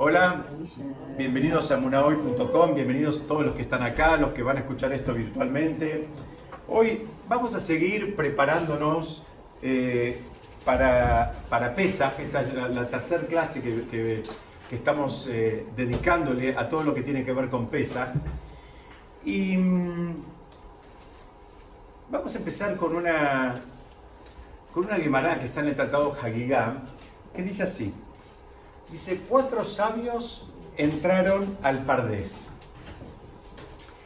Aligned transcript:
Hola, 0.00 0.44
bienvenidos 1.16 1.72
a 1.72 1.76
munahoy.com, 1.76 2.72
bienvenidos 2.72 3.26
todos 3.26 3.44
los 3.44 3.56
que 3.56 3.62
están 3.62 3.82
acá, 3.82 4.16
los 4.16 4.30
que 4.30 4.44
van 4.44 4.56
a 4.56 4.60
escuchar 4.60 4.92
esto 4.92 5.12
virtualmente. 5.12 6.06
Hoy 6.68 7.04
vamos 7.28 7.52
a 7.56 7.60
seguir 7.60 8.14
preparándonos 8.14 9.24
eh, 9.60 10.20
para, 10.64 11.32
para 11.48 11.74
PESA, 11.74 12.14
esta 12.16 12.42
es 12.42 12.54
la, 12.54 12.86
tercera 12.86 13.26
clase 13.26 13.60
que, 13.60 14.22
estamos 14.70 15.26
eh, 15.28 15.66
dedicándole 15.74 16.56
a 16.56 16.68
todo 16.68 16.84
lo 16.84 16.94
que 16.94 17.02
tiene 17.02 17.24
que 17.24 17.32
ver 17.32 17.48
con 17.48 17.66
PESA. 17.66 18.12
Y 19.24 19.56
mm, 19.56 20.14
vamos 22.08 22.32
a 22.36 22.38
empezar 22.38 22.76
con 22.76 22.94
una, 22.94 23.52
con 24.72 24.84
una 24.84 25.40
que 25.40 25.46
está 25.46 25.58
en 25.58 25.66
el 25.66 25.74
Tratado 25.74 26.16
Hagigá, 26.22 26.84
que 27.34 27.42
dice 27.42 27.64
así. 27.64 27.92
Dice, 28.90 29.20
cuatro 29.28 29.64
sabios 29.64 30.46
entraron 30.76 31.58
al 31.62 31.84
Pardés. 31.84 32.48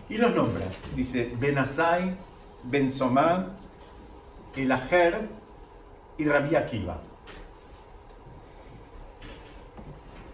Y 0.09 0.16
los 0.18 0.34
nombra. 0.34 0.66
Dice, 0.96 1.34
Benazai, 1.38 2.16
Benzomá, 2.64 3.50
Elajer 4.56 5.28
y 6.18 6.24
Rabí 6.24 6.56
Akiva. 6.56 7.00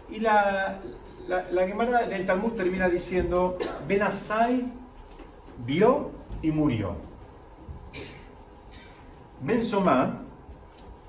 Y 0.09 0.19
la, 0.19 0.79
la, 1.27 1.51
la 1.51 1.67
Gemara 1.67 2.03
en 2.03 2.13
el 2.13 2.25
Talmud 2.25 2.53
termina 2.53 2.89
diciendo, 2.89 3.57
Benazai 3.87 4.71
vio 5.65 6.11
y 6.41 6.51
murió. 6.51 6.95
Benzomá 9.41 10.21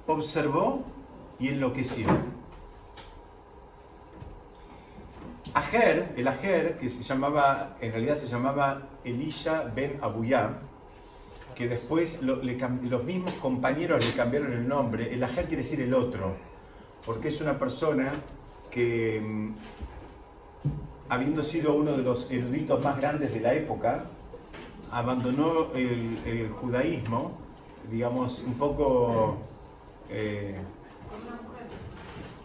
observó 0.06 0.84
y 1.38 1.48
enloqueció. 1.48 2.06
Ajer, 5.54 6.12
el 6.16 6.28
Ajer, 6.28 6.78
que 6.78 6.88
se 6.88 7.02
llamaba, 7.02 7.76
en 7.80 7.93
realidad 7.93 8.16
se 8.16 8.26
llamaba 8.26 8.82
Elisha 9.04 9.65
ben 9.74 9.98
Abuyá, 10.01 10.59
que 11.54 11.68
después 11.68 12.23
los 12.23 13.04
mismos 13.04 13.32
compañeros 13.34 14.06
le 14.06 14.12
cambiaron 14.12 14.52
el 14.52 14.68
nombre. 14.68 15.12
El 15.12 15.23
Ajer 15.24 15.46
quiere 15.46 15.62
decir 15.62 15.80
el 15.80 15.93
otro, 15.95 16.37
porque 17.04 17.28
es 17.28 17.40
una 17.40 17.59
persona 17.59 18.12
que, 18.71 19.21
mm, 19.21 19.51
habiendo 21.09 21.43
sido 21.43 21.74
uno 21.74 21.93
de 21.96 22.02
los 22.02 22.30
eruditos 22.30 22.82
más 22.84 22.96
grandes 22.98 23.34
de 23.34 23.40
la 23.40 23.52
época, 23.54 24.04
abandonó 24.93 25.73
el, 25.74 26.48
judaísmo, 26.60 27.32
digamos, 27.90 28.43
un 28.46 28.54
poco... 28.54 29.38
Eh, 30.09 30.56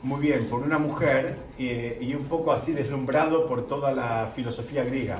muy 0.05 0.21
bien, 0.21 0.45
por 0.45 0.61
una 0.61 0.77
mujer 0.77 1.35
y 1.57 2.13
un 2.13 2.25
poco 2.25 2.51
así 2.51 2.73
deslumbrado 2.73 3.47
por 3.47 3.65
toda 3.65 3.91
la 3.91 4.31
filosofía 4.35 4.83
griega. 4.83 5.19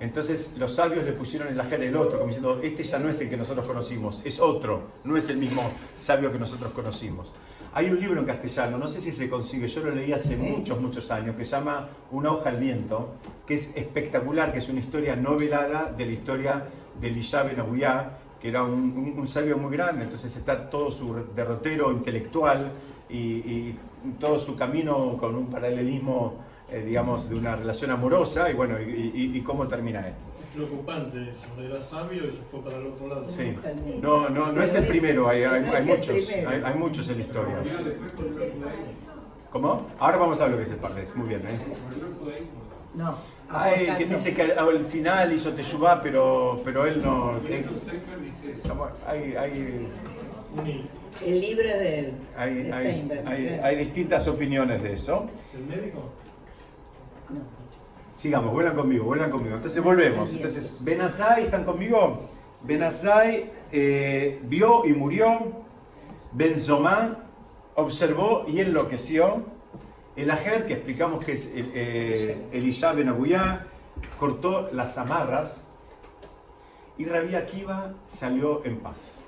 Entonces 0.00 0.56
los 0.58 0.74
sabios 0.74 1.04
le 1.04 1.12
pusieron 1.12 1.48
el 1.48 1.60
ajer 1.60 1.80
el 1.82 1.96
otro, 1.96 2.18
como 2.18 2.26
diciendo, 2.26 2.58
este 2.60 2.82
ya 2.82 2.98
no 2.98 3.08
es 3.08 3.20
el 3.20 3.30
que 3.30 3.36
nosotros 3.36 3.66
conocimos, 3.66 4.20
es 4.24 4.40
otro, 4.40 4.82
no 5.04 5.16
es 5.16 5.28
el 5.28 5.36
mismo 5.36 5.62
sabio 5.96 6.32
que 6.32 6.40
nosotros 6.40 6.72
conocimos. 6.72 7.32
Hay 7.72 7.88
un 7.88 8.00
libro 8.00 8.18
en 8.18 8.26
castellano, 8.26 8.78
no 8.78 8.88
sé 8.88 9.00
si 9.00 9.12
se 9.12 9.30
consigue, 9.30 9.68
yo 9.68 9.84
lo 9.84 9.94
leí 9.94 10.12
hace 10.12 10.36
muchos, 10.36 10.80
muchos 10.80 11.08
años, 11.12 11.36
que 11.36 11.44
se 11.44 11.52
llama 11.52 11.88
Una 12.10 12.32
hoja 12.32 12.50
al 12.50 12.56
viento, 12.56 13.14
que 13.46 13.54
es 13.54 13.76
espectacular, 13.76 14.52
que 14.52 14.58
es 14.58 14.68
una 14.68 14.80
historia 14.80 15.14
novelada 15.14 15.94
de 15.96 16.04
la 16.04 16.12
historia 16.12 16.64
de 17.00 17.08
Elisha 17.08 17.44
Ben 17.44 17.62
que 18.40 18.48
era 18.48 18.64
un 18.64 19.26
sabio 19.26 19.56
muy 19.56 19.74
grande, 19.74 20.02
entonces 20.02 20.34
está 20.36 20.68
todo 20.68 20.90
su 20.90 21.14
derrotero 21.34 21.90
intelectual, 21.92 22.70
y, 23.08 23.74
todo 24.20 24.38
su 24.38 24.56
camino 24.56 25.16
con 25.18 25.34
un 25.34 25.46
paralelismo, 25.46 26.34
eh, 26.70 26.84
digamos, 26.86 27.28
de 27.28 27.34
una 27.34 27.56
relación 27.56 27.90
amorosa 27.90 28.48
y 28.48 28.54
bueno, 28.54 28.76
y, 28.80 29.40
cómo 29.40 29.66
termina 29.66 30.06
él. 30.06 30.14
Preocupante 30.54 31.30
eso, 31.30 31.60
era 31.60 31.82
sabio 31.82 32.28
y 32.28 32.32
se 32.32 32.42
fue 32.42 32.60
para 32.60 32.76
el 32.76 32.86
otro 32.86 33.08
lado. 33.08 33.28
Sí, 33.28 33.56
no, 34.00 34.28
no, 34.28 34.52
no 34.52 34.62
es 34.62 34.74
el 34.76 34.86
primero, 34.86 35.28
hay, 35.28 35.42
hay, 35.42 35.84
muchos, 35.84 36.30
hay, 36.30 36.74
muchos 36.74 37.08
en 37.08 37.18
la 37.18 37.24
historia. 37.24 37.56
¿Cómo? 39.50 39.86
Ahora 39.98 40.16
vamos 40.18 40.40
a 40.40 40.44
ver 40.44 40.52
lo 40.52 40.58
que 40.58 40.64
es 40.64 40.70
el 40.70 40.76
Pardés, 40.76 41.16
muy 41.16 41.28
bien, 41.28 41.40
¿eh? 41.40 41.58
No. 42.94 43.14
Hay 43.50 43.86
quien 43.96 44.08
dice 44.08 44.34
que 44.34 44.42
al 44.42 44.84
final 44.84 45.32
hizo 45.32 45.52
Teshuvah, 45.52 46.00
pero, 46.00 46.60
pero 46.64 46.86
él 46.86 47.02
no. 47.02 47.34
Hay, 49.06 49.36
hay, 49.36 49.88
el 51.24 51.40
libro 51.40 51.68
de, 51.68 52.12
hay, 52.36 53.60
hay, 53.62 53.76
distintas 53.76 54.26
opiniones 54.28 54.82
de 54.82 54.92
eso. 54.92 55.28
¿Es 55.48 55.54
el 55.54 55.66
médico? 55.66 56.10
No. 57.30 57.40
Sigamos, 58.12 58.52
vuelan 58.52 58.74
conmigo, 58.74 59.04
vuelan 59.04 59.30
conmigo. 59.30 59.56
Entonces 59.56 59.82
volvemos. 59.82 60.32
Entonces, 60.32 60.78
Benazai, 60.82 61.44
¿están 61.44 61.64
conmigo? 61.64 62.22
Benazai 62.62 63.50
eh, 63.72 64.40
vio 64.44 64.84
y 64.84 64.92
murió. 64.92 65.64
Benzomá 66.32 67.24
observó 67.74 68.44
y 68.48 68.60
enloqueció. 68.60 69.44
El 70.16 70.30
Ajer, 70.30 70.66
que 70.66 70.74
explicamos 70.74 71.24
que 71.24 71.32
es 71.32 71.54
el, 71.54 71.70
eh, 71.74 72.48
Elisha 72.52 72.92
Ben 72.92 73.14
cortó 74.18 74.70
las 74.72 74.96
amarras. 74.98 75.64
Y 76.98 77.04
Rabí 77.04 77.34
Akiva 77.34 77.92
salió 78.06 78.64
en 78.64 78.78
paz. 78.78 79.22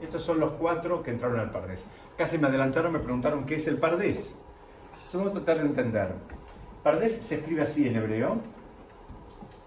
Estos 0.00 0.22
son 0.22 0.40
los 0.40 0.52
cuatro 0.52 1.02
que 1.02 1.10
entraron 1.10 1.40
al 1.40 1.50
Pardés. 1.50 1.84
Casi 2.16 2.38
me 2.38 2.48
adelantaron, 2.48 2.92
me 2.92 2.98
preguntaron 2.98 3.46
qué 3.46 3.56
es 3.56 3.66
el 3.66 3.78
Pardés. 3.78 4.38
Eso 5.06 5.18
vamos 5.18 5.32
a 5.32 5.36
tratar 5.36 5.58
de 5.58 5.68
entender. 5.68 6.12
Pardés 6.82 7.16
se 7.16 7.36
escribe 7.36 7.62
así 7.62 7.88
en 7.88 7.96
hebreo 7.96 8.36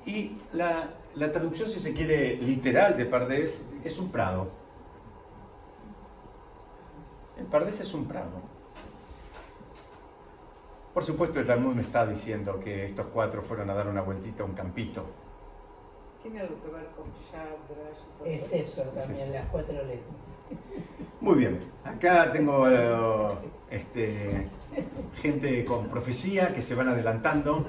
y 0.05 0.37
la, 0.53 0.91
la 1.15 1.31
traducción, 1.31 1.69
si 1.69 1.79
se 1.79 1.93
quiere, 1.93 2.37
literal 2.37 2.97
de 2.97 3.05
Pardés 3.05 3.65
es 3.83 3.97
un 3.97 4.11
prado. 4.11 4.49
El 7.37 7.45
Pardés 7.45 7.79
es 7.79 7.93
un 7.93 8.05
prado. 8.07 8.41
Por 10.93 11.03
supuesto, 11.03 11.39
el 11.39 11.47
Talmud 11.47 11.75
me 11.75 11.81
está 11.81 12.05
diciendo 12.05 12.59
que 12.59 12.85
estos 12.85 13.07
cuatro 13.07 13.41
fueron 13.41 13.69
a 13.69 13.73
dar 13.73 13.87
una 13.87 14.01
vueltita 14.01 14.43
a 14.43 14.45
un 14.45 14.53
campito 14.53 15.05
¿Tiene 16.21 16.41
algo 16.41 16.55
que 16.61 16.69
ver 16.69 16.87
con 16.95 17.05
Shadrash? 17.31 18.35
Es 18.35 18.53
eso 18.53 18.81
también, 18.83 19.31
las 19.31 19.47
cuatro 19.47 19.73
letras. 19.73 20.01
Muy 21.21 21.35
bien, 21.35 21.59
acá 21.83 22.31
tengo 22.31 22.67
este, 23.69 24.47
gente 25.21 25.65
con 25.65 25.87
profecía 25.87 26.53
que 26.53 26.61
se 26.61 26.75
van 26.75 26.89
adelantando. 26.89 27.65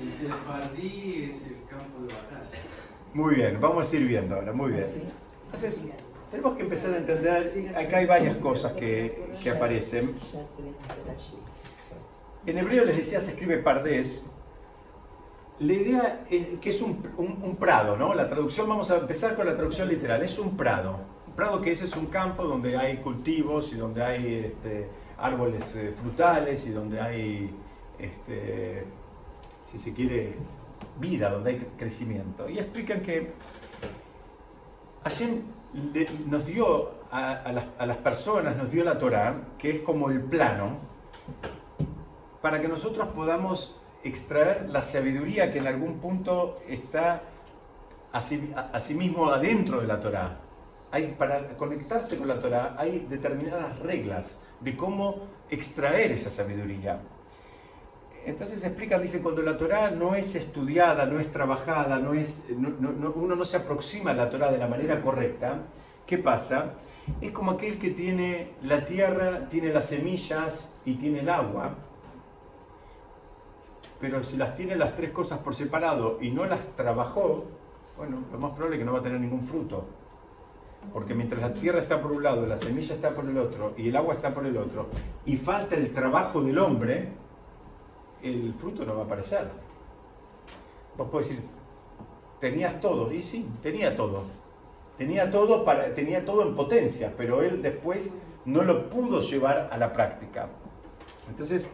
El 0.00 0.12
Sefardí 0.12 1.30
es 1.32 1.46
el 1.46 1.64
campo 1.68 2.02
de 2.06 2.14
batalla. 2.14 2.58
Muy 3.14 3.34
bien, 3.36 3.60
vamos 3.60 3.92
a 3.92 3.96
ir 3.96 4.06
viendo 4.06 4.34
ahora, 4.36 4.52
muy 4.52 4.72
bien. 4.72 4.86
Entonces, 5.46 5.84
tenemos 6.30 6.56
que 6.56 6.62
empezar 6.62 6.94
a 6.94 6.98
entender, 6.98 7.76
acá 7.76 7.98
hay 7.98 8.06
varias 8.06 8.36
cosas 8.36 8.72
que, 8.72 9.32
que 9.42 9.50
aparecen. 9.50 10.14
En 12.46 12.58
hebreo 12.58 12.84
les 12.84 12.96
decía, 12.96 13.20
se 13.20 13.32
escribe 13.32 13.58
pardés, 13.58 14.26
la 15.62 15.72
idea 15.72 16.26
es 16.28 16.58
que 16.60 16.70
es 16.70 16.82
un, 16.82 17.56
prado, 17.58 17.96
¿no? 17.96 18.14
La 18.14 18.28
traducción, 18.28 18.68
vamos 18.68 18.90
a 18.90 18.96
empezar 18.96 19.36
con 19.36 19.46
la 19.46 19.54
traducción 19.54 19.88
literal, 19.88 20.22
es 20.22 20.38
un 20.38 20.56
prado. 20.56 20.98
Un 21.26 21.34
prado 21.34 21.62
que 21.62 21.70
ese 21.70 21.84
es 21.84 21.96
un 21.96 22.06
campo 22.06 22.44
donde 22.44 22.76
hay 22.76 22.96
cultivos 22.98 23.72
y 23.72 23.76
donde 23.76 24.02
hay 24.02 24.44
este, 24.46 24.88
árboles 25.18 25.76
eh, 25.76 25.94
frutales 25.98 26.66
y 26.66 26.70
donde 26.70 27.00
hay, 27.00 27.54
este, 27.98 28.84
si 29.70 29.78
se 29.78 29.94
quiere, 29.94 30.34
vida, 30.98 31.30
donde 31.30 31.50
hay 31.50 31.66
crecimiento. 31.78 32.48
Y 32.48 32.58
explican 32.58 33.00
que 33.00 33.32
Hashem 35.04 35.42
nos 36.28 36.44
dio 36.44 36.90
a, 37.12 37.52
las, 37.52 37.64
a 37.78 37.86
las 37.86 37.96
personas, 37.98 38.56
nos 38.56 38.70
dio 38.70 38.82
la 38.82 38.98
Torah, 38.98 39.36
que 39.58 39.70
es 39.70 39.80
como 39.82 40.10
el 40.10 40.20
plano, 40.22 40.78
para 42.40 42.60
que 42.60 42.66
nosotros 42.66 43.08
podamos 43.08 43.80
extraer 44.04 44.68
la 44.68 44.82
sabiduría 44.82 45.52
que 45.52 45.58
en 45.58 45.66
algún 45.66 45.98
punto 45.98 46.56
está 46.68 47.22
asimismo 48.12 49.26
sí 49.26 49.32
adentro 49.34 49.80
de 49.80 49.86
la 49.86 50.00
Torá. 50.00 50.38
Hay, 50.90 51.14
para 51.18 51.56
conectarse 51.56 52.18
con 52.18 52.28
la 52.28 52.38
Torá 52.38 52.74
hay 52.78 53.06
determinadas 53.08 53.78
reglas 53.78 54.40
de 54.60 54.76
cómo 54.76 55.26
extraer 55.50 56.12
esa 56.12 56.30
sabiduría. 56.30 57.00
Entonces 58.24 58.62
explican, 58.64 59.02
dicen, 59.02 59.22
cuando 59.22 59.42
la 59.42 59.56
Torá 59.56 59.90
no 59.90 60.14
es 60.14 60.34
estudiada, 60.36 61.06
no 61.06 61.18
es 61.18 61.32
trabajada, 61.32 61.98
no 61.98 62.14
es, 62.14 62.44
uno 62.50 63.34
no 63.34 63.44
se 63.44 63.56
aproxima 63.56 64.12
a 64.12 64.14
la 64.14 64.30
Torá 64.30 64.52
de 64.52 64.58
la 64.58 64.68
manera 64.68 65.00
correcta, 65.00 65.58
¿qué 66.06 66.18
pasa? 66.18 66.74
Es 67.20 67.32
como 67.32 67.52
aquel 67.52 67.78
que 67.78 67.90
tiene 67.90 68.52
la 68.62 68.84
tierra, 68.84 69.48
tiene 69.48 69.72
las 69.72 69.86
semillas 69.86 70.72
y 70.84 70.94
tiene 70.94 71.20
el 71.20 71.30
agua, 71.30 71.74
pero 74.02 74.24
si 74.24 74.36
las 74.36 74.56
tiene 74.56 74.74
las 74.74 74.96
tres 74.96 75.12
cosas 75.12 75.38
por 75.38 75.54
separado 75.54 76.18
y 76.20 76.32
no 76.32 76.44
las 76.44 76.74
trabajó, 76.74 77.44
bueno, 77.96 78.18
lo 78.32 78.38
más 78.40 78.50
probable 78.50 78.74
es 78.74 78.80
que 78.80 78.84
no 78.84 78.94
va 78.94 78.98
a 78.98 79.02
tener 79.02 79.20
ningún 79.20 79.44
fruto. 79.44 79.84
Porque 80.92 81.14
mientras 81.14 81.40
la 81.40 81.54
tierra 81.54 81.78
está 81.78 82.02
por 82.02 82.10
un 82.10 82.20
lado, 82.20 82.44
la 82.44 82.56
semilla 82.56 82.96
está 82.96 83.14
por 83.14 83.24
el 83.24 83.38
otro 83.38 83.74
y 83.76 83.90
el 83.90 83.96
agua 83.96 84.14
está 84.14 84.34
por 84.34 84.44
el 84.44 84.56
otro, 84.56 84.88
y 85.24 85.36
falta 85.36 85.76
el 85.76 85.92
trabajo 85.92 86.42
del 86.42 86.58
hombre, 86.58 87.10
el 88.24 88.52
fruto 88.54 88.84
no 88.84 88.96
va 88.96 89.02
a 89.02 89.04
aparecer. 89.04 89.48
Vos 90.98 91.08
podés 91.08 91.28
decir, 91.28 91.44
tenías 92.40 92.80
todo, 92.80 93.12
y 93.12 93.22
sí, 93.22 93.48
tenía 93.62 93.96
todo. 93.96 94.24
Tenía 94.98 95.30
todo, 95.30 95.64
para, 95.64 95.94
tenía 95.94 96.24
todo 96.24 96.42
en 96.42 96.56
potencia, 96.56 97.14
pero 97.16 97.40
él 97.40 97.62
después 97.62 98.20
no 98.46 98.64
lo 98.64 98.90
pudo 98.90 99.20
llevar 99.20 99.68
a 99.70 99.78
la 99.78 99.92
práctica. 99.92 100.48
Entonces, 101.28 101.72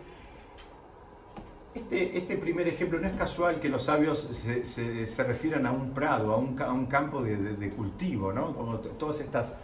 este, 1.78 2.18
este 2.18 2.36
primer 2.36 2.66
ejemplo 2.66 2.98
no 2.98 3.06
es 3.06 3.16
casual 3.16 3.60
que 3.60 3.68
los 3.68 3.84
sabios 3.84 4.18
se, 4.18 4.64
se, 5.06 5.22
refieran 5.22 5.64
a 5.64 5.70
un 5.70 5.90
prado, 5.90 6.32
a 6.32 6.36
un, 6.36 6.86
campo 6.86 7.22
de, 7.22 7.70
cultivo, 7.70 8.32
¿no? 8.32 8.54
Como 8.54 8.78
todas 8.78 9.20
estas, 9.20 9.54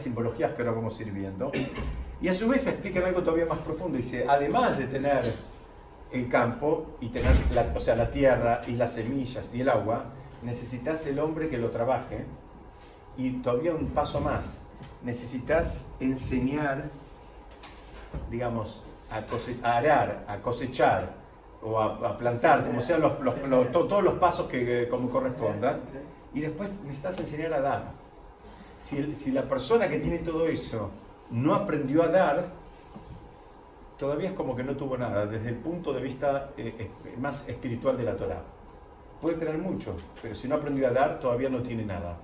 simbologías 0.00 0.52
que 0.52 0.62
ahora 0.62 0.74
vamos 0.74 0.98
a 0.98 1.02
ir 1.02 1.12
viendo. 1.12 1.50
Y 2.20 2.28
a 2.28 2.34
su 2.34 2.46
vez 2.46 2.66
explican 2.66 3.04
algo 3.04 3.22
todavía 3.22 3.46
más 3.46 3.58
profundo. 3.60 3.96
Dice, 3.96 4.26
además 4.28 4.76
de 4.76 4.86
tener 4.86 5.34
el 6.12 6.28
campo 6.28 6.98
y 7.00 7.08
tener, 7.08 7.34
la, 7.52 7.72
o 7.74 7.80
sea, 7.80 7.96
la 7.96 8.10
tierra 8.10 8.60
y 8.66 8.72
las 8.72 8.92
semillas 8.92 9.54
y 9.54 9.62
el 9.62 9.70
agua, 9.70 10.04
necesitas 10.42 11.06
el 11.06 11.18
hombre 11.20 11.48
que 11.48 11.56
lo 11.56 11.70
trabaje. 11.70 12.26
Y 13.16 13.30
todavía 13.42 13.74
un 13.74 13.88
paso 13.88 14.20
más, 14.20 14.62
necesitas 15.02 15.90
enseñar, 16.00 16.90
digamos, 18.30 18.82
a 19.10 19.76
arar, 19.76 20.24
a 20.28 20.38
cosechar, 20.38 21.21
o 21.62 21.80
a, 21.80 22.16
plantar, 22.16 22.66
como 22.66 22.80
sean 22.80 23.00
todos 23.72 24.02
los 24.02 24.14
pasos 24.14 24.48
que, 24.48 24.88
como 24.88 25.08
corresponda, 25.08 25.78
y 26.34 26.40
después 26.40 26.70
necesitas 26.82 27.18
enseñar 27.20 27.52
a 27.54 27.60
dar. 27.60 27.92
Si, 28.78 29.30
la 29.30 29.42
persona 29.42 29.88
que 29.88 29.98
tiene 29.98 30.18
todo 30.18 30.48
eso 30.48 30.90
no 31.30 31.54
aprendió 31.54 32.02
a 32.02 32.08
dar, 32.08 32.48
todavía 33.96 34.30
es 34.30 34.34
como 34.34 34.56
que 34.56 34.64
no 34.64 34.76
tuvo 34.76 34.98
nada, 34.98 35.26
desde 35.26 35.50
el 35.50 35.56
punto 35.56 35.92
de 35.92 36.02
vista 36.02 36.50
eh, 36.56 36.90
más 37.18 37.48
espiritual 37.48 37.96
de 37.96 38.04
la 38.04 38.16
Torah. 38.16 38.42
Puede 39.20 39.36
tener 39.36 39.56
mucho, 39.56 39.96
pero 40.20 40.34
si 40.34 40.48
no 40.48 40.56
aprendió 40.56 40.88
a 40.88 40.90
dar, 40.90 41.20
todavía 41.20 41.48
no 41.48 41.62
tiene 41.62 41.84
nada. 41.84 42.16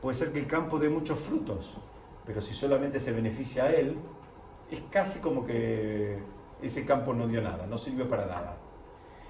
Puede 0.00 0.14
ser 0.14 0.32
que 0.32 0.38
el 0.38 0.46
campo 0.46 0.78
dé 0.78 0.88
muchos 0.88 1.18
frutos, 1.18 1.76
pero 2.24 2.40
si 2.40 2.54
solamente 2.54 3.00
se 3.00 3.10
beneficia 3.10 3.64
a 3.64 3.72
él, 3.72 3.96
es 4.70 4.80
casi 4.90 5.20
como 5.20 5.44
que 5.44 6.18
ese 6.64 6.84
campo 6.84 7.12
no 7.14 7.26
dio 7.26 7.40
nada, 7.40 7.66
no 7.66 7.78
sirvió 7.78 8.08
para 8.08 8.26
nada. 8.26 8.56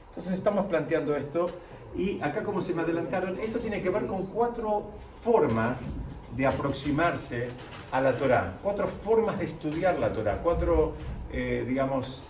Entonces 0.09 0.35
estamos 0.35 0.67
planteando 0.67 1.17
esto 1.17 1.51
y 1.97 2.21
acá 2.21 2.43
como 2.43 2.61
se 2.63 2.75
me 2.75 2.83
adelantaron, 2.83 3.39
esto 3.41 3.59
tiene 3.59 3.83
que 3.83 3.91
ver 3.91 4.07
con 4.07 4.27
cuatro 4.27 4.91
formas 5.23 5.97
de 6.37 6.47
aproximarse 6.47 7.49
a 7.93 8.01
la 8.01 8.13
Torah, 8.13 8.55
cuatro 8.63 8.87
formas 8.87 9.39
de 9.39 9.45
estudiar 9.45 9.99
la 9.99 10.13
Torah, 10.13 10.41
cuatro, 10.43 10.95
eh, 11.33 11.65
digamos, 11.67 12.23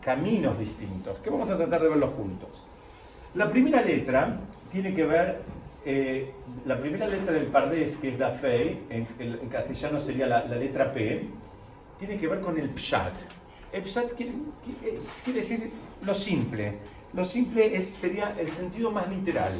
caminos 0.00 0.58
distintos, 0.58 1.18
que 1.18 1.30
vamos 1.30 1.50
a 1.50 1.56
tratar 1.56 1.82
de 1.82 1.88
verlos 1.88 2.10
juntos. 2.14 2.50
La 3.34 3.48
primera 3.50 3.82
letra 3.82 4.38
tiene 4.70 4.94
que 4.94 5.04
ver, 5.04 5.40
eh, 5.84 6.32
la 6.66 6.78
primera 6.78 7.06
letra 7.06 7.32
del 7.32 7.46
Pardés, 7.46 7.96
que 7.96 8.10
es 8.10 8.18
la 8.18 8.30
Fei, 8.30 8.84
en, 8.90 9.06
en 9.18 9.48
castellano 9.48 9.98
sería 9.98 10.26
la, 10.26 10.44
la 10.44 10.56
letra 10.56 10.92
P, 10.92 11.28
tiene 11.98 12.18
que 12.18 12.28
ver 12.28 12.40
con 12.40 12.58
el 12.58 12.68
Pshat. 12.70 13.14
Pshat 13.80 14.12
quiere, 14.12 14.32
quiere, 15.24 15.40
decir 15.40 15.70
lo 16.02 16.14
simple. 16.14 16.74
Lo 17.14 17.24
simple 17.24 17.76
es, 17.76 17.88
sería 17.88 18.36
el 18.38 18.50
sentido 18.50 18.90
más 18.90 19.08
literal. 19.08 19.52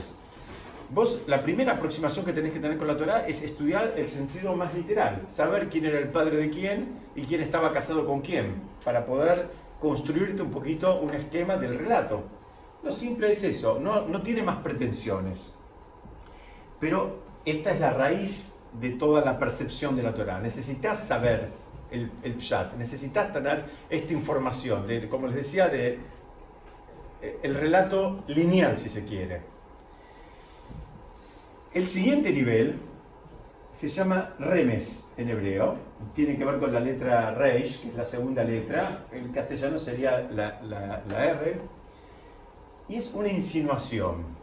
Vos, 0.90 1.22
la 1.26 1.42
primera 1.42 1.72
aproximación 1.72 2.24
que 2.24 2.34
tenés 2.34 2.52
que 2.52 2.60
tener 2.60 2.76
con 2.76 2.86
la 2.86 2.98
Torah 2.98 3.26
es 3.26 3.42
estudiar 3.42 3.94
el 3.96 4.06
sentido 4.06 4.54
más 4.54 4.74
literal, 4.74 5.24
saber 5.28 5.70
quién 5.70 5.86
era 5.86 5.98
el 5.98 6.08
padre 6.08 6.36
de 6.36 6.50
quién 6.50 7.00
y 7.16 7.22
quién 7.22 7.40
estaba 7.40 7.72
casado 7.72 8.06
con 8.06 8.20
quién, 8.20 8.56
para 8.84 9.06
poder 9.06 9.48
construirte 9.80 10.42
un 10.42 10.50
poquito 10.50 11.00
un 11.00 11.14
esquema 11.14 11.56
del 11.56 11.78
relato. 11.78 12.22
Lo 12.82 12.92
simple 12.92 13.32
es 13.32 13.42
eso, 13.42 13.78
no, 13.80 14.06
no 14.06 14.20
tiene 14.20 14.42
más 14.42 14.58
pretensiones. 14.58 15.54
Pero 16.78 17.20
esta 17.46 17.72
es 17.72 17.80
la 17.80 17.90
raíz 17.90 18.52
de 18.78 18.90
toda 18.90 19.24
la 19.24 19.38
percepción 19.38 19.96
de 19.96 20.02
la 20.02 20.14
Torah. 20.14 20.40
Necesitas 20.40 21.06
saber 21.06 21.50
el, 21.92 22.10
el 22.22 22.34
pshat. 22.34 22.74
Necesitas 22.74 23.32
tener 23.32 23.64
esta 23.90 24.12
información, 24.12 24.86
de, 24.86 25.08
como 25.08 25.26
les 25.26 25.36
decía, 25.36 25.68
de 25.68 25.98
eh, 27.20 27.38
el 27.42 27.54
relato 27.54 28.24
lineal, 28.26 28.78
si 28.78 28.88
se 28.88 29.04
quiere. 29.04 29.40
El 31.74 31.86
siguiente 31.86 32.32
nivel 32.32 32.78
se 33.72 33.88
llama 33.88 34.34
remes 34.38 35.06
en 35.16 35.30
hebreo, 35.30 35.76
tiene 36.14 36.36
que 36.36 36.44
ver 36.44 36.58
con 36.58 36.72
la 36.72 36.80
letra 36.80 37.30
reish, 37.34 37.80
que 37.80 37.88
es 37.88 37.94
la 37.94 38.04
segunda 38.04 38.44
letra, 38.44 39.06
en 39.12 39.32
castellano 39.32 39.78
sería 39.78 40.20
la 40.30 41.30
R, 41.30 41.60
y 42.88 42.96
es 42.96 43.14
una 43.14 43.28
insinuación. 43.28 44.41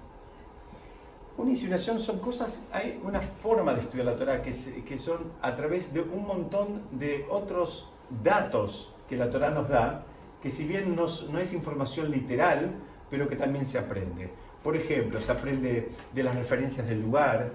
Una 1.39 1.51
insinuación 1.51 2.01
son 2.01 2.19
cosas, 2.19 2.67
hay 2.69 2.99
una 3.01 3.21
forma 3.21 3.73
de 3.73 3.79
estudiar 3.79 4.07
la 4.07 4.17
Torah 4.17 4.41
que, 4.41 4.51
se, 4.51 4.83
que 4.83 4.99
son 4.99 5.31
a 5.41 5.55
través 5.55 5.93
de 5.93 6.01
un 6.01 6.27
montón 6.27 6.81
de 6.91 7.25
otros 7.29 7.87
datos 8.21 8.93
que 9.07 9.15
la 9.15 9.29
Torah 9.29 9.49
nos 9.49 9.69
da, 9.69 10.03
que 10.43 10.51
si 10.51 10.67
bien 10.67 10.97
no, 10.97 11.05
no 11.31 11.39
es 11.39 11.53
información 11.53 12.11
literal, 12.11 12.71
pero 13.09 13.29
que 13.29 13.37
también 13.37 13.65
se 13.65 13.79
aprende. 13.79 14.29
Por 14.61 14.75
ejemplo, 14.75 15.21
se 15.21 15.31
aprende 15.31 15.91
de 16.13 16.23
las 16.23 16.35
referencias 16.35 16.85
del 16.89 17.01
lugar, 17.03 17.53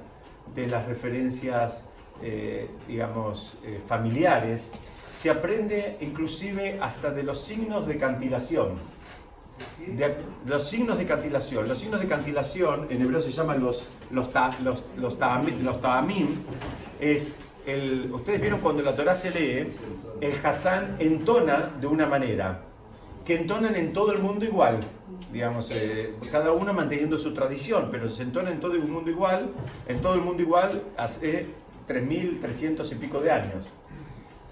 de 0.54 0.66
las 0.66 0.86
referencias, 0.86 1.86
eh, 2.22 2.70
digamos, 2.88 3.58
eh, 3.64 3.82
familiares, 3.86 4.72
se 5.12 5.28
aprende 5.28 5.98
inclusive 6.00 6.78
hasta 6.80 7.10
de 7.10 7.22
los 7.22 7.38
signos 7.42 7.86
de 7.86 7.98
cantilación 7.98 8.76
los 10.46 10.68
signos 10.68 10.98
de 10.98 11.06
cantilación. 11.06 11.68
Los 11.68 11.78
signos 11.78 12.00
de 12.00 12.06
cantilación, 12.06 12.86
en 12.90 13.02
hebreo 13.02 13.22
se 13.22 13.30
llaman 13.30 13.62
los, 13.62 13.84
los, 14.10 14.30
ta, 14.30 14.56
los, 14.62 14.84
los 14.98 15.18
ta'amim, 15.18 16.26
es 17.00 17.36
el, 17.66 18.10
ustedes 18.12 18.40
vieron 18.40 18.60
cuando 18.60 18.82
la 18.82 18.94
Torah 18.94 19.14
se 19.14 19.30
lee, 19.30 19.72
el 20.20 20.34
Hassan 20.44 20.96
entona 20.98 21.70
de 21.80 21.86
una 21.86 22.06
manera, 22.06 22.62
que 23.24 23.36
entonan 23.36 23.74
en 23.74 23.92
todo 23.92 24.12
el 24.12 24.20
mundo 24.20 24.44
igual, 24.44 24.80
digamos, 25.32 25.70
eh, 25.72 26.14
cada 26.30 26.52
uno 26.52 26.74
manteniendo 26.74 27.16
su 27.16 27.32
tradición, 27.32 27.88
pero 27.90 28.08
se 28.08 28.22
entona 28.22 28.50
en 28.50 28.60
todo 28.60 28.74
el 28.74 28.82
mundo 28.82 29.10
igual, 29.10 29.50
en 29.88 30.00
todo 30.00 30.14
el 30.14 30.20
mundo 30.20 30.42
igual 30.42 30.82
hace 30.96 31.46
3.300 31.88 32.92
y 32.92 32.94
pico 32.96 33.20
de 33.20 33.30
años. 33.30 33.64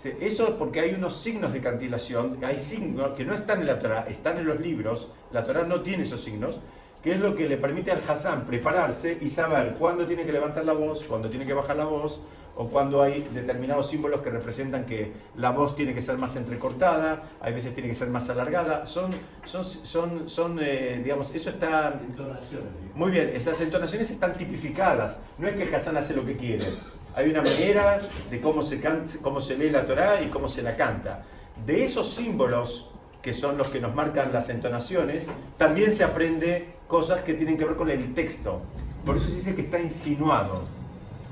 Eso 0.04 0.48
es 0.48 0.50
porque 0.54 0.80
hay 0.80 0.94
unos 0.94 1.16
signos 1.16 1.52
de 1.52 1.60
cantilación, 1.60 2.38
hay 2.44 2.58
signos 2.58 3.16
que 3.16 3.24
no 3.24 3.34
están 3.34 3.60
en 3.60 3.66
la 3.66 3.78
Torah, 3.78 4.06
están 4.08 4.38
en 4.38 4.46
los 4.46 4.60
libros, 4.60 5.10
la 5.32 5.44
Torah 5.44 5.64
no 5.64 5.80
tiene 5.80 6.02
esos 6.02 6.22
signos, 6.22 6.60
que 7.02 7.12
es 7.12 7.20
lo 7.20 7.34
que 7.34 7.48
le 7.48 7.56
permite 7.56 7.90
al 7.90 8.00
Hassan 8.06 8.46
prepararse 8.46 9.18
y 9.20 9.28
saber 9.28 9.74
cuándo 9.74 10.06
tiene 10.06 10.24
que 10.24 10.32
levantar 10.32 10.64
la 10.64 10.72
voz, 10.72 11.04
cuándo 11.04 11.28
tiene 11.28 11.46
que 11.46 11.52
bajar 11.52 11.76
la 11.76 11.84
voz, 11.84 12.20
o 12.54 12.68
cuando 12.68 13.02
hay 13.02 13.22
determinados 13.32 13.88
símbolos 13.88 14.20
que 14.20 14.30
representan 14.30 14.84
que 14.84 15.12
la 15.36 15.50
voz 15.50 15.74
tiene 15.74 15.94
que 15.94 16.02
ser 16.02 16.18
más 16.18 16.36
entrecortada, 16.36 17.22
hay 17.40 17.54
veces 17.54 17.74
tiene 17.74 17.88
que 17.88 17.94
ser 17.94 18.08
más 18.08 18.28
alargada. 18.28 18.84
Son, 18.86 19.10
son, 19.44 19.64
son, 19.64 20.28
son 20.28 20.58
eh, 20.60 21.00
digamos, 21.02 21.34
eso 21.34 21.50
está... 21.50 21.98
Entonaciones. 22.06 22.68
Muy 22.94 23.10
bien, 23.10 23.30
esas 23.34 23.58
entonaciones 23.60 24.10
están 24.10 24.34
tipificadas. 24.34 25.22
No 25.38 25.48
es 25.48 25.56
que 25.56 25.74
Hassan 25.74 25.96
hace 25.96 26.14
lo 26.14 26.26
que 26.26 26.36
quiere. 26.36 26.66
Hay 27.14 27.30
una 27.30 27.42
manera 27.42 28.00
de 28.30 28.40
cómo 28.40 28.62
se, 28.62 28.80
cómo 29.22 29.40
se 29.40 29.58
lee 29.58 29.70
la 29.70 29.84
Torá 29.84 30.22
y 30.22 30.28
cómo 30.28 30.48
se 30.48 30.62
la 30.62 30.76
canta. 30.76 31.24
De 31.66 31.84
esos 31.84 32.14
símbolos, 32.14 32.90
que 33.20 33.34
son 33.34 33.58
los 33.58 33.68
que 33.68 33.80
nos 33.80 33.94
marcan 33.94 34.32
las 34.32 34.48
entonaciones, 34.48 35.26
también 35.58 35.92
se 35.92 36.04
aprende 36.04 36.68
cosas 36.88 37.22
que 37.22 37.34
tienen 37.34 37.58
que 37.58 37.64
ver 37.64 37.76
con 37.76 37.90
el 37.90 38.14
texto. 38.14 38.62
Por 39.04 39.16
eso 39.16 39.28
se 39.28 39.36
dice 39.36 39.54
que 39.54 39.62
está 39.62 39.78
insinuado. 39.78 40.62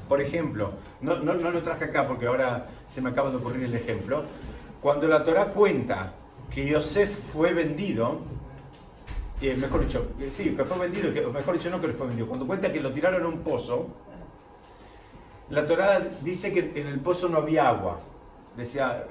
Por 0.09 0.21
ejemplo, 0.21 0.73
no, 1.01 1.17
no, 1.17 1.35
no 1.35 1.51
lo 1.51 1.63
traje 1.63 1.85
acá 1.85 2.07
porque 2.07 2.27
ahora 2.27 2.67
se 2.87 3.01
me 3.01 3.11
acaba 3.11 3.31
de 3.31 3.37
ocurrir 3.37 3.65
el 3.65 3.75
ejemplo. 3.75 4.25
Cuando 4.83 5.07
la 5.07 5.25
Torá 5.25 5.47
cuenta 5.47 6.13
que 6.53 6.67
Yosef 6.67 7.11
fue 7.33 7.55
vendido, 7.55 8.19
eh, 9.41 9.57
mejor 9.57 9.83
dicho, 9.83 10.13
sí, 10.31 10.55
que 10.57 10.65
fue 10.65 10.79
vendido, 10.79 11.15
que, 11.15 11.23
mejor 11.23 11.55
dicho, 11.55 11.71
no 11.71 11.81
que 11.81 11.89
fue 11.89 12.09
vendido, 12.09 12.27
cuando 12.27 12.47
cuenta 12.47 12.71
que 12.73 12.81
lo 12.81 12.93
tiraron 12.93 13.25
a 13.25 13.29
un 13.29 13.39
pozo, 13.39 13.89
la 15.51 15.67
Torá 15.67 16.01
dice 16.23 16.53
que 16.53 16.81
en 16.81 16.87
el 16.87 17.01
pozo 17.01 17.29
no 17.29 17.39
había 17.39 17.69
agua. 17.69 18.01
Decía, 18.57 19.07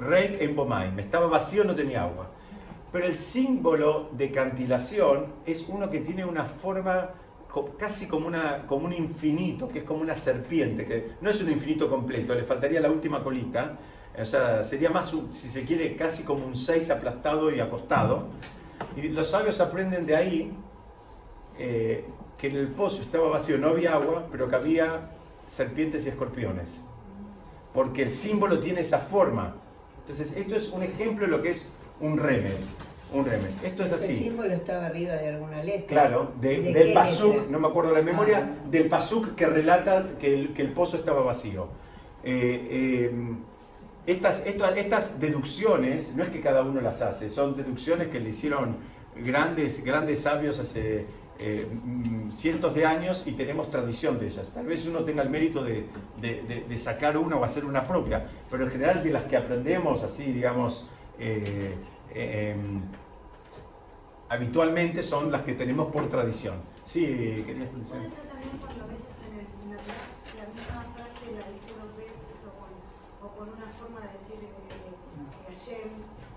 Reik 0.00 0.40
en 0.40 0.56
Bomain, 0.56 0.98
estaba 0.98 1.26
vacío, 1.26 1.64
no 1.64 1.74
tenía 1.74 2.02
agua. 2.02 2.30
Pero 2.92 3.06
el 3.06 3.16
símbolo 3.16 4.08
de 4.12 4.30
cantilación 4.30 5.26
es 5.46 5.66
uno 5.68 5.90
que 5.90 6.00
tiene 6.00 6.24
una 6.24 6.44
forma 6.44 7.10
casi 7.78 8.06
como, 8.06 8.30
como 8.66 8.86
un 8.86 8.92
infinito, 8.92 9.68
que 9.68 9.80
es 9.80 9.84
como 9.84 10.00
una 10.00 10.16
serpiente, 10.16 10.84
que 10.86 11.12
no 11.20 11.30
es 11.30 11.40
un 11.42 11.50
infinito 11.50 11.88
completo, 11.88 12.34
le 12.34 12.44
faltaría 12.44 12.80
la 12.80 12.90
última 12.90 13.22
colita, 13.22 13.76
o 14.20 14.24
sea, 14.24 14.62
sería 14.62 14.90
más, 14.90 15.14
si 15.32 15.48
se 15.48 15.64
quiere, 15.64 15.96
casi 15.96 16.24
como 16.24 16.44
un 16.44 16.56
6 16.56 16.90
aplastado 16.90 17.52
y 17.52 17.60
acostado. 17.60 18.26
Y 18.96 19.08
los 19.08 19.30
sabios 19.30 19.60
aprenden 19.60 20.06
de 20.06 20.16
ahí 20.16 20.52
eh, 21.58 22.04
que 22.36 22.48
en 22.48 22.56
el 22.56 22.68
pozo 22.68 23.02
estaba 23.02 23.28
vacío, 23.28 23.58
no 23.58 23.68
había 23.68 23.94
agua, 23.94 24.26
pero 24.30 24.48
que 24.48 24.56
había 24.56 25.10
serpientes 25.48 26.06
y 26.06 26.10
escorpiones. 26.10 26.82
Porque 27.74 28.02
el 28.02 28.12
símbolo 28.12 28.60
tiene 28.60 28.80
esa 28.82 28.98
forma. 29.00 29.56
Entonces, 30.00 30.36
esto 30.36 30.54
es 30.56 30.70
un 30.70 30.82
ejemplo 30.82 31.26
de 31.26 31.30
lo 31.32 31.42
que 31.42 31.50
es 31.50 31.74
un 32.00 32.18
remes. 32.18 32.70
Un 33.12 33.24
remes. 33.24 33.56
Esto 33.64 33.84
es 33.84 33.92
Ese 33.92 34.04
así. 34.04 34.18
símbolo 34.24 34.52
estaba 34.52 34.86
arriba 34.86 35.14
de 35.14 35.28
alguna 35.28 35.62
letra. 35.62 35.86
Claro, 36.02 36.32
de- 36.40 36.60
¿De 36.60 36.72
del 36.74 36.92
pasuk, 36.92 37.48
no 37.48 37.58
me 37.58 37.66
acuerdo 37.68 37.92
la 37.92 38.02
memoria, 38.02 38.50
Ah. 38.54 38.68
del 38.70 38.88
pasuk 38.88 39.34
que 39.34 39.46
relata 39.46 40.06
que 40.20 40.32
el, 40.34 40.52
que 40.54 40.62
el 40.62 40.72
pozo 40.72 40.98
estaba 40.98 41.22
vacío. 41.22 41.68
Eh, 42.22 42.68
eh, 42.70 43.12
estas, 44.06 44.46
esto- 44.46 44.66
estas 44.74 45.20
deducciones, 45.20 46.14
no 46.16 46.22
es 46.22 46.28
que 46.30 46.40
cada 46.42 46.62
uno 46.62 46.80
las 46.82 47.00
hace, 47.02 47.30
son 47.30 47.56
deducciones 47.56 48.08
que 48.08 48.20
le 48.20 48.30
hicieron 48.30 48.76
grandes, 49.16 49.82
grandes 49.84 50.20
sabios 50.20 50.58
hace 50.58 51.06
eh, 51.38 51.68
mm, 51.84 52.30
cientos 52.30 52.74
de 52.74 52.84
años 52.86 53.22
y 53.26 53.32
tenemos 53.32 53.70
tradición 53.70 54.18
de 54.18 54.26
ellas. 54.28 54.52
Tal 54.52 54.66
vez 54.66 54.84
uno 54.86 55.00
tenga 55.04 55.22
el 55.22 55.30
mérito 55.30 55.62
de, 55.62 55.86
de- 56.20 56.42
de- 56.42 56.64
de 56.68 56.78
sacar 56.78 57.16
una 57.16 57.36
o 57.36 57.44
hacer 57.44 57.64
una 57.64 57.86
propia, 57.86 58.26
pero 58.50 58.64
en 58.64 58.70
general 58.70 59.02
de 59.02 59.10
las 59.10 59.24
que 59.24 59.36
aprendemos 59.36 60.02
así, 60.02 60.32
digamos, 60.32 60.86
eh, 61.18 61.74
eh, 62.14 62.56
habitualmente 64.28 65.02
son 65.02 65.30
las 65.32 65.42
que 65.42 65.54
tenemos 65.54 65.90
por 65.92 66.08
tradición. 66.08 66.56
Sí, 66.84 67.04
querías 67.46 67.68
Puede 67.68 68.02
decir. 68.02 68.16
ser 68.18 68.28
también 68.28 68.58
cuando 68.60 68.84
a 68.84 68.86
veces 68.88 69.06
en 69.28 69.34
el 69.38 69.46
en 69.62 69.70
la, 69.70 69.76
la 69.76 70.46
misma 70.52 70.82
frase 70.96 71.24
la 71.32 71.44
dice 71.52 71.70
dos 71.76 71.96
veces 71.96 72.46
o 72.46 72.50
con, 72.58 73.28
o 73.28 73.36
con 73.36 73.48
una 73.56 73.66
forma 73.78 74.00
de 74.00 74.08
decir 74.12 74.40
eh, 74.42 75.48
Hashem 75.48 75.90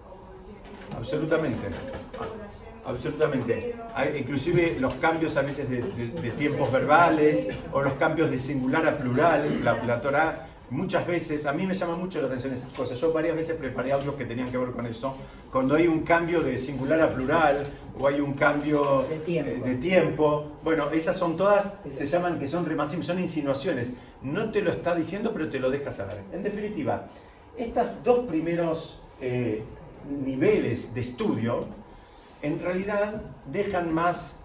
o 0.07 0.27
con 0.27 0.37
decir 0.37 0.55
eh, 0.55 0.95
Absolutamente. 0.97 1.67
Hashem, 1.67 2.70
Absolutamente. 2.85 3.75
Hay, 3.95 4.17
inclusive 4.19 4.77
los 4.79 4.95
cambios 4.95 5.37
a 5.37 5.41
veces 5.43 5.69
de, 5.69 5.81
de- 5.83 6.07
de 6.21 6.31
tiempos 6.31 6.71
verbales 6.71 7.47
o 7.71 7.81
los 7.81 7.93
cambios 7.93 8.31
de 8.31 8.39
singular 8.39 8.85
a 8.87 8.97
plural, 8.97 9.63
la, 9.63 9.83
la 9.83 10.01
Torah 10.01 10.47
muchas 10.71 11.05
veces, 11.05 11.45
a 11.45 11.51
mí 11.53 11.67
me 11.67 11.73
llama 11.73 11.95
mucho 11.97 12.21
la 12.21 12.27
atención 12.27 12.53
esas 12.53 12.71
cosas. 12.71 12.99
Yo 12.99 13.11
varias 13.11 13.35
veces 13.35 13.57
preparé 13.57 13.91
audios 13.91 14.15
que 14.15 14.23
tenían 14.25 14.49
que 14.49 14.57
ver 14.57 14.71
con 14.71 14.85
eso. 14.85 15.15
Cuando 15.51 15.75
hay 15.75 15.85
un 15.87 16.01
cambio 16.03 16.41
de 16.41 16.57
singular 16.57 17.01
a 17.01 17.09
plural 17.13 17.63
o 17.99 18.07
hay 18.07 18.21
un 18.21 18.33
cambio 18.33 19.05
De 19.09 19.17
tiempo. 19.17 19.51
eh, 19.65 19.69
de 19.69 19.75
tiempo, 19.75 20.51
bueno, 20.63 20.89
esas 20.91 21.17
son 21.17 21.35
todas, 21.35 21.81
se 21.91 22.05
llaman 22.05 22.39
que 22.39 22.47
son 22.47 22.65
remasim, 22.65 23.03
son 23.03 23.19
insinuaciones. 23.19 23.95
No 24.23 24.49
te 24.49 24.61
lo 24.61 24.71
está 24.71 24.95
diciendo, 24.95 25.31
pero 25.33 25.49
te 25.49 25.59
lo 25.59 25.69
deja 25.69 25.91
saber. 25.91 26.21
En 26.31 26.41
definitiva, 26.41 27.05
estos 27.57 28.01
dos 28.03 28.19
primeros 28.27 29.01
eh, 29.19 29.63
niveles 30.23 30.93
de 30.93 31.01
estudio, 31.01 31.65
en 32.41 32.59
realidad 32.59 33.21
dejan 33.45 33.93
más, 33.93 34.43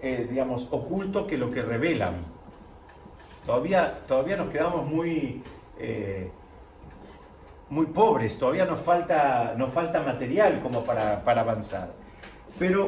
eh, 0.00 0.26
digamos, 0.28 0.68
oculto 0.70 1.26
que 1.26 1.36
lo 1.36 1.50
que 1.50 1.62
revelan. 1.62 2.14
Todavía, 3.44 4.00
todavía 4.06 4.36
nos 4.36 4.50
quedamos 4.50 4.86
muy, 4.86 5.42
eh, 5.78 6.30
muy 7.70 7.86
pobres, 7.86 8.38
todavía 8.38 8.64
nos 8.64 8.80
falta, 8.80 9.54
nos 9.56 9.72
falta 9.72 10.02
material 10.02 10.60
como 10.60 10.84
para, 10.84 11.24
para 11.24 11.40
avanzar. 11.40 11.92
Pero, 12.58 12.86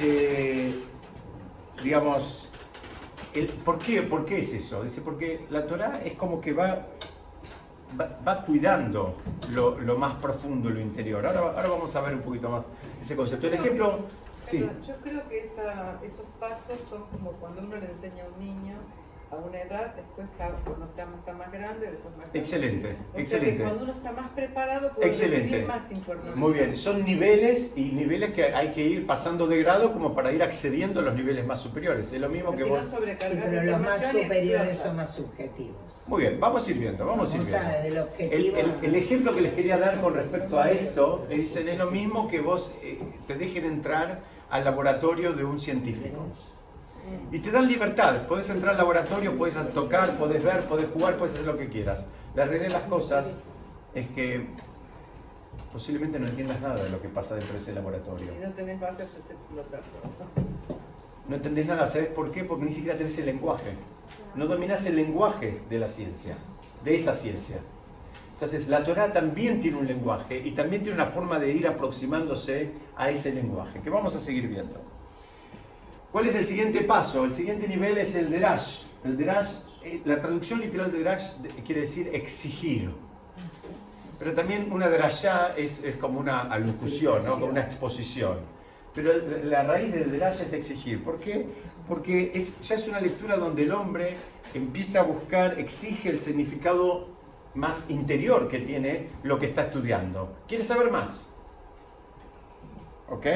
eh, 0.00 0.74
digamos, 1.82 2.48
¿por, 3.64 3.78
qué, 3.80 4.02
¿por 4.02 4.24
qué 4.24 4.38
es 4.38 4.52
eso? 4.52 4.84
Dice, 4.84 5.00
porque 5.00 5.46
la 5.50 5.66
Torah 5.66 6.00
es 6.04 6.14
como 6.14 6.40
que 6.40 6.52
va, 6.52 6.86
va, 8.00 8.18
va 8.26 8.44
cuidando 8.44 9.16
lo, 9.52 9.80
lo 9.80 9.98
más 9.98 10.22
profundo, 10.22 10.70
lo 10.70 10.78
interior. 10.78 11.26
Ahora, 11.26 11.40
ahora 11.40 11.68
vamos 11.70 11.96
a 11.96 12.00
ver 12.02 12.14
un 12.14 12.20
poquito 12.20 12.50
más 12.50 12.64
ese 13.00 13.16
concepto. 13.16 13.46
El 13.46 13.54
ejemplo, 13.54 14.00
sí, 14.46 14.58
Yo 14.86 14.94
creo 15.02 15.28
que 15.28 15.40
esa- 15.40 15.98
esos 16.02 16.26
pasos 16.40 16.78
son 16.88 17.04
como 17.06 17.32
cuando 17.32 17.60
uno 17.62 17.76
le 17.76 17.90
enseña 17.90 18.24
a 18.24 18.28
un 18.28 18.38
niño 18.44 18.76
a 19.30 19.36
una 19.36 19.60
edad, 19.60 19.94
después 19.94 20.28
a- 20.40 20.52
cuando 20.64 20.86
está, 20.86 21.06
está 21.18 21.32
más 21.34 21.52
grande, 21.52 21.86
después 21.90 22.16
más 22.16 22.20
grande. 22.24 22.38
excelente, 22.38 22.88
O 22.88 22.90
sea 22.92 23.14
que 23.14 23.20
excelente. 23.20 23.62
cuando 23.62 23.84
uno 23.84 23.92
está 23.92 24.12
más 24.12 24.30
preparado 24.30 24.90
puede 24.94 25.06
Excelente. 25.08 25.42
recibir 25.44 25.66
más 25.66 25.90
información. 25.92 26.38
Muy 26.38 26.52
bien, 26.54 26.76
son 26.76 27.04
niveles 27.04 27.74
y 27.76 27.92
niveles 27.92 28.30
que 28.32 28.44
hay 28.54 28.68
que 28.72 28.82
ir 28.86 29.06
pasando 29.06 29.46
de 29.46 29.58
grado 29.62 29.92
como 29.92 30.14
para 30.14 30.32
ir 30.32 30.42
accediendo 30.42 31.00
a 31.00 31.02
los 31.02 31.14
niveles 31.14 31.44
más 31.46 31.60
superiores. 31.60 32.10
Es 32.12 32.20
lo 32.20 32.28
mismo 32.30 32.52
que 32.52 32.64
Porque 32.64 32.64
si 32.64 32.70
vos... 32.70 33.00
no 33.00 33.06
Sí, 33.06 33.38
pero 33.50 33.62
los 33.64 33.80
más 33.80 34.10
superiores 34.10 34.78
son 34.78 34.96
más 34.96 35.14
subjetivos. 35.14 35.76
Muy 36.06 36.22
bien, 36.22 36.40
vamos 36.40 36.66
a 36.66 36.70
ir 36.70 36.78
viendo, 36.78 37.04
vamos, 37.04 37.30
a 37.32 37.36
ir 37.36 37.42
o 37.42 37.44
sea, 37.44 37.60
viendo. 37.68 37.82
del 37.82 37.92
El, 37.92 37.98
objetivo. 37.98 38.56
el- 38.56 38.84
el 38.86 38.94
ejemplo 38.94 39.34
que 39.34 39.40
les 39.42 39.52
quería 39.52 39.76
dar 39.76 40.00
con 40.00 40.14
respecto 40.14 40.58
a 40.58 40.70
esto, 40.70 41.26
le 41.28 41.34
dicen, 41.36 41.68
es 41.68 41.76
lo 41.76 41.90
mismo 41.90 42.28
que 42.28 42.40
vos 42.40 42.78
eh, 42.82 42.98
te 43.26 43.34
dejen 43.34 43.66
entrar 43.66 44.20
al 44.48 44.64
laboratorio 44.64 45.34
de 45.34 45.44
un 45.44 45.60
científico. 45.60 46.24
Y 47.30 47.40
te 47.40 47.50
dan 47.50 47.66
libertad, 47.68 48.26
puedes 48.26 48.48
entrar 48.50 48.72
al 48.72 48.78
laboratorio, 48.78 49.36
puedes 49.36 49.54
tocar, 49.72 50.16
puedes 50.16 50.42
ver, 50.42 50.66
puedes 50.66 50.90
jugar, 50.90 51.16
puedes 51.16 51.34
hacer 51.34 51.46
lo 51.46 51.56
que 51.56 51.68
quieras. 51.68 52.06
La 52.34 52.44
realidad 52.44 52.68
de 52.68 52.72
las 52.74 52.82
cosas 52.84 53.36
es 53.94 54.06
que 54.08 54.46
posiblemente 55.72 56.18
no 56.18 56.26
entiendas 56.26 56.60
nada 56.60 56.82
de 56.82 56.90
lo 56.90 57.00
que 57.00 57.08
pasa 57.08 57.34
dentro 57.34 57.52
de 57.52 57.58
ese 57.58 57.72
laboratorio. 57.72 58.32
Si 58.32 58.38
no 58.38 58.52
tenés 58.52 58.80
bases, 58.80 59.10
es 59.14 59.30
explotar. 59.30 59.80
No 61.28 61.36
entendés 61.36 61.66
nada, 61.66 61.86
¿sabes 61.86 62.08
por 62.08 62.30
qué? 62.30 62.44
Porque 62.44 62.64
ni 62.64 62.70
siquiera 62.70 62.96
tenés 62.96 63.18
el 63.18 63.26
lenguaje. 63.26 63.72
No 64.34 64.46
dominás 64.46 64.86
el 64.86 64.96
lenguaje 64.96 65.60
de 65.68 65.78
la 65.78 65.88
ciencia, 65.88 66.36
de 66.82 66.94
esa 66.94 67.14
ciencia. 67.14 67.58
Entonces, 68.32 68.68
la 68.68 68.82
Torah 68.84 69.12
también 69.12 69.60
tiene 69.60 69.76
un 69.76 69.86
lenguaje 69.86 70.40
y 70.42 70.52
también 70.52 70.82
tiene 70.82 70.94
una 70.94 71.10
forma 71.10 71.38
de 71.38 71.52
ir 71.52 71.66
aproximándose 71.66 72.70
a 72.96 73.10
ese 73.10 73.34
lenguaje, 73.34 73.80
que 73.80 73.90
vamos 73.90 74.14
a 74.14 74.20
seguir 74.20 74.48
viendo. 74.48 74.80
¿Cuál 76.12 76.26
es 76.26 76.34
el 76.34 76.46
siguiente 76.46 76.82
paso? 76.82 77.24
El 77.24 77.34
siguiente 77.34 77.68
nivel 77.68 77.98
es 77.98 78.14
el 78.14 78.30
derash. 78.30 78.82
El 79.04 79.16
derash, 79.16 79.56
eh, 79.84 80.00
la 80.04 80.20
traducción 80.20 80.60
literal 80.60 80.90
de 80.90 80.98
derash 80.98 81.34
de- 81.36 81.48
quiere 81.62 81.82
decir 81.82 82.10
exigir. 82.12 82.90
Pero 84.18 84.32
también 84.32 84.72
una 84.72 84.88
derashá 84.88 85.54
es, 85.56 85.84
es 85.84 85.96
como 85.96 86.18
una 86.18 86.40
alocución, 86.40 87.24
¿no? 87.24 87.32
como 87.34 87.46
una 87.46 87.60
exposición. 87.60 88.38
Pero 88.94 89.12
la 89.44 89.62
raíz 89.62 89.92
del 89.92 90.10
derash 90.10 90.40
es 90.40 90.50
de 90.50 90.56
exigir. 90.56 91.04
¿Por 91.04 91.20
qué? 91.20 91.46
Porque 91.86 92.32
es, 92.34 92.58
ya 92.62 92.74
es 92.74 92.88
una 92.88 93.00
lectura 93.00 93.36
donde 93.36 93.62
el 93.62 93.72
hombre 93.72 94.16
empieza 94.54 95.00
a 95.00 95.02
buscar, 95.04 95.60
exige 95.60 96.08
el 96.08 96.18
significado 96.20 97.06
más 97.54 97.88
interior 97.90 98.48
que 98.48 98.58
tiene 98.58 99.08
lo 99.22 99.38
que 99.38 99.46
está 99.46 99.62
estudiando. 99.62 100.34
Quiere 100.48 100.64
saber 100.64 100.90
más. 100.90 101.32
¿Ok? 103.08 103.26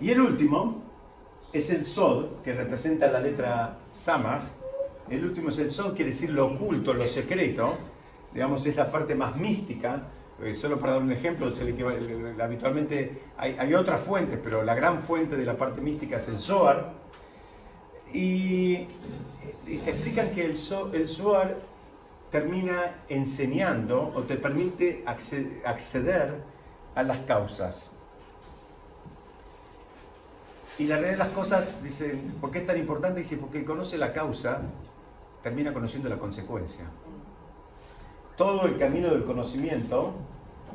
Y 0.00 0.10
el 0.10 0.20
último 0.20 0.82
es 1.52 1.70
el 1.70 1.84
Sod, 1.84 2.42
que 2.44 2.54
representa 2.54 3.10
la 3.10 3.20
letra 3.20 3.78
Samach. 3.92 4.42
El 5.10 5.24
último 5.24 5.48
es 5.48 5.58
el 5.58 5.70
Sod, 5.70 5.94
quiere 5.94 6.10
decir 6.10 6.30
lo 6.30 6.46
oculto, 6.48 6.94
lo 6.94 7.04
secreto. 7.04 7.76
Digamos, 8.32 8.64
es 8.66 8.76
la 8.76 8.90
parte 8.92 9.14
más 9.14 9.36
mística. 9.36 10.02
Eh, 10.42 10.54
solo 10.54 10.78
para 10.78 10.92
dar 10.92 11.02
un 11.02 11.10
ejemplo, 11.10 11.50
habitualmente 12.40 13.22
hay, 13.36 13.56
hay 13.58 13.74
otras 13.74 14.00
fuentes, 14.00 14.38
pero 14.42 14.62
la 14.62 14.74
gran 14.74 15.02
fuente 15.02 15.36
de 15.36 15.44
la 15.44 15.56
parte 15.56 15.80
mística 15.80 16.18
es 16.18 16.28
el 16.28 16.38
Zohar. 16.38 16.92
Y, 18.12 18.74
eh, 18.74 18.86
explican 19.86 20.30
que 20.30 20.44
el, 20.44 20.54
Zo- 20.56 20.94
el 20.94 21.08
Zohar 21.08 21.56
termina 22.30 23.02
enseñando 23.08 24.12
o 24.14 24.22
te 24.22 24.36
permite 24.36 25.02
acce- 25.06 25.60
acceder 25.64 26.34
a 26.94 27.02
las 27.02 27.18
causas. 27.20 27.90
Y 30.78 30.84
la 30.84 30.96
realidad 30.96 31.12
de 31.12 31.24
las 31.24 31.28
cosas, 31.34 31.82
dice, 31.82 32.16
¿por 32.40 32.50
qué 32.50 32.58
es 32.60 32.66
tan 32.66 32.78
importante? 32.78 33.20
Dice, 33.20 33.36
porque 33.36 33.58
el 33.58 33.64
conoce 33.64 33.98
la 33.98 34.12
causa, 34.12 34.60
termina 35.42 35.72
conociendo 35.72 36.08
la 36.08 36.18
consecuencia. 36.18 36.84
Todo 38.36 38.66
el 38.66 38.78
camino 38.78 39.10
del 39.10 39.24
conocimiento 39.24 40.12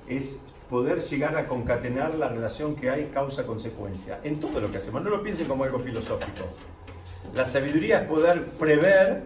es 0.09 0.43
poder 0.69 1.01
llegar 1.01 1.37
a 1.37 1.45
concatenar 1.47 2.15
la 2.15 2.27
relación 2.27 2.75
que 2.75 2.89
hay 2.89 3.05
causa-consecuencia 3.13 4.19
en 4.23 4.39
todo 4.41 4.59
lo 4.59 4.69
que 4.71 4.79
hacemos. 4.79 5.01
No 5.03 5.09
lo 5.09 5.23
piensen 5.23 5.47
como 5.47 5.63
algo 5.63 5.79
filosófico. 5.79 6.45
La 7.33 7.45
sabiduría 7.45 8.01
es 8.01 8.07
poder 8.07 8.45
prever 8.51 9.23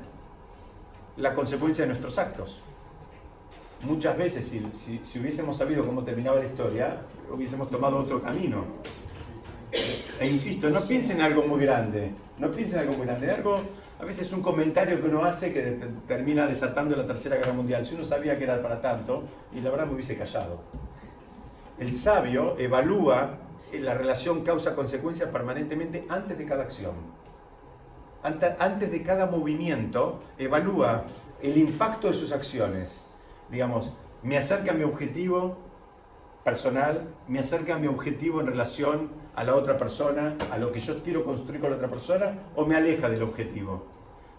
la 1.17 1.33
consecuencia 1.33 1.83
de 1.85 1.89
nuestros 1.89 2.19
actos. 2.19 2.59
Muchas 3.81 4.15
veces, 4.17 4.47
si, 4.47 4.67
si- 4.73 4.99
si 5.03 5.19
hubiésemos 5.19 5.57
sabido 5.57 5.83
cómo 5.83 6.03
terminaba 6.03 6.37
la 6.39 6.45
historia, 6.45 7.01
hubiésemos 7.33 7.71
tomado 7.71 7.97
otro 7.97 8.21
camino. 8.21 8.65
E 10.19 10.27
insisto, 10.27 10.69
no 10.69 10.81
piensen 10.81 11.17
en 11.17 11.23
algo 11.23 11.43
muy 11.43 11.61
grande, 11.65 12.11
no 12.39 12.51
piensen 12.51 12.79
en 12.81 12.87
algo 12.87 12.97
muy 12.97 13.05
grande, 13.07 13.31
algo, 13.31 13.59
a 13.99 14.05
veces 14.05 14.31
un 14.31 14.41
comentario 14.41 14.99
que 15.01 15.07
uno 15.07 15.23
hace 15.25 15.53
que 15.53 15.61
te- 15.61 15.87
termina 16.07 16.47
desatando 16.47 16.95
la 16.95 17.05
Tercera 17.05 17.35
Guerra 17.37 17.53
Mundial. 17.53 17.85
Si 17.85 17.95
uno 17.95 18.03
sabía 18.05 18.37
que 18.37 18.43
era 18.45 18.61
para 18.61 18.81
tanto, 18.81 19.23
y 19.53 19.59
la 19.61 19.69
verdad 19.69 19.85
me 19.87 19.93
hubiese 19.93 20.17
callado. 20.17 20.61
El 21.79 21.93
sabio 21.93 22.55
evalúa 22.57 23.37
la 23.73 23.93
relación 23.93 24.43
causa-consecuencia 24.43 25.31
permanentemente 25.31 26.05
antes 26.09 26.37
de 26.37 26.45
cada 26.45 26.63
acción. 26.63 26.93
Ante- 28.23 28.55
Antes 28.59 28.91
de 28.91 29.03
cada 29.03 29.25
movimiento, 29.27 30.21
evalúa 30.37 31.03
el 31.41 31.57
impacto 31.57 32.07
de 32.07 32.13
sus 32.15 32.31
acciones. 32.31 33.03
Digamos, 33.51 33.93
me 34.23 34.37
acerca 34.37 34.71
a 34.71 34.73
mi 34.73 34.83
objetivo 34.83 35.57
personal, 36.43 37.07
me 37.27 37.39
acerca 37.39 37.75
a 37.75 37.77
mi 37.77 37.87
objetivo 37.87 38.41
en 38.41 38.47
relación 38.47 39.09
a 39.37 39.43
la 39.43 39.55
otra 39.55 39.77
persona, 39.77 40.35
a 40.51 40.57
lo 40.57 40.71
que 40.71 40.79
yo 40.79 41.03
quiero 41.03 41.23
construir 41.23 41.61
con 41.61 41.69
la 41.69 41.75
otra 41.75 41.87
persona, 41.87 42.33
o 42.55 42.65
me 42.65 42.75
aleja 42.75 43.07
del 43.07 43.21
objetivo. 43.21 43.85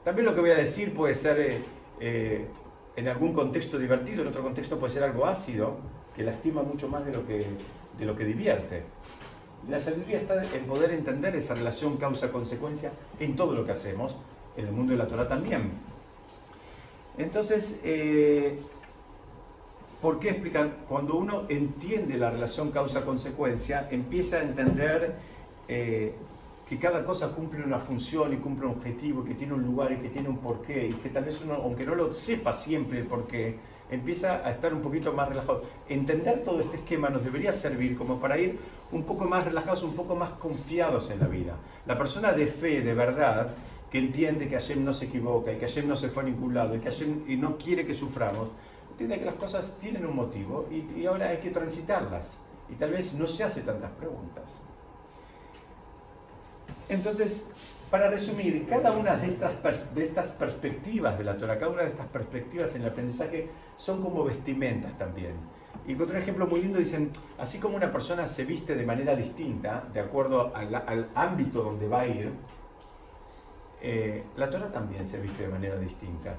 También 0.05 0.27
lo 0.27 0.35
que 0.35 0.41
voy 0.41 0.51
a 0.51 0.57
decir 0.57 0.93
puede 0.93 1.15
ser 1.15 1.39
eh, 1.39 1.61
eh, 2.01 2.49
en 2.97 3.07
algún 3.07 3.33
contexto 3.33 3.79
divertido, 3.79 4.23
en 4.23 4.29
otro 4.29 4.43
contexto 4.43 4.77
puede 4.77 4.93
ser 4.93 5.05
algo 5.05 5.25
ácido, 5.25 5.77
que 6.17 6.25
lastima 6.25 6.65
mucho 6.65 6.89
más 6.89 7.07
de 7.07 7.13
lo 7.13 7.25
que, 7.25 7.47
de 7.97 8.05
lo 8.05 8.17
que 8.17 8.25
divierte. 8.25 8.83
La 9.71 9.79
sabiduría 9.79 10.19
está 10.19 10.43
en 10.43 10.65
poder 10.65 10.91
entender 10.91 11.37
esa 11.37 11.55
relación 11.55 11.97
causa-consecuencia 11.97 12.91
en 13.21 13.37
todo 13.37 13.55
lo 13.55 13.65
que 13.65 13.71
hacemos, 13.71 14.17
en 14.57 14.67
el 14.67 14.73
mundo 14.73 14.95
de 14.95 14.99
la 14.99 15.07
Torah 15.07 15.29
también. 15.29 15.75
Entonces, 17.19 17.83
eh, 17.85 18.59
¿por 20.01 20.19
qué 20.19 20.31
explican? 20.31 20.73
Cuando 20.89 21.17
uno 21.17 21.45
entiende 21.49 22.17
la 22.17 22.31
relación 22.31 22.71
causa-consecuencia, 22.71 23.89
empieza 23.91 24.39
a 24.39 24.43
entender 24.43 25.15
eh, 25.69 26.15
que 26.69 26.79
cada 26.79 27.05
cosa 27.05 27.29
cumple 27.29 27.65
una 27.65 27.79
función 27.79 28.33
y 28.33 28.37
cumple 28.37 28.67
un 28.67 28.73
objetivo, 28.73 29.25
que 29.25 29.35
tiene 29.35 29.55
un 29.55 29.63
lugar 29.63 29.93
y 29.93 29.97
que 29.97 30.09
tiene 30.09 30.29
un 30.29 30.39
porqué, 30.39 30.89
y 30.89 30.93
que 30.93 31.09
tal 31.09 31.25
vez 31.25 31.41
uno, 31.43 31.55
aunque 31.55 31.85
no 31.85 31.95
lo 31.95 32.15
sepa 32.15 32.53
siempre 32.53 32.99
el 32.99 33.07
porqué, 33.07 33.57
empieza 33.91 34.47
a 34.47 34.51
estar 34.51 34.75
un 34.75 34.83
poquito 34.83 35.13
más 35.13 35.29
relajado. 35.29 35.65
Entender 35.89 36.43
todo 36.45 36.61
este 36.61 36.77
esquema 36.77 37.09
nos 37.09 37.25
debería 37.25 37.53
servir 37.53 37.97
como 37.97 38.21
para 38.21 38.39
ir 38.39 38.59
un 38.93 39.03
poco 39.05 39.25
más 39.25 39.45
relajados, 39.45 39.83
un 39.83 39.95
poco 39.95 40.15
más 40.15 40.31
confiados 40.31 41.11
en 41.11 41.21
la 41.21 41.27
vida. 41.27 41.57
La 41.87 41.97
persona 41.97 42.33
de 42.33 42.47
fe, 42.47 42.83
de 42.83 42.95
verdad, 42.95 43.55
que 43.91 43.99
entiende 43.99 44.49
que 44.49 44.55
Hashem 44.57 44.85
no 44.85 44.93
se 44.93 45.07
equivoca 45.07 45.53
y 45.53 45.57
que 45.57 45.67
Hashem 45.67 45.89
no 45.89 45.97
se 45.97 46.11
fue 46.11 46.23
a 46.23 46.27
ningún 46.27 46.55
lado 46.55 46.77
y 46.77 46.81
que 46.81 46.91
Hashem 46.91 47.25
no 47.41 47.57
quiere 47.57 47.87
que 47.87 47.95
suframos, 47.95 48.49
entiende 48.99 49.21
que 49.21 49.27
las 49.27 49.37
cosas 49.37 49.77
tienen 49.81 50.05
un 50.05 50.17
motivo 50.17 50.67
y, 50.71 51.07
ahora 51.07 51.29
hay 51.29 51.37
que 51.39 51.51
transitarlas. 51.51 52.39
Y 52.69 52.75
tal 52.75 52.91
vez 52.91 53.15
no 53.15 53.29
se 53.29 53.45
hace 53.45 53.63
tantas 53.63 53.93
preguntas. 53.93 54.61
Entonces, 56.89 57.49
para 57.91 58.11
resumir, 58.11 58.67
cada 58.69 58.93
una 58.93 59.17
de 59.17 59.29
estas, 59.29 59.95
de 59.95 60.05
estas 60.05 60.33
perspectivas 60.33 61.17
de 61.17 61.25
la 61.25 61.37
Torah, 61.39 61.59
cada 61.59 61.71
una 61.71 61.83
de 61.83 61.91
estas 61.91 62.09
perspectivas 62.09 62.75
en 62.75 62.83
el 62.83 62.89
aprendizaje 62.89 63.49
son 63.77 64.03
como 64.03 64.25
vestimentas 64.25 64.99
también. 64.99 65.35
Y 65.87 65.95
con 65.95 66.09
otro 66.09 66.19
ejemplo 66.19 66.49
muy 66.49 66.61
lindo 66.63 66.81
dicen, 66.81 67.11
así 67.39 67.61
como 67.61 67.77
una 67.77 67.93
persona 67.93 68.27
se 68.27 68.45
viste 68.45 68.75
de 68.75 68.85
manera 68.85 69.15
distinta, 69.15 69.85
de 69.93 70.01
acuerdo 70.01 70.55
al, 70.55 70.75
al 70.75 71.09
ámbito 71.15 71.63
donde 71.63 71.87
va 71.87 72.01
a 72.01 72.07
ir, 72.07 72.33
eh, 73.81 74.25
la 74.37 74.51
Torah 74.51 74.73
también 74.73 75.07
se 75.07 75.21
viste 75.21 75.45
de 75.45 75.49
manera 75.49 75.77
distinta. 75.77 76.35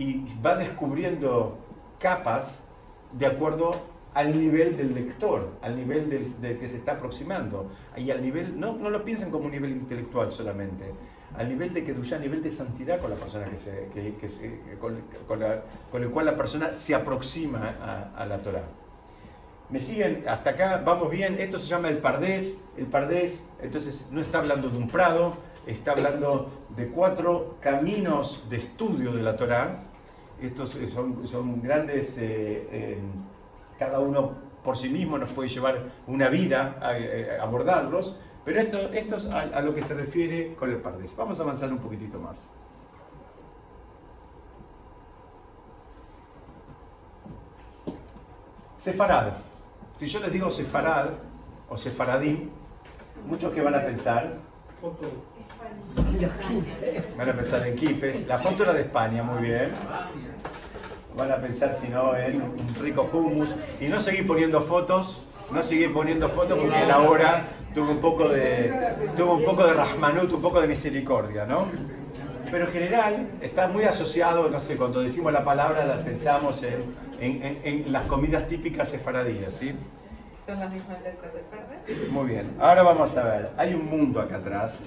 Y 0.00 0.24
va 0.44 0.56
descubriendo 0.56 1.58
capas 1.98 2.66
de 3.12 3.26
acuerdo 3.26 3.76
al 4.14 4.38
nivel 4.38 4.76
del 4.76 4.94
lector, 4.94 5.58
al 5.62 5.76
nivel 5.76 6.08
del, 6.08 6.58
que 6.58 6.68
se 6.68 6.78
está 6.78 6.92
aproximando. 6.92 7.70
Y 7.96 8.10
al 8.10 8.22
nivel, 8.22 8.58
no, 8.58 8.72
no 8.76 8.88
lo 8.88 9.04
piensen 9.04 9.30
como 9.30 9.44
un 9.44 9.50
nivel 9.50 9.72
intelectual 9.72 10.32
solamente, 10.32 10.86
al 11.36 11.48
nivel 11.48 11.74
de 11.74 11.84
que 11.84 11.92
a 11.92 12.18
nivel 12.18 12.42
de 12.42 12.50
santidad 12.50 12.98
con 13.00 13.10
la 13.10 13.16
persona 13.16 13.44
que 13.44 13.58
se, 13.58 13.88
que, 13.92 14.28
se, 14.28 14.60
con, 14.80 15.02
con, 15.28 16.02
el 16.02 16.10
cual 16.10 16.26
la 16.26 16.36
persona 16.36 16.72
se 16.72 16.94
aproxima 16.94 17.76
a, 17.80 18.22
a 18.22 18.26
la 18.26 18.38
Torah. 18.38 18.64
¿Me 19.68 19.78
siguen? 19.78 20.24
Hasta 20.26 20.50
acá, 20.50 20.82
vamos 20.84 21.10
bien. 21.10 21.36
Esto 21.38 21.58
se 21.58 21.68
llama 21.68 21.90
el 21.90 21.98
Pardés. 21.98 22.64
El 22.76 22.86
Pardés, 22.86 23.52
entonces, 23.62 24.08
no 24.10 24.20
está 24.20 24.38
hablando 24.38 24.68
de 24.68 24.76
un 24.76 24.88
prado, 24.88 25.34
está 25.66 25.92
hablando 25.92 26.50
de 26.76 26.88
cuatro 26.88 27.58
caminos 27.60 28.46
de 28.50 28.56
estudio 28.56 29.12
de 29.12 29.22
la 29.22 29.36
Torah. 29.36 29.89
Estos 30.40 30.78
son, 30.88 31.26
son 31.28 31.60
grandes, 31.62 32.16
eh, 32.18 32.68
eh, 32.72 32.98
cada 33.78 34.00
uno 34.00 34.32
por 34.64 34.76
sí 34.76 34.88
mismo 34.88 35.18
nos 35.18 35.32
puede 35.32 35.48
llevar 35.48 35.90
una 36.06 36.28
vida 36.28 36.78
a, 36.80 36.98
eh, 36.98 37.38
abordarlos, 37.38 38.16
pero 38.44 38.60
esto, 38.60 38.78
esto 38.92 39.16
es 39.16 39.26
a, 39.26 39.60
lo 39.60 39.74
que 39.74 39.82
se 39.82 39.94
refiere 39.94 40.54
con 40.54 40.70
el 40.70 40.78
Pardés. 40.78 41.14
Vamos 41.16 41.38
a 41.40 41.42
avanzar 41.42 41.70
un 41.70 41.78
poquitito 41.78 42.18
más. 42.18 42.52
Sefarad. 48.78 49.32
Si 49.94 50.06
yo 50.06 50.20
les 50.20 50.32
digo 50.32 50.50
Sefarad 50.50 51.10
o 51.68 51.76
Sefaradim, 51.76 52.48
muchos 53.26 53.52
que 53.52 53.60
van 53.60 53.74
a 53.74 53.84
pensar, 53.84 54.38
Van 57.16 57.28
a 57.28 57.32
pensar 57.32 57.66
en 57.66 57.76
Quipes. 57.76 58.26
La 58.26 58.38
foto 58.38 58.62
era 58.64 58.72
de 58.72 58.82
España, 58.82 59.22
muy 59.22 59.42
bien. 59.42 59.70
Van 61.16 61.32
a 61.32 61.36
pensar, 61.36 61.76
si 61.76 61.88
no, 61.88 62.16
en 62.16 62.42
un 62.42 62.74
rico 62.80 63.08
hummus. 63.12 63.54
Y 63.80 63.88
no 63.88 64.00
seguir 64.00 64.26
poniendo 64.26 64.60
fotos, 64.60 65.22
no 65.50 65.62
seguir 65.62 65.92
poniendo 65.92 66.28
fotos 66.28 66.58
porque 66.58 66.86
la 66.86 67.00
hora 67.00 67.42
tuvo 67.74 67.90
un 67.90 67.98
poco 68.00 68.28
de, 68.28 68.72
tuvo 69.16 69.34
un 69.34 69.44
poco 69.44 69.66
de 69.66 69.74
rahmanut, 69.74 70.32
un 70.32 70.42
poco 70.42 70.60
de 70.60 70.68
misericordia, 70.68 71.44
¿no? 71.46 71.66
Pero 72.50 72.66
en 72.66 72.72
general 72.72 73.28
está 73.40 73.68
muy 73.68 73.84
asociado, 73.84 74.48
no 74.50 74.58
sé, 74.60 74.76
cuando 74.76 75.00
decimos 75.00 75.32
la 75.32 75.44
palabra 75.44 75.84
la 75.84 75.98
pensamos 75.98 76.64
en, 76.64 76.96
en, 77.20 77.60
en 77.62 77.92
las 77.92 78.06
comidas 78.06 78.48
típicas 78.48 78.88
sefaradíes, 78.88 79.54
¿sí? 79.54 79.72
¿Son 80.46 80.58
las 80.58 80.72
mismas 80.72 81.00
letras 81.02 81.32
de 81.32 81.42
verde? 81.48 82.08
Muy 82.10 82.26
bien, 82.26 82.50
ahora 82.58 82.82
vamos 82.82 83.16
a 83.16 83.22
ver, 83.22 83.50
hay 83.56 83.74
un 83.74 83.86
mundo 83.88 84.20
acá 84.20 84.36
atrás 84.38 84.82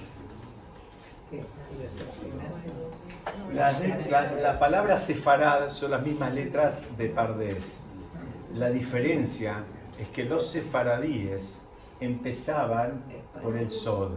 la, 3.52 4.58
palabra 4.58 4.98
sefarad 4.98 5.68
son 5.70 5.92
las 5.92 6.04
mismas 6.04 6.32
letras 6.34 6.96
de 6.96 7.08
Pardés. 7.08 7.80
La 8.54 8.70
diferencia 8.70 9.64
es 9.98 10.08
que 10.08 10.24
los 10.24 10.48
sefaradíes 10.48 11.60
empezaban 12.00 13.02
por 13.42 13.56
el 13.56 13.70
Sod, 13.70 14.12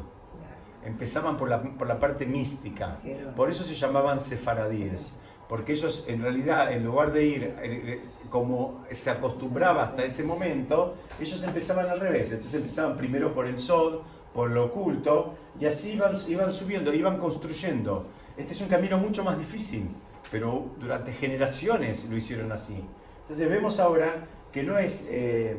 empezaban 0.83 1.37
por 1.37 1.49
la, 1.49 1.61
por 1.61 1.87
la 1.87 1.99
parte 1.99 2.25
mística. 2.25 2.97
Por 3.35 3.49
eso 3.49 3.63
se 3.63 3.75
llamaban 3.75 4.19
sefaradíes, 4.19 5.13
porque 5.47 5.73
ellos 5.73 6.05
en 6.07 6.21
realidad, 6.21 6.71
en 6.71 6.83
lugar 6.83 7.11
de 7.11 7.25
ir 7.25 7.43
eh, 7.43 7.55
eh, 7.63 8.01
como 8.29 8.85
se 8.91 9.09
acostumbraba 9.09 9.83
hasta 9.83 10.03
ese 10.03 10.23
momento, 10.23 10.95
ellos 11.19 11.43
empezaban 11.43 11.87
al 11.89 11.99
revés. 11.99 12.31
Entonces 12.31 12.55
empezaban 12.61 12.97
primero 12.97 13.33
por 13.33 13.47
el 13.47 13.59
Sod, 13.59 14.01
por 14.38 14.52
lo 14.52 14.65
oculto, 14.65 15.34
y 15.60 15.65
así 15.65 15.93
iban, 15.93 16.13
iban 16.28 16.54
subiendo, 16.54 16.93
iban 16.93 17.17
construyendo. 17.17 18.06
Este 18.38 18.54
es 18.54 18.62
un 18.62 18.67
camino 18.67 19.00
mucho 19.00 19.23
más 19.23 19.36
difícil, 19.39 19.89
pero 20.30 20.67
durante 20.80 21.12
generaciones 21.12 22.08
lo 22.08 22.15
hicieron 22.15 22.52
así. 22.52 22.86
Entonces 23.21 23.50
vemos 23.50 23.80
ahora 23.80 24.28
que 24.52 24.62
no 24.62 24.78
es, 24.78 25.08
eh, 25.10 25.58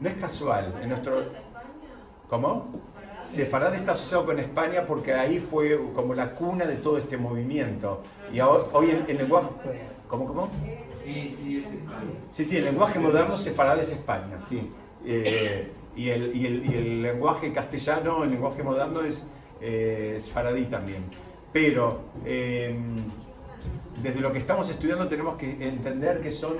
no 0.00 0.08
es 0.08 0.16
casual. 0.16 0.80
En 0.82 0.88
nuestro, 0.88 1.22
¿Cómo? 2.28 2.72
Sefarad 3.24 3.72
está 3.76 3.92
asociado 3.92 4.26
con 4.26 4.40
España 4.40 4.84
porque 4.84 5.14
ahí 5.14 5.38
fue 5.38 5.78
como 5.94 6.12
la 6.12 6.34
cuna 6.34 6.64
de 6.64 6.74
todo 6.74 6.98
este 6.98 7.16
movimiento. 7.18 8.02
Y 8.32 8.40
hoy 8.40 8.90
en 8.90 9.04
el 9.06 9.16
lenguaje... 9.16 9.46
¿Cómo, 10.08 10.26
cómo? 10.26 10.50
Sí, 11.04 11.36
sí, 11.38 11.58
es 11.58 11.66
España. 11.66 12.18
Sí, 12.32 12.44
sí, 12.44 12.56
el 12.56 12.64
lenguaje 12.64 12.98
moderno 12.98 13.36
Sefarad 13.36 13.78
es 13.78 13.92
España, 13.92 14.40
sí. 14.48 14.72
Eh, 15.04 15.70
y 15.96 16.10
el, 16.10 16.36
y, 16.36 16.46
el, 16.46 16.66
y 16.66 16.74
el, 16.76 17.02
lenguaje 17.02 17.52
castellano, 17.52 18.24
el 18.24 18.30
lenguaje 18.30 18.62
moderno 18.62 19.02
es, 19.02 19.26
eh, 19.60 20.18
faradí 20.32 20.64
también. 20.64 21.04
Pero 21.52 22.00
em, 22.24 22.96
desde 24.02 24.20
lo 24.20 24.32
que 24.32 24.38
estamos 24.38 24.68
estudiando 24.70 25.08
tenemos 25.08 25.36
que 25.36 25.50
entender 25.66 26.20
que 26.20 26.32
son 26.32 26.54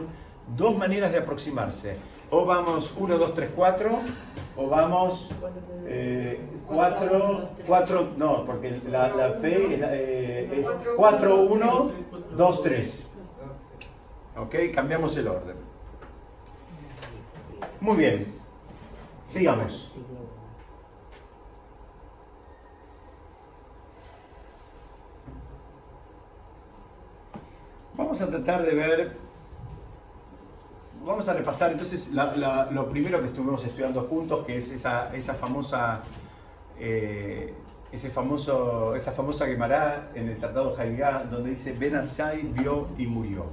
dos 0.56 0.76
maneras 0.76 1.12
de 1.12 1.18
aproximarse. 1.18 1.96
O 2.32 2.44
vamos 2.44 2.94
1, 2.96 3.18
2, 3.18 3.34
3, 3.34 3.50
4, 3.56 3.98
o 4.56 4.68
vamos 4.68 5.30
4, 6.68 7.48
4, 7.66 8.08
no, 8.16 8.44
porque 8.44 8.80
la, 8.88 9.08
la 9.08 9.36
P 9.38 9.74
es, 9.74 9.82
eh, 9.82 10.60
es 10.60 10.66
4, 10.96 11.42
1, 11.42 11.90
2, 12.36 12.62
3. 12.62 13.10
¿Ok? 14.36 14.54
Cambiamos 14.72 15.16
el 15.16 15.28
orden. 15.28 15.56
Muy 17.80 17.96
bien. 17.96 18.39
Sigamos. 19.30 19.92
Vamos 27.96 28.20
a 28.20 28.26
tratar 28.26 28.64
de 28.64 28.74
ver, 28.74 29.16
vamos 31.04 31.28
a 31.28 31.34
repasar 31.34 31.70
entonces 31.70 32.10
lo 32.12 32.90
primero 32.90 33.20
que 33.20 33.26
estuvimos 33.26 33.64
estudiando 33.64 34.02
juntos, 34.08 34.44
que 34.44 34.56
es 34.56 34.72
esa, 34.72 35.34
famosa, 35.34 36.00
eh, 36.80 37.54
ese 37.92 38.10
famoso, 38.10 38.96
esa 38.96 39.12
famosa 39.12 39.46
en 39.48 40.28
el 40.28 40.38
Tratado 40.38 40.76
Haigá, 40.76 41.22
donde 41.30 41.50
dice 41.50 41.72
Benazai 41.74 42.42
vio 42.42 42.88
y 42.98 43.06
murió. 43.06 43.44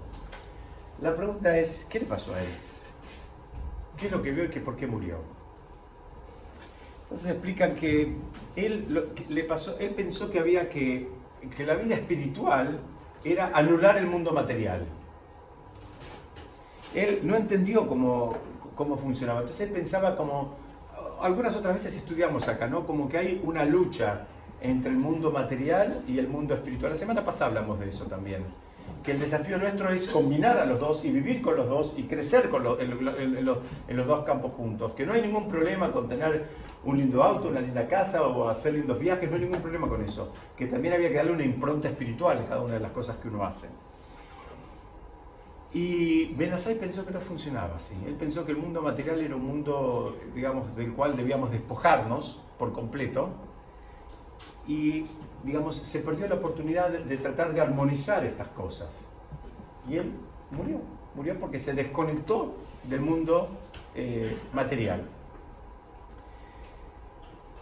La 1.03 1.15
pregunta 1.15 1.55
es, 1.55 1.85
¿qué 1.87 1.99
le 1.99 2.07
pasó 2.07 2.33
a 2.33 2.41
él? 2.41 2.49
¿Qué 3.95 4.07
es 4.07 4.11
lo 4.11 4.23
que 4.23 4.31
vio 4.31 4.45
y 4.45 4.47
por 4.59 4.75
qué 4.75 4.87
murió? 4.87 5.36
Entonces 7.09 7.31
explican 7.31 7.75
que 7.75 8.13
él, 8.57 9.05
le 9.29 9.43
pasó, 9.45 9.77
él 9.79 9.91
pensó 9.91 10.29
que 10.29 10.39
había 10.39 10.67
que, 10.69 11.07
que 11.55 11.65
la 11.65 11.75
vida 11.75 11.95
espiritual 11.95 12.79
era 13.23 13.51
anular 13.53 13.97
el 13.97 14.07
mundo 14.07 14.31
material. 14.33 14.85
Él 16.93 17.21
no 17.23 17.35
entendió 17.35 17.87
cómo, 17.87 18.35
cómo 18.75 18.97
funcionaba. 18.97 19.41
Entonces 19.41 19.67
él 19.67 19.73
pensaba 19.73 20.15
como, 20.15 20.55
algunas 21.21 21.55
otras 21.55 21.73
veces 21.75 21.95
estudiamos 21.95 22.47
acá, 22.47 22.67
¿no? 22.67 22.85
Como 22.85 23.07
que 23.07 23.17
hay 23.17 23.41
una 23.43 23.63
lucha 23.65 24.25
entre 24.61 24.91
el 24.91 24.97
mundo 24.97 25.31
material 25.31 26.03
y 26.07 26.17
el 26.19 26.27
mundo 26.27 26.55
espiritual. 26.55 26.91
La 26.91 26.97
semana 26.97 27.23
pasada 27.23 27.47
hablamos 27.49 27.79
de 27.79 27.89
eso 27.89 28.05
también. 28.05 28.43
Que 29.03 29.11
el 29.11 29.19
desafío 29.19 29.57
nuestro 29.57 29.89
es 29.91 30.07
combinar 30.07 30.57
a 30.57 30.65
los 30.65 30.79
dos 30.79 31.05
y 31.05 31.11
vivir 31.11 31.41
con 31.41 31.55
los 31.55 31.69
dos 31.69 31.93
y 31.97 32.03
crecer 32.03 32.49
con 32.49 32.65
en, 32.81 32.91
en- 32.91 33.37
en 33.37 33.45
los, 33.45 33.59
en 33.87 33.97
los 33.97 34.07
dos 34.07 34.25
campos 34.25 34.51
juntos. 34.57 34.93
Que 34.93 35.05
no 35.05 35.13
hay 35.13 35.21
ningún 35.21 35.47
problema 35.47 35.91
con 35.91 36.09
tener 36.09 36.66
un 36.87 36.97
lindo 36.97 37.21
auto, 37.21 37.49
una 37.49 37.59
linda 37.59 37.85
casa 37.85 38.25
o 38.25 38.47
hacer 38.47 38.73
lindos 38.73 38.97
viajes, 38.97 39.29
no 39.29 39.35
hay 39.35 39.41
ningún 39.41 39.59
problema 39.59 39.89
con 39.89 40.01
eso. 40.03 40.31
Que 40.55 40.67
también 40.67 40.93
había 40.93 41.09
que 41.09 41.15
darle 41.15 41.33
una 41.33 41.43
impronta 41.43 41.89
espiritual 41.89 42.37
a 42.37 42.45
cada 42.45 42.61
una 42.61 42.75
de 42.75 42.79
las 42.79 42.91
cosas 42.91 43.17
que 43.17 43.27
uno 43.27 43.43
hace. 43.43 43.67
Y 45.73 46.33
Benazai 46.35 46.75
pensó 46.79 47.05
que 47.05 47.11
no 47.11 47.19
funcionaba 47.19 47.75
así. 47.75 47.97
Él 48.05 48.15
pensó 48.15 48.45
que 48.45 48.53
el 48.53 48.57
mundo 48.57 48.81
material 48.81 49.19
era 49.19 49.35
un 49.35 49.45
mundo, 49.45 50.17
digamos, 50.33 50.73
del 50.77 50.93
cual 50.93 51.17
debíamos 51.17 51.51
despojarnos 51.51 52.39
por 52.57 52.71
completo. 52.71 53.31
Y, 54.65 55.07
digamos, 55.43 55.75
se 55.75 55.99
perdió 55.99 56.29
la 56.29 56.35
oportunidad 56.35 56.89
de, 56.89 57.17
tratar 57.17 57.53
de 57.53 57.59
armonizar 57.59 58.23
estas 58.23 58.47
cosas. 58.49 59.09
Y 59.89 59.97
él 59.97 60.13
murió. 60.51 60.79
Murió 61.15 61.37
porque 61.37 61.59
se 61.59 61.73
desconectó 61.73 62.55
del 62.85 63.01
mundo 63.01 63.49
eh, 63.93 64.37
material. 64.53 65.16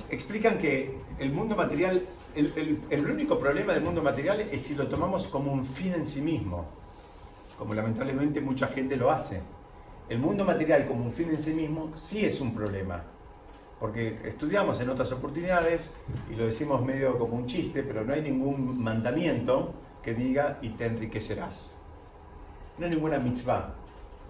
Explican 0.10 0.58
que 0.58 0.98
el 1.20 1.32
mundo 1.32 1.56
material, 1.56 2.04
el, 2.36 3.10
único 3.10 3.40
problema 3.40 3.74
del 3.74 3.84
mundo 3.84 4.02
material 4.02 4.42
es 4.52 4.62
si 4.62 4.76
lo 4.76 4.88
tomamos 4.88 5.28
como 5.28 5.52
un 5.52 5.66
fin 5.66 5.94
en 5.94 6.06
sí 6.06 6.22
mismo 6.22 6.66
como 7.58 7.74
lamentablemente 7.74 8.42
mucha 8.42 8.68
gente 8.68 8.96
lo 8.96 9.12
hace. 9.12 9.42
El 10.10 10.20
mundo 10.20 10.46
material 10.46 10.86
como 10.86 11.06
un 11.06 11.12
fin 11.12 11.30
en 11.30 11.40
sí 11.40 11.54
mismo 11.54 11.92
sí 11.96 12.26
es 12.26 12.40
un 12.42 12.54
problema, 12.54 13.04
porque 13.80 14.20
estudiamos 14.26 14.80
en 14.82 14.90
otras 14.90 15.12
oportunidades 15.12 15.90
y 16.32 16.36
lo 16.36 16.46
decimos 16.46 16.84
medio 16.84 17.18
como 17.18 17.36
un 17.36 17.48
chiste, 17.48 17.84
pero 17.84 18.04
no 18.04 18.14
hay 18.14 18.22
ningún 18.22 18.82
mandamiento 18.84 19.74
que 20.04 20.14
diga 20.14 20.60
y 20.62 20.70
te 20.70 20.86
enriquecerás. 20.86 21.80
No 22.78 22.86
hay 22.86 22.92
ninguna 22.92 23.18
mitzvah, 23.18 23.74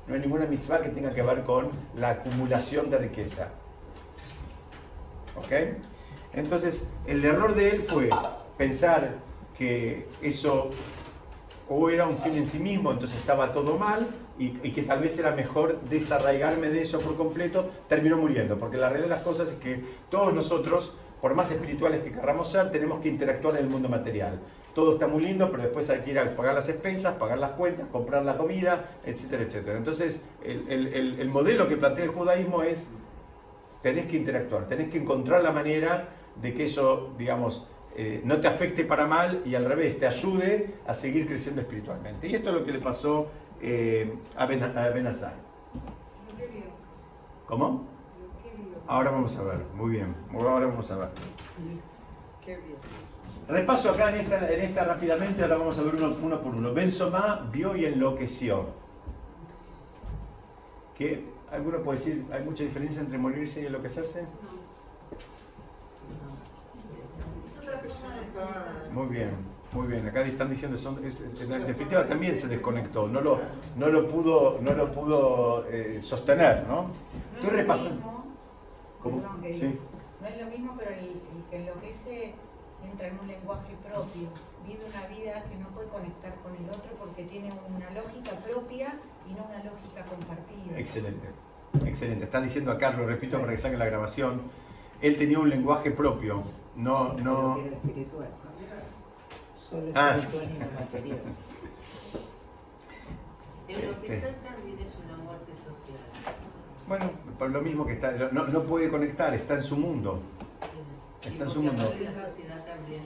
no 0.08 0.14
hay 0.14 0.22
ninguna 0.22 0.46
mitzvah 0.46 0.82
que 0.82 0.90
tenga 0.90 1.14
que 1.14 1.22
ver 1.22 1.44
con 1.44 1.70
la 1.98 2.12
acumulación 2.12 2.90
de 2.90 3.00
riqueza. 3.00 3.52
¿Ok? 5.38 5.52
Entonces, 6.34 6.92
el 7.08 7.24
error 7.24 7.56
de 7.56 7.70
él 7.70 7.84
fue 7.84 8.10
pensar 8.58 9.16
que 9.58 10.08
eso 10.22 10.70
o 11.68 11.90
era 11.90 12.06
un 12.06 12.18
fin 12.18 12.36
en 12.36 12.46
sí 12.46 12.60
mismo, 12.60 12.92
entonces 12.92 13.18
estaba 13.18 13.52
todo 13.54 13.78
mal, 13.78 14.08
y, 14.38 14.50
que 14.72 14.82
tal 14.84 15.00
vez 15.00 15.18
era 15.18 15.32
mejor 15.32 15.80
desarraigarme 15.90 16.70
de 16.70 16.82
eso 16.82 17.00
por 17.00 17.16
completo, 17.16 17.70
terminó 17.88 18.18
muriendo. 18.18 18.58
Porque 18.60 18.76
la 18.78 18.90
realidad 18.90 19.10
de 19.10 19.16
las 19.16 19.24
cosas 19.24 19.50
es 19.50 19.56
que 19.56 19.82
todos 20.10 20.34
nosotros, 20.34 20.94
por 21.22 21.34
más 21.36 21.50
espirituales 21.52 22.02
que 22.02 22.12
queramos 22.12 22.52
ser, 22.52 22.70
tenemos 22.70 23.02
que 23.02 23.08
interactuar 23.08 23.56
en 23.56 23.64
el 23.64 23.70
mundo 23.70 23.88
material. 23.88 24.40
Todo 24.76 24.94
está 24.94 25.08
muy 25.08 25.24
lindo, 25.24 25.50
pero 25.52 25.64
después 25.64 25.90
hay 25.90 26.02
que 26.02 26.12
ir 26.12 26.20
a 26.20 26.36
pagar 26.36 26.54
las 26.54 26.68
expensas, 26.68 27.16
pagar 27.16 27.38
las 27.38 27.52
cuentas, 27.52 27.88
comprar 27.94 28.26
la 28.26 28.36
comida, 28.38 28.90
etcétera, 29.06 29.44
etcétera. 29.44 29.78
Entonces, 29.78 30.26
el- 30.44 31.18
el 31.18 31.30
modelo 31.30 31.70
que 31.70 31.78
plantea 31.78 32.04
el 32.04 32.12
judaísmo 32.12 32.62
es, 32.62 32.90
tenés 33.86 34.08
que 34.08 34.18
interactuar, 34.18 34.68
tenés 34.68 34.90
que 34.90 34.98
encontrar 34.98 35.44
la 35.44 35.52
manera 35.52 36.10
de 36.42 36.56
que 36.56 36.66
eso, 36.66 37.14
digamos, 37.20 37.68
eh, 37.96 38.20
no 38.24 38.42
te 38.42 38.48
afecte 38.48 38.84
para 38.84 39.06
mal 39.06 39.44
y 39.46 39.54
al 39.54 39.64
revés, 39.64 40.00
te 40.00 40.08
ayude 40.08 40.74
a 40.88 40.96
seguir 40.96 41.28
creciendo 41.28 41.62
espiritualmente. 41.62 42.28
Y 42.28 42.34
esto 42.34 42.50
es 42.50 42.56
lo 42.56 42.66
que 42.66 42.72
le 42.72 42.80
pasó 42.80 43.28
eh, 43.62 44.12
a, 44.36 44.48
ben, 44.48 44.64
a 44.64 44.90
Benazai. 44.90 45.36
¿Qué 46.36 46.48
vio? 46.48 46.64
¿Cómo? 47.46 47.88
Ahora 48.88 49.12
vamos 49.12 49.38
a 49.38 49.44
ver, 49.44 49.60
muy 49.76 49.92
bien, 49.92 50.16
ahora 50.34 50.66
vamos 50.66 50.90
a 50.90 50.98
ver. 50.98 51.10
Repaso 53.48 53.92
acá 53.92 54.10
en 54.10 54.22
esta, 54.22 54.52
en 54.52 54.62
esta 54.62 54.84
rápidamente, 54.86 55.44
ahora 55.44 55.58
vamos 55.58 55.78
a 55.78 55.84
ver 55.84 55.94
uno, 55.94 56.16
uno 56.24 56.42
por 56.42 56.56
uno. 56.56 56.74
Ben 56.74 56.92
Somá 56.92 57.48
vio 57.52 57.76
y 57.76 57.86
enloqueció. 57.86 58.66
¿Qué? 60.98 61.35
¿Alguno 61.56 61.80
puede 61.82 61.98
decir, 62.00 62.26
hay 62.32 62.44
mucha 62.44 62.64
diferencia 62.64 63.02
entre 63.02 63.18
morirse 63.18 63.62
y 63.62 63.66
enloquecerse? 63.68 64.22
No. 64.24 64.28
Es 67.48 67.58
otra 67.60 67.80
forma 67.80 68.16
de 68.16 68.22
conectar. 68.22 68.92
Muy 68.92 69.08
bien, 69.08 69.30
muy 69.74 69.88
bien. 69.88 70.08
Acá 70.08 70.22
están 70.24 70.50
diciendo, 70.50 70.78
son, 70.78 71.04
es- 71.06 71.22
es- 71.22 71.42
en 71.42 71.66
definitiva 71.68 72.06
también 72.06 72.36
se 72.38 72.48
desconectó, 72.48 73.08
no 73.08 73.22
lo, 73.22 73.40
no 73.76 73.88
lo 73.88 74.08
pudo, 74.08 74.60
no 74.62 74.74
lo 74.74 74.92
pudo 74.92 75.66
eh, 75.70 76.00
sostener, 76.02 76.66
¿no? 76.68 76.88
Repasando. 77.42 77.96
mismo, 77.96 78.26
¿Cómo? 79.02 79.22
Sí. 79.44 79.80
No 80.22 80.28
es 80.28 80.42
lo 80.42 80.46
mismo, 80.48 80.76
pero 80.78 80.92
el, 80.92 81.00
el 81.06 81.44
que 81.50 81.56
enloquece 81.58 82.34
entra 82.92 83.08
en 83.08 83.20
un 83.20 83.28
lenguaje 83.28 83.76
propio. 83.84 84.28
Vive 84.66 84.80
una 84.90 85.06
vida 85.08 85.44
que 85.44 85.56
no 85.58 85.68
puede 85.70 85.88
conectar 85.90 86.34
con 86.42 86.56
el 86.56 86.68
otro 86.70 86.90
porque 86.98 87.24
tiene 87.24 87.52
una 87.70 87.90
lógica 87.92 88.32
propia 88.40 88.96
y 89.30 89.34
no 89.34 89.44
una 89.46 89.64
lógica 89.64 90.06
compartida. 90.10 90.78
Excelente, 90.80 91.28
excelente. 91.86 92.26
Está 92.26 92.42
diciendo 92.42 92.72
acá, 92.72 92.92
lo 92.92 93.06
repito 93.06 93.40
para 93.40 93.52
que 93.52 93.58
salga 93.58 93.78
la 93.78 93.86
grabación, 93.86 94.42
él 95.02 95.18
tenía 95.18 95.40
un 95.40 95.50
lenguaje 95.50 95.92
propio, 95.92 96.44
no, 96.76 97.14
no... 97.14 97.58
era 97.60 97.76
espiritual. 97.76 98.28
Solo 99.58 99.92
Ah. 99.96 100.18
espiritual 100.18 100.46
y 100.56 100.60
no 100.60 100.80
material. 100.80 101.20
Enloquecer 103.68 104.36
también 104.44 104.78
es 104.80 104.94
una 105.04 105.18
muerte 105.24 105.52
social. 105.54 106.00
Bueno, 106.88 107.10
por 107.40 107.50
lo 107.50 107.62
mismo 107.62 107.86
que 107.86 107.94
está, 107.94 108.12
no, 108.32 108.48
no 108.48 108.64
puede 108.64 108.90
conectar, 108.90 109.34
está 109.34 109.56
en 109.56 109.64
su 109.64 109.78
mundo. 109.78 110.22
Está 111.26 111.46
en 111.46 111.50
su 111.50 111.64
mundo. 111.64 111.84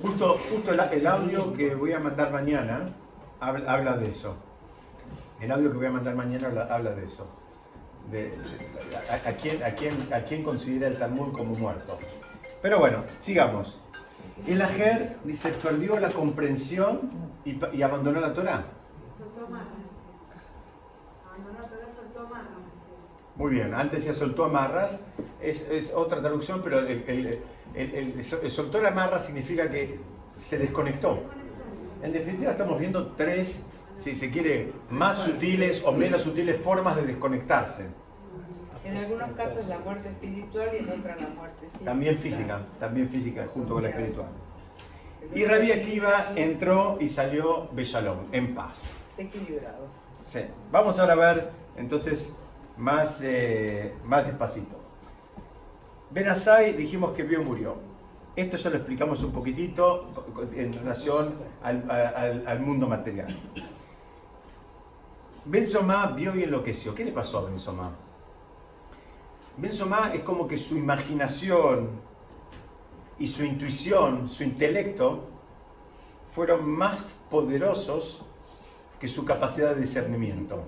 Justo, 0.01 0.37
justo 0.51 0.71
el, 0.73 0.79
el 0.79 1.07
audio 1.07 1.53
que 1.53 1.73
voy 1.75 1.93
a 1.93 1.99
mandar 1.99 2.31
mañana 2.33 2.89
habla, 3.39 3.71
habla 3.71 3.95
de 3.97 4.09
eso. 4.09 4.35
El 5.39 5.51
audio 5.51 5.71
que 5.71 5.77
voy 5.77 5.85
a 5.87 5.91
mandar 5.91 6.15
mañana 6.15 6.47
habla, 6.47 6.63
habla 6.73 6.91
de 6.91 7.05
eso. 7.05 7.27
De, 8.11 8.33
a, 9.09 9.29
a 9.29 9.33
quién, 9.33 9.63
a, 9.63 9.71
quién, 9.71 9.93
¿A 10.13 10.19
quién 10.21 10.43
considera 10.43 10.87
el 10.87 10.97
Talmud 10.97 11.31
como 11.31 11.53
muerto? 11.55 11.97
Pero 12.61 12.79
bueno, 12.79 13.03
sigamos. 13.19 13.79
El 14.47 14.61
Ajer 14.61 15.17
dice, 15.23 15.51
perdió 15.51 15.99
la 15.99 16.09
comprensión 16.09 17.11
y, 17.45 17.81
abandonó 17.81 18.19
la 18.19 18.33
Torah. 18.33 18.65
Soltó 19.17 19.45
amarras, 19.45 19.67
dice. 19.77 20.09
Abandonó 21.27 21.65
Torah, 21.67 21.87
soltó 21.93 22.19
amarras, 22.21 22.47
dice. 22.73 22.87
Muy 23.35 23.51
bien, 23.51 23.73
antes 23.73 24.03
se 24.05 24.13
soltó 24.15 24.45
amarras, 24.45 25.05
es, 25.41 25.69
es 25.69 25.93
otra 25.93 26.19
traducción, 26.19 26.61
pero 26.63 26.79
el, 26.79 26.87
el, 26.87 27.43
el, 27.75 27.93
el- 27.95 28.13
el 28.19 28.51
soltó 28.51 28.85
amarras 28.85 29.25
significa 29.25 29.69
que 29.69 29.99
se 30.37 30.57
desconectó. 30.57 31.19
En 32.01 32.11
definitiva 32.13 32.51
estamos 32.51 32.79
viendo 32.79 33.07
tres, 33.13 33.65
si 33.99 34.15
se 34.15 34.31
quiere, 34.31 34.71
más 34.89 35.17
sutiles 35.17 35.83
o 35.85 35.91
menos 35.91 36.21
sutiles 36.21 36.59
formas 36.61 36.95
de 36.95 37.03
desconectarse. 37.05 37.89
En 38.85 38.97
algunos 38.97 39.31
casos 39.31 39.67
la 39.67 39.77
muerte 39.79 40.09
espiritual 40.09 40.69
y 40.73 40.77
en 40.77 40.89
otras 40.99 41.21
la 41.21 41.27
muerte 41.27 41.67
física. 41.67 41.85
También 41.85 42.17
física, 42.17 42.61
también 42.79 43.09
física, 43.09 43.45
junto 43.47 43.73
con 43.75 43.83
la 43.83 43.89
espiritual. 43.89 44.27
Y 45.35 45.45
Rabbi 45.45 45.71
Akiva 45.73 46.31
entró 46.35 46.97
y 46.99 47.07
salió 47.07 47.67
Beshalom, 47.73 48.17
en 48.31 48.55
paz. 48.55 48.95
Equilibrado. 49.17 49.87
Sí. 50.23 50.39
Vamos 50.71 50.97
ahora 50.97 51.13
a 51.13 51.15
ver 51.17 51.49
entonces 51.75 52.37
más, 52.77 53.21
eh, 53.23 53.93
más 54.05 54.25
despacito. 54.25 54.79
Benazai 56.11 56.73
dijimos 56.73 57.11
que 57.13 57.23
vio 57.23 57.41
y 57.41 57.45
murió. 57.45 57.75
Esto 58.35 58.55
ya 58.57 58.69
lo 58.69 58.77
explicamos 58.77 59.21
un 59.23 59.33
poquitito 59.33 60.07
en 60.55 60.71
relación 60.73 61.33
al, 61.61 61.89
al- 61.91 62.47
al 62.47 62.59
mundo 62.61 62.87
material. 62.87 63.27
Benzomá 65.45 66.07
vio 66.07 66.35
y 66.35 66.43
enloqueció. 66.43 66.93
¿Qué 66.93 67.05
le 67.05 67.11
pasó 67.11 67.39
a 67.39 67.43
Benzomá? 67.45 67.91
Benzomá 69.57 70.11
es 70.13 70.23
como 70.23 70.47
que 70.47 70.57
su 70.57 70.77
imaginación 70.77 71.89
y 73.17 73.27
su 73.27 73.43
intuición, 73.43 74.29
su 74.29 74.43
intelecto, 74.43 75.25
fueron 76.33 76.69
más 76.69 77.21
poderosos 77.29 78.21
que 78.99 79.07
su 79.07 79.25
capacidad 79.25 79.73
de 79.75 79.81
discernimiento. 79.81 80.61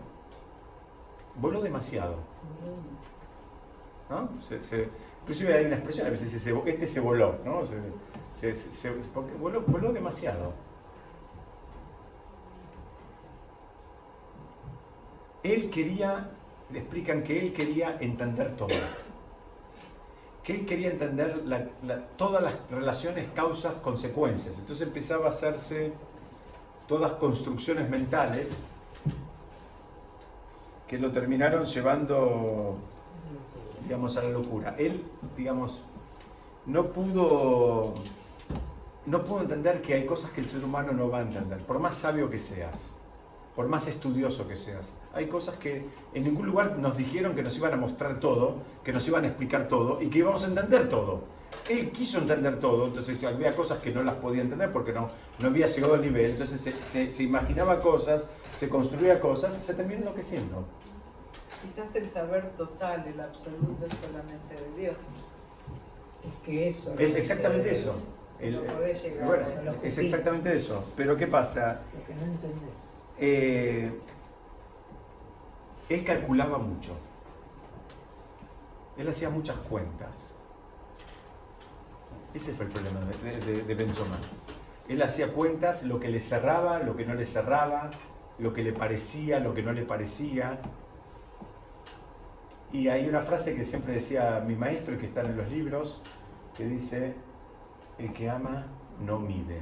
Voló 1.36 1.62
demasiado. 1.62 2.16
¿no? 4.10 4.30
Se- 4.42 4.90
inclusive 5.22 5.54
hay 5.58 5.66
una 5.66 5.76
expresión, 5.76 6.08
a 6.08 6.10
veces 6.10 6.34
dice, 6.34 6.52
"Se- 6.54 6.70
este 6.70 6.88
se 6.88 7.00
voló, 7.00 7.36
¿no? 7.46 7.62
Se- 8.36 8.52
voló, 9.40 9.62
voló 9.62 9.94
demasiado. 9.94 10.52
Él 15.44 15.70
quería, 15.70 16.30
le 16.72 16.80
explican 16.80 17.24
que 17.24 17.40
él 17.40 17.54
quería 17.54 17.98
entender 18.00 18.56
todo. 18.56 18.76
Que 20.44 20.56
él 20.56 20.66
quería 20.66 20.90
entender 20.90 21.44
todas 22.18 22.42
las 22.44 22.56
relaciones, 22.70 23.28
causas, 23.36 23.74
consecuencias. 23.76 24.58
Entonces 24.60 24.88
empezaba 24.88 25.28
a 25.28 25.30
hacerse 25.30 25.94
todas 26.88 27.14
construcciones 27.14 27.90
mentales 27.90 28.58
que 30.88 30.98
lo 30.98 31.12
terminaron 31.12 31.66
llevando, 31.66 32.78
digamos, 33.84 34.18
a 34.18 34.24
la 34.24 34.30
locura. 34.30 34.76
Él, 34.78 35.04
digamos, 35.38 35.82
no 36.66 36.88
pudo 36.88 37.94
no 39.06 39.24
puedo 39.24 39.42
entender 39.42 39.82
que 39.82 39.96
hay 39.96 40.06
cosas 40.06 40.32
que 40.32 40.42
el 40.42 40.48
ser 40.48 40.64
humano 40.64 40.92
no 40.92 41.10
va 41.10 41.20
a 41.20 41.22
entender, 41.22 41.60
por 41.60 41.80
más 41.80 41.96
sabio 41.96 42.30
que 42.30 42.40
seas, 42.40 42.90
por 43.56 43.68
más 43.68 43.88
estudioso 43.88 44.48
que 44.48 44.56
seas. 44.56 44.94
Hay 45.14 45.28
cosas 45.28 45.56
que 45.56 45.86
en 46.14 46.24
ningún 46.24 46.46
lugar 46.46 46.78
nos 46.78 46.96
dijeron 46.98 47.36
que 47.36 47.44
nos 47.44 47.58
iban 47.58 47.74
a 47.74 47.78
mostrar 47.78 48.20
todo, 48.20 48.56
que 48.84 48.94
nos 48.94 49.08
iban 49.08 49.24
a 49.26 49.28
explicar 49.28 49.68
todo 49.68 50.02
y 50.02 50.10
que 50.10 50.20
íbamos 50.20 50.44
a 50.44 50.48
entender 50.48 50.88
todo. 50.90 51.22
Él 51.70 51.92
quiso 51.92 52.20
entender 52.20 52.60
todo, 52.62 52.88
entonces 52.88 53.22
había 53.26 53.54
cosas 53.56 53.80
que 53.80 53.92
no 53.92 54.04
las 54.04 54.16
podía 54.16 54.42
entender 54.42 54.72
porque 54.72 54.94
no, 54.94 55.10
no 55.40 55.48
había 55.50 55.68
llegado 55.68 55.96
al 55.96 56.02
nivel, 56.02 56.32
entonces 56.32 56.62
se, 56.62 56.72
se- 56.82 57.12
se 57.12 57.24
imaginaba 57.24 57.82
cosas, 57.82 58.30
se 58.56 58.70
construía 58.70 59.20
cosas 59.20 59.58
y 59.60 59.62
se 59.62 59.74
terminó 59.74 60.00
enloqueciendo. 60.00 60.64
Quizás 61.62 61.94
el 61.96 62.08
saber 62.08 62.52
total, 62.58 63.06
el 63.06 63.20
absoluto 63.20 63.86
es 63.86 63.94
solamente 64.00 64.56
de 64.56 64.82
Dios. 64.82 64.96
Es 66.26 66.46
que 66.46 66.70
eso. 66.70 66.96
Es 66.98 67.16
exactamente 67.18 67.74
eso. 67.74 67.96
El- 68.40 68.56
No 68.66 68.74
podés 68.74 69.04
llegar 69.04 69.28
bueno, 69.28 69.46
a 69.46 69.62
eso. 69.62 69.76
es 69.84 69.98
exactamente 69.98 70.56
eso. 70.56 70.84
Pero 70.96 71.18
¿qué 71.18 71.28
pasa? 71.28 71.82
Lo 71.94 72.06
que 72.08 72.16
no 72.16 72.22
entendés. 72.32 72.91
Eh, 73.24 73.88
él 75.90 76.04
calculaba 76.04 76.58
mucho. 76.58 76.98
Él 78.98 79.08
hacía 79.08 79.30
muchas 79.30 79.58
cuentas. 79.58 80.34
Ese 82.34 82.54
fue 82.54 82.66
el 82.66 82.72
problema 82.72 83.00
de, 83.24 83.64
de, 83.64 83.76
Benzoma. 83.76 84.18
Él 84.90 85.02
hacía 85.04 85.32
cuentas, 85.34 85.84
lo 85.84 86.00
que 86.00 86.10
le 86.10 86.20
cerraba, 86.20 86.80
lo 86.80 86.96
que 86.96 87.06
no 87.06 87.14
le 87.14 87.26
cerraba, 87.26 87.92
lo 88.40 88.54
que 88.54 88.64
le 88.64 88.74
parecía, 88.74 89.40
lo 89.40 89.54
que 89.54 89.62
no 89.62 89.72
le 89.72 89.84
parecía. 89.84 90.60
Y 92.74 92.88
hay 92.88 93.08
una 93.08 93.22
frase 93.22 93.56
que 93.56 93.66
siempre 93.66 93.94
decía 93.94 94.44
mi 94.46 94.56
maestro 94.56 94.96
y 94.96 94.98
que 94.98 95.06
está 95.06 95.22
en 95.22 95.38
los 95.38 95.48
libros, 95.50 96.02
que 96.56 96.66
dice, 96.66 97.14
el 98.00 98.14
que 98.14 98.30
ama 98.30 98.66
no 99.06 99.20
mide. 99.20 99.62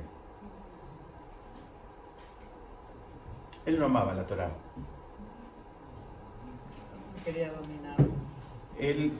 Él 3.65 3.79
no 3.79 3.85
amaba 3.85 4.13
la 4.13 4.25
Torah. 4.25 4.49
Quería 7.23 7.51
dominar. 7.51 7.97
Él 8.79 9.11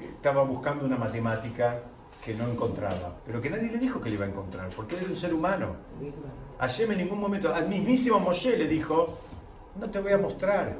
eh, 0.00 0.10
estaba 0.14 0.42
buscando 0.42 0.84
una 0.84 0.96
matemática 0.96 1.80
que 2.24 2.34
no 2.34 2.48
encontraba, 2.48 3.16
pero 3.26 3.40
que 3.40 3.50
nadie 3.50 3.70
le 3.70 3.78
dijo 3.78 4.00
que 4.00 4.08
le 4.08 4.16
iba 4.16 4.24
a 4.24 4.28
encontrar, 4.28 4.70
porque 4.70 4.94
él 4.94 5.02
era 5.02 5.10
un 5.10 5.16
ser 5.16 5.34
humano. 5.34 5.76
Hashem 6.58 6.90
en 6.92 6.98
ningún 6.98 7.20
momento, 7.20 7.54
al 7.54 7.68
mismísimo 7.68 8.18
Moshe 8.18 8.56
le 8.56 8.66
dijo, 8.66 9.18
no 9.78 9.90
te 9.90 10.00
voy 10.00 10.12
a 10.12 10.18
mostrar, 10.18 10.74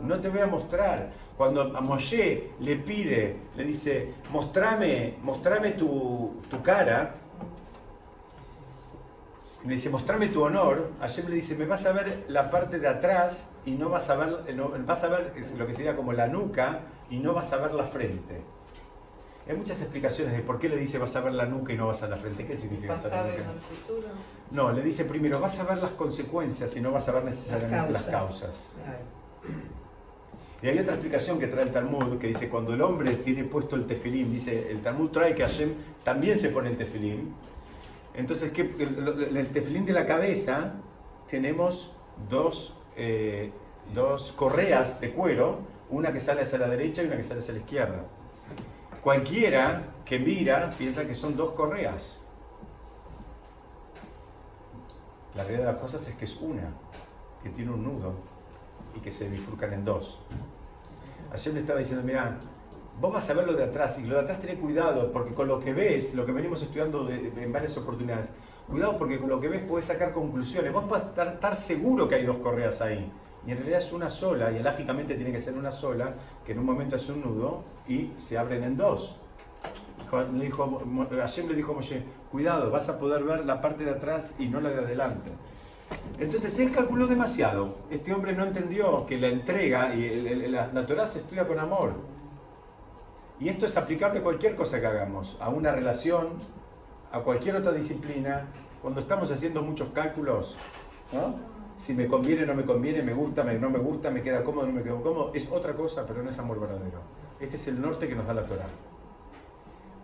no 0.00 0.18
te 0.18 0.28
voy 0.28 0.40
a 0.40 0.46
mostrar. 0.46 1.12
Cuando 1.36 1.76
a 1.76 1.80
Moshe 1.80 2.50
le 2.60 2.76
pide, 2.76 3.36
le 3.56 3.64
dice, 3.64 4.14
mostrame, 4.32 5.14
mostrame 5.22 5.70
tu, 5.72 6.42
tu 6.50 6.60
cara, 6.60 7.14
le 9.64 9.74
dice, 9.74 9.90
mostrame 9.90 10.28
tu 10.28 10.42
honor, 10.42 10.90
Hashem 11.00 11.28
le 11.28 11.36
dice, 11.36 11.54
me 11.56 11.66
vas 11.66 11.84
a 11.86 11.92
ver 11.92 12.24
la 12.28 12.50
parte 12.50 12.78
de 12.78 12.88
atrás 12.88 13.50
y 13.66 13.72
no 13.72 13.88
vas 13.90 14.08
a 14.08 14.16
ver, 14.16 14.54
no- 14.54 14.70
vas 14.86 15.04
a 15.04 15.08
ver 15.08 15.32
lo 15.58 15.66
que 15.66 15.74
sería 15.74 15.94
como 15.96 16.12
la 16.12 16.26
nuca 16.28 16.80
y 17.10 17.18
no 17.18 17.34
vas 17.34 17.52
a 17.52 17.56
ver 17.58 17.74
la 17.74 17.84
frente. 17.84 18.40
Hay 19.48 19.56
muchas 19.56 19.80
explicaciones 19.82 20.32
de 20.34 20.40
por 20.40 20.58
qué 20.58 20.68
le 20.68 20.76
dice 20.76 20.96
vas 20.98 21.14
a 21.16 21.20
ver 21.20 21.32
la 21.32 21.44
nuca 21.44 21.72
y 21.72 21.76
no 21.76 21.88
vas 21.88 22.02
a 22.02 22.06
ver 22.06 22.16
la 22.16 22.22
frente. 22.22 22.46
¿Qué 22.46 22.56
significa 22.56 22.92
vas 22.94 23.04
a 23.06 23.22
ver 23.22 23.40
el 23.40 23.44
futuro. 23.60 24.08
No, 24.52 24.72
le 24.72 24.82
dice 24.82 25.04
primero, 25.04 25.40
vas 25.40 25.58
a 25.58 25.64
ver 25.64 25.78
las 25.78 25.90
consecuencias 25.92 26.74
y 26.76 26.80
no 26.80 26.92
vas 26.92 27.08
a 27.08 27.12
ver 27.12 27.24
necesariamente 27.24 27.92
las 27.92 28.06
Las 28.06 28.10
causas. 28.10 28.40
causas. 28.40 28.74
Ay, 28.86 29.54
Y 30.62 30.68
hay 30.68 30.78
otra 30.78 30.94
explicación 30.94 31.38
que 31.38 31.46
trae 31.48 31.64
el 31.64 31.72
Talmud, 31.72 32.18
que 32.18 32.26
dice, 32.28 32.48
cuando 32.48 32.74
el 32.74 32.82
hombre 32.82 33.12
tiene 33.16 33.44
puesto 33.44 33.76
el 33.76 33.86
tefilín, 33.86 34.30
dice, 34.32 34.70
el 34.70 34.80
Talmud 34.82 35.08
trae 35.10 35.34
que 35.34 35.42
Hashem 35.42 35.72
también 36.04 36.38
se 36.38 36.50
pone 36.50 36.70
el 36.70 36.76
tefilín. 36.76 37.34
Entonces, 38.14 38.50
¿qué? 38.52 38.62
el, 38.62 39.36
el- 39.36 39.50
tefilín 39.52 39.84
de 39.86 39.92
la 39.92 40.06
cabeza, 40.06 40.74
tenemos 41.28 41.92
dos, 42.28 42.76
eh, 42.96 43.52
dos 43.94 44.32
correas 44.32 45.00
de 45.00 45.12
cuero, 45.12 45.60
una 45.90 46.12
que 46.12 46.20
sale 46.20 46.42
hacia 46.42 46.58
la 46.58 46.68
derecha 46.68 47.02
y 47.02 47.06
una 47.06 47.16
que 47.16 47.22
sale 47.22 47.40
hacia 47.40 47.54
la 47.54 47.60
izquierda. 47.60 48.04
Cualquiera 49.02 49.84
que 50.04 50.18
mira 50.18 50.70
piensa 50.76 51.06
que 51.06 51.14
son 51.14 51.36
dos 51.36 51.52
correas. 51.52 52.20
La 55.34 55.44
realidad 55.44 55.66
de 55.68 55.72
las 55.72 55.80
cosas 55.80 56.06
es 56.08 56.14
que 56.16 56.24
es 56.24 56.36
una, 56.40 56.72
que 57.42 57.50
tiene 57.50 57.70
un 57.70 57.84
nudo 57.84 58.14
y 58.96 59.00
que 59.00 59.10
se 59.12 59.28
bifurcan 59.28 59.72
en 59.72 59.84
dos. 59.84 60.18
Ayer 61.32 61.54
le 61.54 61.60
estaba 61.60 61.78
diciendo, 61.78 62.04
mira, 62.04 62.38
vos 63.00 63.12
vas 63.12 63.28
a 63.30 63.34
ver 63.34 63.46
lo 63.46 63.54
de 63.54 63.64
atrás 63.64 63.98
y 63.98 64.06
lo 64.06 64.16
de 64.16 64.22
atrás 64.22 64.40
tenés 64.40 64.58
cuidado 64.58 65.10
porque 65.12 65.32
con 65.34 65.48
lo 65.48 65.58
que 65.60 65.72
ves, 65.72 66.14
lo 66.14 66.26
que 66.26 66.32
venimos 66.32 66.62
estudiando 66.62 67.04
de- 67.04 67.30
de- 67.30 67.42
en 67.42 67.52
varias 67.52 67.76
oportunidades, 67.76 68.32
cuidado 68.68 68.98
porque 68.98 69.18
con 69.18 69.28
lo 69.28 69.40
que 69.40 69.48
ves 69.48 69.62
puedes 69.66 69.86
sacar 69.86 70.12
conclusiones. 70.12 70.72
Vos 70.72 70.88
vas 70.88 71.04
a 71.16 71.24
estar, 71.30 71.56
seguro 71.56 72.08
que 72.08 72.16
hay 72.16 72.24
dos 72.26 72.36
correas 72.38 72.80
ahí 72.82 73.10
y 73.46 73.50
en 73.52 73.56
realidad 73.58 73.80
es 73.80 73.92
una 73.92 74.10
sola 74.10 74.50
y 74.52 74.56
elágicamente 74.58 75.14
tiene 75.14 75.32
que 75.32 75.40
ser 75.40 75.54
una 75.54 75.70
sola 75.72 76.14
que 76.44 76.52
en 76.52 76.58
un 76.58 76.66
momento 76.66 76.96
hace 76.96 77.12
un 77.12 77.22
nudo 77.22 77.64
y 77.88 78.10
se 78.18 78.36
abren 78.36 78.62
en 78.64 78.76
dos. 78.76 79.16
Le 80.36 80.44
dijo, 80.46 80.82
Hashem 81.10 81.48
le 81.48 81.54
dijo 81.54 81.72
Moshe, 81.72 82.02
cuidado, 82.32 82.70
vas 82.70 82.88
a 82.88 82.98
poder 82.98 83.22
ver 83.22 83.46
la 83.46 83.60
parte 83.60 83.84
de 83.84 83.92
atrás 83.92 84.34
y 84.40 84.46
no 84.46 84.60
la 84.60 84.70
de 84.70 84.78
adelante. 84.80 85.30
Entonces 86.18 86.58
él 86.58 86.72
calculó 86.72 87.06
demasiado. 87.06 87.76
Este 87.90 88.12
hombre 88.12 88.32
no 88.32 88.44
entendió 88.44 89.06
que 89.06 89.18
la 89.18 89.28
entrega 89.28 89.94
y 89.94 90.04
el- 90.04 90.26
el- 90.26 90.52
la, 90.52 90.70
la 90.72 90.86
Torah 90.86 91.06
se 91.06 91.20
estudia 91.20 91.46
con 91.46 91.58
amor. 91.58 91.92
Y 93.40 93.48
esto 93.48 93.66
es 93.66 93.76
aplicable 93.76 94.20
a 94.20 94.22
cualquier 94.22 94.54
cosa 94.54 94.80
que 94.80 94.86
hagamos, 94.86 95.36
a 95.40 95.48
una 95.48 95.72
relación, 95.72 96.28
a 97.10 97.20
cualquier 97.20 97.56
otra 97.56 97.72
disciplina. 97.72 98.46
Cuando 98.82 99.00
estamos 99.00 99.30
haciendo 99.30 99.62
muchos 99.62 99.88
cálculos, 99.90 100.56
¿no? 101.12 101.34
si 101.78 101.94
me 101.94 102.06
conviene, 102.06 102.44
no 102.44 102.54
me 102.54 102.64
conviene, 102.64 103.02
me 103.02 103.14
gusta, 103.14 103.42
me- 103.42 103.58
no 103.58 103.70
me 103.70 103.78
gusta, 103.78 104.10
me 104.10 104.22
queda 104.22 104.44
cómodo, 104.44 104.66
no 104.66 104.72
me 104.72 104.82
queda 104.82 105.00
cómodo, 105.00 105.30
es 105.34 105.50
otra 105.50 105.72
cosa, 105.74 106.04
pero 106.06 106.22
no 106.22 106.28
es 106.28 106.38
amor 106.38 106.60
verdadero. 106.60 106.98
Este 107.40 107.56
es 107.56 107.68
el 107.68 107.80
norte 107.80 108.06
que 108.06 108.14
nos 108.14 108.26
da 108.26 108.34
la 108.34 108.44
Torah. 108.44 108.66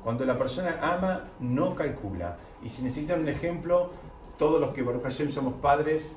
Cuando 0.02 0.24
la 0.24 0.38
persona 0.38 0.78
ama, 0.80 1.24
no 1.40 1.74
calcula. 1.74 2.38
Y 2.62 2.70
si 2.70 2.82
necesitan 2.82 3.20
un 3.20 3.28
ejemplo, 3.28 3.90
todos 4.38 4.58
los 4.60 4.72
que 4.72 4.82
Baruch 4.82 5.02
Hashem 5.02 5.30
somos 5.30 5.54
padres, 5.60 6.16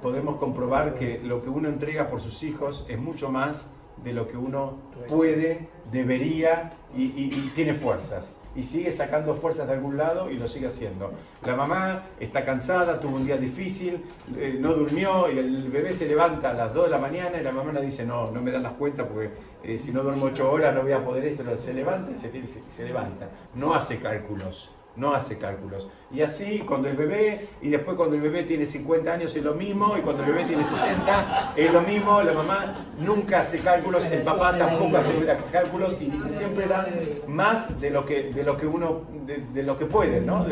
podemos 0.00 0.36
comprobar 0.36 0.94
que 0.94 1.18
lo 1.20 1.42
que 1.42 1.48
uno 1.48 1.68
entrega 1.68 2.08
por 2.08 2.20
sus 2.20 2.42
hijos 2.44 2.84
es 2.88 2.98
mucho 2.98 3.30
más 3.30 3.72
de 4.04 4.12
lo 4.12 4.28
que 4.28 4.36
uno 4.36 4.78
puede, 5.08 5.68
debería 5.90 6.72
y, 6.96 7.50
tiene 7.54 7.74
fuerzas. 7.74 8.38
Y 8.54 8.64
sigue 8.64 8.92
sacando 8.92 9.32
fuerzas 9.34 9.66
de 9.66 9.72
algún 9.72 9.96
lado 9.96 10.30
y 10.30 10.34
lo 10.34 10.46
sigue 10.46 10.66
haciendo. 10.66 11.10
La 11.46 11.56
mamá 11.56 12.02
está 12.20 12.44
cansada, 12.44 13.00
tuvo 13.00 13.16
un 13.16 13.24
día 13.24 13.38
difícil, 13.38 14.04
eh, 14.36 14.58
no 14.60 14.74
durmió 14.74 15.30
y 15.32 15.38
el 15.38 15.70
bebé 15.70 15.92
se 15.92 16.06
levanta 16.06 16.50
a 16.50 16.52
las 16.52 16.74
2 16.74 16.84
de 16.84 16.90
la 16.90 16.98
mañana 16.98 17.40
y 17.40 17.42
la 17.42 17.50
mamá 17.52 17.72
le 17.72 17.80
dice, 17.80 18.04
no, 18.04 18.30
no 18.30 18.42
me 18.42 18.50
dan 18.50 18.62
las 18.64 18.74
cuentas 18.74 19.06
porque 19.10 19.30
eh, 19.62 19.78
si 19.78 19.90
no 19.90 20.02
duermo 20.02 20.26
8 20.26 20.50
horas 20.52 20.74
no 20.74 20.82
voy 20.82 20.92
a 20.92 21.02
poder 21.02 21.24
esto. 21.24 21.44
Se 21.56 21.72
levanta 21.72 22.10
y 22.12 22.16
se, 22.16 22.30
se- 22.46 22.62
se 22.70 22.84
levanta. 22.84 23.30
No 23.54 23.72
hace 23.74 23.98
cálculos. 23.98 24.70
No 24.94 25.14
hace 25.14 25.38
cálculos. 25.38 25.88
Y 26.10 26.20
así, 26.20 26.58
cuando 26.60 26.86
el 26.88 26.96
bebé, 26.96 27.48
y 27.62 27.70
después 27.70 27.96
cuando 27.96 28.14
el 28.14 28.20
bebé 28.20 28.42
tiene 28.42 28.66
50 28.66 29.10
años 29.10 29.34
es 29.34 29.42
lo 29.42 29.54
mismo, 29.54 29.96
y 29.96 30.02
cuando 30.02 30.22
el 30.22 30.30
bebé 30.30 30.44
tiene 30.44 30.64
60 30.64 31.54
es 31.56 31.72
lo 31.72 31.80
mismo, 31.80 32.22
la 32.22 32.34
mamá 32.34 32.76
nunca 32.98 33.40
hace 33.40 33.60
cálculos, 33.60 34.04
el 34.10 34.20
papá 34.22 34.56
tampoco 34.58 34.98
hace 34.98 35.12
cálculos, 35.50 35.96
y 36.00 36.12
siempre 36.28 36.66
dan 36.66 36.86
más 37.26 37.80
de 37.80 37.88
lo 37.88 38.04
que, 38.04 38.24
de 38.34 38.44
lo 38.44 38.58
que 38.58 38.66
uno, 38.66 39.00
de, 39.24 39.62
lo 39.62 39.78
que 39.78 39.86
puede, 39.86 40.20
¿no? 40.20 40.44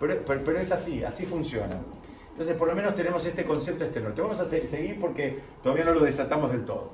Pero, 0.00 0.16
pero- 0.26 0.58
es 0.58 0.72
así, 0.72 1.04
así 1.04 1.24
funciona. 1.24 1.76
Entonces, 2.32 2.56
por 2.56 2.66
lo 2.68 2.74
menos 2.74 2.96
tenemos 2.96 3.24
este 3.24 3.44
concepto 3.44 3.84
este 3.84 4.00
norte. 4.00 4.20
Vamos 4.22 4.40
a 4.40 4.46
se- 4.46 4.66
seguir 4.66 4.98
porque 4.98 5.38
todavía 5.62 5.84
no 5.84 5.92
lo 5.92 6.00
desatamos 6.00 6.50
del 6.50 6.64
todo. 6.64 6.90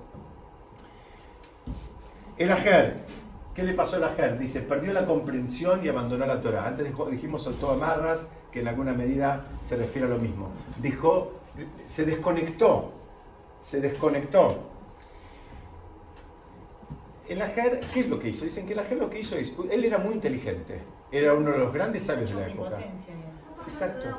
El 2.36 2.50
ajer. 2.52 2.94
¿Qué 3.54 3.62
le 3.62 3.72
pasó 3.74 3.96
al 3.96 4.04
ajer? 4.04 4.38
Dice, 4.38 4.60
perdió 4.62 4.92
la 4.92 5.06
comprensión 5.06 5.84
y 5.84 5.88
abandonó 5.88 6.26
la 6.26 6.40
Torah. 6.40 6.66
Antes 6.66 6.86
dijo- 6.86 7.06
dijimos 7.06 7.42
soltó 7.42 7.70
amarras, 7.70 8.32
que 8.50 8.60
en 8.60 8.68
alguna 8.68 8.92
medida 8.92 9.46
se 9.60 9.76
refiere 9.76 10.06
a 10.08 10.10
lo 10.10 10.18
mismo. 10.18 10.48
Dijo, 10.80 11.32
se 11.86 12.04
desconectó. 12.04 12.92
Se 13.60 13.80
desconectó. 13.80 14.58
El 17.28 17.40
ajer, 17.40 17.80
¿qué 17.92 18.00
es 18.00 18.08
lo 18.08 18.18
que 18.18 18.28
hizo? 18.28 18.44
Dicen 18.44 18.66
que 18.66 18.74
el 18.74 18.78
ajer 18.80 18.98
lo 18.98 19.08
que 19.08 19.20
hizo 19.20 19.36
es, 19.36 19.54
él 19.70 19.84
era 19.84 19.98
muy 19.98 20.14
inteligente. 20.14 20.82
Era 21.10 21.32
uno 21.34 21.52
de 21.52 21.58
los 21.58 21.72
grandes 21.72 22.04
sabios 22.04 22.30
de 22.30 22.36
la 22.36 22.48
época. 22.48 22.78
Exacto. 23.62 24.04
la 24.08 24.16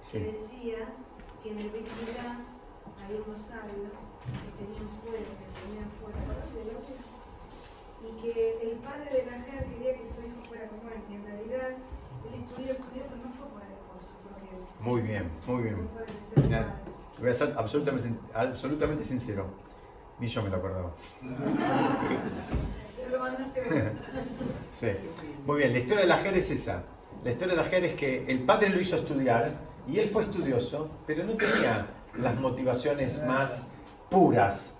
Sí. 0.00 0.18
que 0.18 0.32
decía 0.32 0.78
que 1.42 1.50
en 1.50 1.58
el 1.58 1.66
había 1.66 3.20
unos 3.26 3.38
sabios 3.38 3.92
que 4.22 4.64
tenían 4.64 4.88
fuego, 5.02 5.16
que 5.18 5.60
tenían 5.60 5.88
audio. 6.02 6.97
Y 8.02 8.22
que 8.22 8.58
el 8.62 8.78
padre 8.78 9.10
de 9.10 9.26
la 9.26 9.40
gente 9.42 9.66
quería 9.74 9.98
que 9.98 10.04
su 10.04 10.20
hijo 10.20 10.40
fuera 10.48 10.68
como 10.68 10.88
él, 10.90 11.02
y 11.10 11.14
en 11.14 11.24
realidad 11.24 11.70
él 11.70 12.44
estudió, 12.44 12.72
estudió, 12.72 13.02
pero 13.04 13.16
no 13.16 13.32
fue 13.32 13.46
por 13.48 13.62
el 13.62 13.72
esposo, 13.72 14.18
es, 14.44 14.80
Muy 14.80 15.02
bien, 15.02 15.30
muy 15.46 15.62
bien. 15.62 15.88
Voy 17.18 17.30
a 17.30 17.34
ser 17.34 17.54
absolutamente, 17.56 18.10
absolutamente 18.34 19.04
sincero. 19.04 19.46
Ni 20.20 20.26
yo 20.26 20.42
me 20.42 20.50
lo 20.50 20.56
acordaba. 20.56 20.92
Lo 23.10 23.18
mandaste. 23.20 23.62
Sí. 24.70 24.88
Muy 25.46 25.58
bien, 25.58 25.72
la 25.72 25.78
historia 25.78 26.02
del 26.02 26.12
ajer 26.12 26.36
es 26.36 26.50
esa. 26.50 26.84
La 27.24 27.30
historia 27.32 27.54
de 27.56 27.60
Ajer 27.60 27.84
es 27.84 27.94
que 27.94 28.24
el 28.28 28.40
padre 28.44 28.68
lo 28.68 28.80
hizo 28.80 28.96
estudiar 28.96 29.52
y 29.88 29.98
él 29.98 30.08
fue 30.08 30.22
estudioso, 30.22 30.88
pero 31.06 31.24
no 31.24 31.32
tenía 31.32 31.86
las 32.16 32.38
motivaciones 32.38 33.24
más 33.24 33.68
puras. 34.08 34.77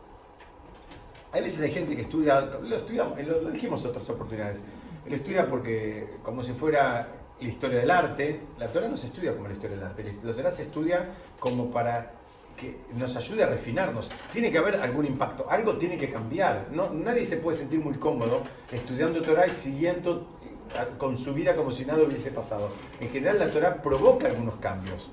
Hay 1.38 1.44
veces 1.44 1.60
hay 1.60 1.70
gente 1.70 1.94
que 1.94 2.02
estudia, 2.02 2.40
lo, 2.40 2.60
lo, 2.60 3.42
lo 3.42 3.50
dijimos 3.52 3.84
en 3.84 3.90
otras 3.90 4.10
oportunidades, 4.10 4.60
él 5.06 5.14
estudia 5.14 5.46
porque 5.46 6.16
como 6.24 6.42
si 6.42 6.50
fuera 6.52 7.06
la 7.40 7.48
historia 7.48 7.78
del 7.78 7.92
arte, 7.92 8.40
la 8.58 8.66
Torah 8.66 8.88
no 8.88 8.96
se 8.96 9.06
estudia 9.06 9.36
como 9.36 9.46
la 9.46 9.54
historia 9.54 9.76
del 9.76 9.86
arte, 9.86 10.16
la 10.24 10.34
Torah 10.34 10.50
se 10.50 10.64
estudia 10.64 11.10
como 11.38 11.70
para 11.70 12.10
que 12.56 12.78
nos 12.96 13.14
ayude 13.14 13.44
a 13.44 13.46
refinarnos. 13.46 14.10
Tiene 14.32 14.50
que 14.50 14.58
haber 14.58 14.80
algún 14.82 15.06
impacto, 15.06 15.46
algo 15.48 15.74
tiene 15.74 15.96
que 15.96 16.10
cambiar. 16.10 16.66
No, 16.72 16.90
nadie 16.90 17.24
se 17.24 17.36
puede 17.36 17.56
sentir 17.56 17.78
muy 17.78 17.94
cómodo 17.98 18.42
estudiando 18.72 19.22
Torah 19.22 19.46
y 19.46 19.50
siguiendo 19.50 20.26
eh, 20.42 20.96
con 20.98 21.16
su 21.16 21.34
vida 21.34 21.54
como 21.54 21.70
si 21.70 21.84
nada 21.84 22.02
hubiese 22.02 22.32
pasado. 22.32 22.70
En 22.98 23.10
general 23.10 23.38
la 23.38 23.48
Torah 23.48 23.80
provoca 23.80 24.26
algunos 24.26 24.56
cambios. 24.56 25.08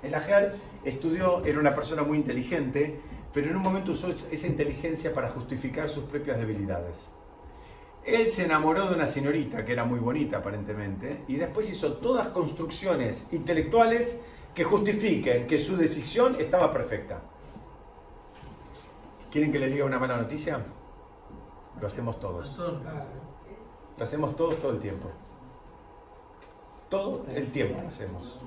El 0.00 0.14
Ajar 0.14 0.54
estudió, 0.84 1.44
era 1.44 1.58
una 1.58 1.74
persona 1.74 2.04
muy 2.04 2.18
inteligente, 2.18 3.00
pero 3.36 3.50
en 3.50 3.56
un 3.56 3.62
momento 3.62 3.92
usó 3.92 4.08
esa 4.08 4.46
inteligencia 4.46 5.12
para 5.12 5.28
justificar 5.28 5.90
sus 5.90 6.04
propias 6.04 6.38
debilidades. 6.38 7.04
Él 8.02 8.30
se 8.30 8.46
enamoró 8.46 8.88
de 8.88 8.94
una 8.94 9.06
señorita 9.06 9.62
que 9.62 9.74
era 9.74 9.84
muy 9.84 9.98
bonita 9.98 10.38
aparentemente 10.38 11.22
y 11.28 11.36
después 11.36 11.68
hizo 11.68 11.98
todas 11.98 12.28
construcciones 12.28 13.28
intelectuales 13.32 14.22
que 14.54 14.64
justifiquen 14.64 15.46
que 15.46 15.60
su 15.60 15.76
decisión 15.76 16.36
estaba 16.40 16.72
perfecta. 16.72 17.20
¿Quieren 19.30 19.52
que 19.52 19.58
les 19.58 19.70
diga 19.70 19.84
una 19.84 19.98
mala 19.98 20.16
noticia? 20.16 20.64
Lo 21.78 21.86
hacemos 21.86 22.18
todos. 22.18 22.56
Lo 23.98 24.02
hacemos 24.02 24.34
todos 24.34 24.58
todo 24.60 24.72
el 24.72 24.78
tiempo. 24.78 25.10
Todo 26.88 27.26
el 27.28 27.52
tiempo 27.52 27.82
lo 27.82 27.88
hacemos. 27.88 28.38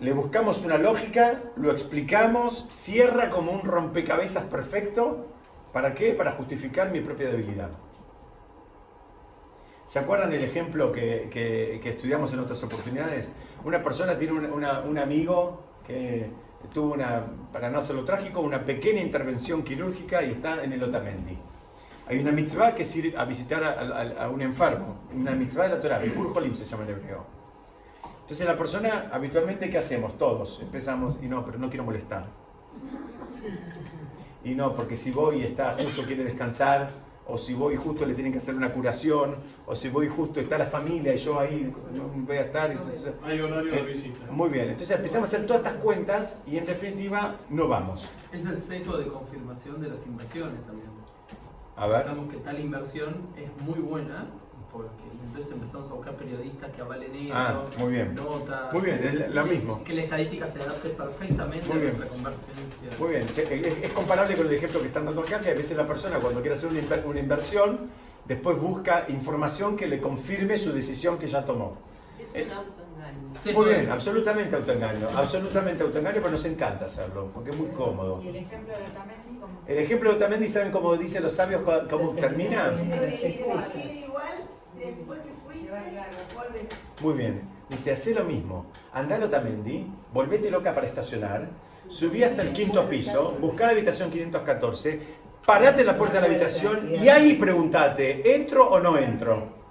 Le 0.00 0.12
buscamos 0.12 0.64
una 0.64 0.76
lógica, 0.76 1.40
lo 1.56 1.70
explicamos, 1.70 2.66
cierra 2.70 3.30
como 3.30 3.52
un 3.52 3.62
rompecabezas 3.62 4.44
perfecto. 4.44 5.28
¿Para 5.72 5.94
qué? 5.94 6.12
Para 6.12 6.32
justificar 6.32 6.90
mi 6.90 7.00
propia 7.00 7.28
debilidad. 7.28 7.70
¿Se 9.86 9.98
acuerdan 9.98 10.32
el 10.32 10.42
ejemplo 10.42 10.92
que, 10.92 11.28
que, 11.30 11.88
estudiamos 11.88 12.32
en 12.32 12.40
otras 12.40 12.62
oportunidades? 12.64 13.32
Una 13.64 13.82
persona 13.82 14.16
tiene 14.16 14.32
un, 14.32 14.46
una, 14.46 14.80
un, 14.80 14.98
amigo 14.98 15.62
que 15.86 16.30
tuvo 16.72 16.94
una, 16.94 17.26
para 17.52 17.70
no 17.70 17.78
hacerlo 17.78 18.04
trágico, 18.04 18.40
una 18.40 18.64
pequeña 18.64 19.00
intervención 19.00 19.62
quirúrgica 19.62 20.22
y 20.22 20.32
está 20.32 20.64
en 20.64 20.72
el 20.72 20.82
Otamendi. 20.82 21.38
Hay 22.06 22.18
una 22.18 22.32
mitzvah 22.32 22.74
que 22.74 22.82
es 22.82 22.96
ir 22.96 23.14
a 23.16 23.24
visitar 23.24 23.62
a, 23.64 24.28
un 24.28 24.42
enfermo, 24.42 25.02
una 25.14 25.32
mitzvah 25.32 25.64
de 25.64 25.68
la 25.70 25.80
Torah, 25.80 26.00
Holim 26.34 26.54
se 26.54 26.64
llama 26.64 26.84
en 26.84 26.90
hebreo. 26.90 27.43
Entonces 28.24 28.46
la 28.46 28.56
persona, 28.56 29.10
habitualmente, 29.12 29.68
¿qué 29.68 29.76
hacemos? 29.76 30.16
Todos 30.16 30.58
empezamos, 30.62 31.18
y 31.22 31.26
no, 31.26 31.44
pero 31.44 31.58
no 31.58 31.68
quiero 31.68 31.84
molestar. 31.84 32.24
Y 34.42 34.54
no, 34.54 34.74
porque 34.74 34.96
si 34.96 35.10
voy 35.10 35.42
y 35.42 35.44
está 35.44 35.76
justo, 35.78 36.04
quiere 36.06 36.24
descansar, 36.24 36.88
o 37.26 37.36
si 37.36 37.52
voy 37.52 37.76
justo 37.76 38.06
le 38.06 38.14
tienen 38.14 38.32
que 38.32 38.38
hacer 38.38 38.54
una 38.54 38.72
curación, 38.72 39.36
o 39.66 39.74
si 39.74 39.90
voy 39.90 40.08
justo 40.08 40.40
está 40.40 40.56
la 40.56 40.64
familia 40.64 41.12
y 41.14 41.18
yo 41.18 41.38
ahí 41.38 41.70
no 41.94 42.04
voy 42.04 42.36
a 42.38 42.42
estar. 42.46 42.70
Entonces, 42.70 43.12
Hay 43.22 43.42
horario 43.42 43.72
de 43.72 43.80
eh, 43.80 43.84
visita. 43.84 44.30
Muy 44.30 44.48
bien, 44.48 44.70
entonces 44.70 44.96
empezamos 44.96 45.30
a 45.30 45.36
hacer 45.36 45.46
todas 45.46 45.62
estas 45.62 45.82
cuentas 45.82 46.42
y 46.46 46.56
en 46.56 46.64
definitiva 46.64 47.36
no 47.50 47.68
vamos. 47.68 48.08
Es 48.32 48.46
el 48.46 48.56
seco 48.56 48.96
de 48.96 49.06
confirmación 49.06 49.82
de 49.82 49.88
las 49.88 50.06
inversiones 50.06 50.64
también. 50.64 50.88
A 51.76 51.86
ver. 51.88 52.04
Pensamos 52.04 52.30
que 52.30 52.38
tal 52.38 52.58
inversión 52.58 53.28
es 53.36 53.50
muy 53.62 53.80
buena, 53.80 54.28
porque 54.74 55.04
entonces 55.24 55.52
empezamos 55.52 55.88
a 55.88 55.94
buscar 55.94 56.14
periodistas 56.16 56.70
que 56.72 56.82
avalen 56.82 57.14
eso, 57.14 57.32
Ah, 57.34 57.62
muy 57.78 57.92
bien. 57.92 58.14
notas. 58.14 58.72
Muy 58.72 58.82
bien, 58.82 59.00
es 59.04 59.32
lo 59.34 59.44
que- 59.44 59.50
mismo. 59.50 59.84
Que 59.84 59.94
la 59.94 60.02
estadística 60.02 60.46
se 60.48 60.60
adapte 60.62 60.88
perfectamente 60.90 61.66
Muy 61.68 61.76
a 61.76 61.80
bien. 61.80 61.96
nuestra 61.96 62.08
convergencia. 62.08 62.88
Muy 62.98 63.08
bien, 63.10 63.22
es, 63.22 63.38
es 63.38 63.92
comparable 63.92 64.36
con 64.36 64.46
el 64.48 64.52
ejemplo 64.54 64.80
que 64.80 64.88
están 64.88 65.06
dando 65.06 65.20
acá, 65.22 65.40
que 65.40 65.50
a 65.50 65.54
veces 65.54 65.76
la 65.76 65.86
persona 65.86 66.18
cuando 66.18 66.40
quiere 66.40 66.56
hacer 66.56 66.70
una, 66.70 66.80
inver- 66.80 67.04
una 67.06 67.20
inversión, 67.20 67.90
después 68.26 68.58
busca 68.60 69.04
información 69.08 69.76
que 69.76 69.86
le 69.86 70.00
confirme 70.00 70.58
su 70.58 70.72
decisión 70.72 71.18
que 71.18 71.28
ya 71.28 71.44
tomó. 71.44 71.78
Es 72.18 72.34
Eh, 72.34 72.46
un 72.46 72.52
autoengaño. 72.52 73.34
Se 73.34 73.52
Muy 73.52 73.66
bien, 73.66 73.90
absolutamente 73.90 74.56
autoengaño, 74.56 75.08
absolutamente 75.14 75.82
autoengaño, 75.84 76.16
pero 76.16 76.30
nos 76.30 76.44
encanta 76.44 76.86
hacerlo, 76.86 77.30
porque 77.32 77.50
es 77.50 77.56
muy 77.56 77.68
cómodo. 77.68 78.20
Y 78.22 78.28
el 78.28 78.36
ejemplo 78.36 78.72
de 78.76 78.82
Otamendi, 78.84 79.40
como 79.40 79.60
El 79.66 79.78
ejemplo 79.78 80.10
de 80.10 80.16
Otamendi, 80.16 80.48
¿saben 80.48 80.72
cómo 80.72 80.96
dicen 80.96 81.22
los 81.22 81.32
sabios 81.32 81.62
cómo 81.90 82.10
termina? 82.14 82.72
Igual, 82.72 83.64
igual, 84.04 84.34
después 84.86 85.20
que 85.20 85.30
fuiste, 85.44 85.70
volvés. 86.34 86.62
Muy 87.00 87.14
bien. 87.14 87.54
Dice, 87.68 87.92
hace 87.92 88.14
lo 88.14 88.24
mismo. 88.24 88.66
Andá 88.92 89.16
a 89.16 89.24
Otamendi, 89.24 89.86
volvete 90.12 90.50
loca 90.50 90.74
para 90.74 90.86
estacionar, 90.86 91.48
subí 91.88 92.22
hasta 92.22 92.42
el 92.42 92.52
quinto 92.52 92.88
piso, 92.88 93.36
buscá 93.40 93.66
la 93.66 93.72
habitación 93.72 94.10
514, 94.10 95.00
parate 95.46 95.80
en 95.80 95.86
la 95.86 95.96
puerta 95.96 96.16
de 96.16 96.20
la 96.20 96.26
habitación 96.26 96.90
y 96.94 97.08
ahí 97.08 97.34
preguntate, 97.34 98.34
¿entro 98.34 98.68
o 98.68 98.80
no 98.80 98.98
entro? 98.98 99.64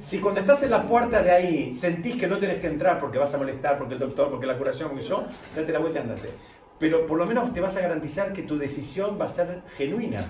Si 0.00 0.18
cuando 0.18 0.40
estás 0.40 0.62
en 0.62 0.70
la 0.70 0.86
puerta 0.86 1.22
de 1.22 1.30
ahí 1.30 1.74
sentís 1.74 2.16
que 2.16 2.26
no 2.26 2.38
tenés 2.38 2.60
que 2.60 2.66
entrar 2.66 2.98
porque 3.00 3.18
vas 3.18 3.34
a 3.34 3.38
molestar, 3.38 3.76
porque 3.76 3.94
el 3.94 4.00
doctor, 4.00 4.30
porque 4.30 4.46
la 4.46 4.56
curación, 4.56 4.90
porque 4.90 5.04
yo, 5.04 5.24
date 5.54 5.72
la 5.72 5.78
vuelta 5.78 5.98
y 5.98 6.02
andate. 6.02 6.30
Pero 6.78 7.06
por 7.06 7.18
lo 7.18 7.26
menos 7.26 7.52
te 7.52 7.60
vas 7.60 7.76
a 7.76 7.82
garantizar 7.82 8.32
que 8.32 8.42
tu 8.42 8.56
decisión 8.56 9.18
va 9.20 9.26
a 9.26 9.28
ser 9.28 9.60
genuina. 9.76 10.24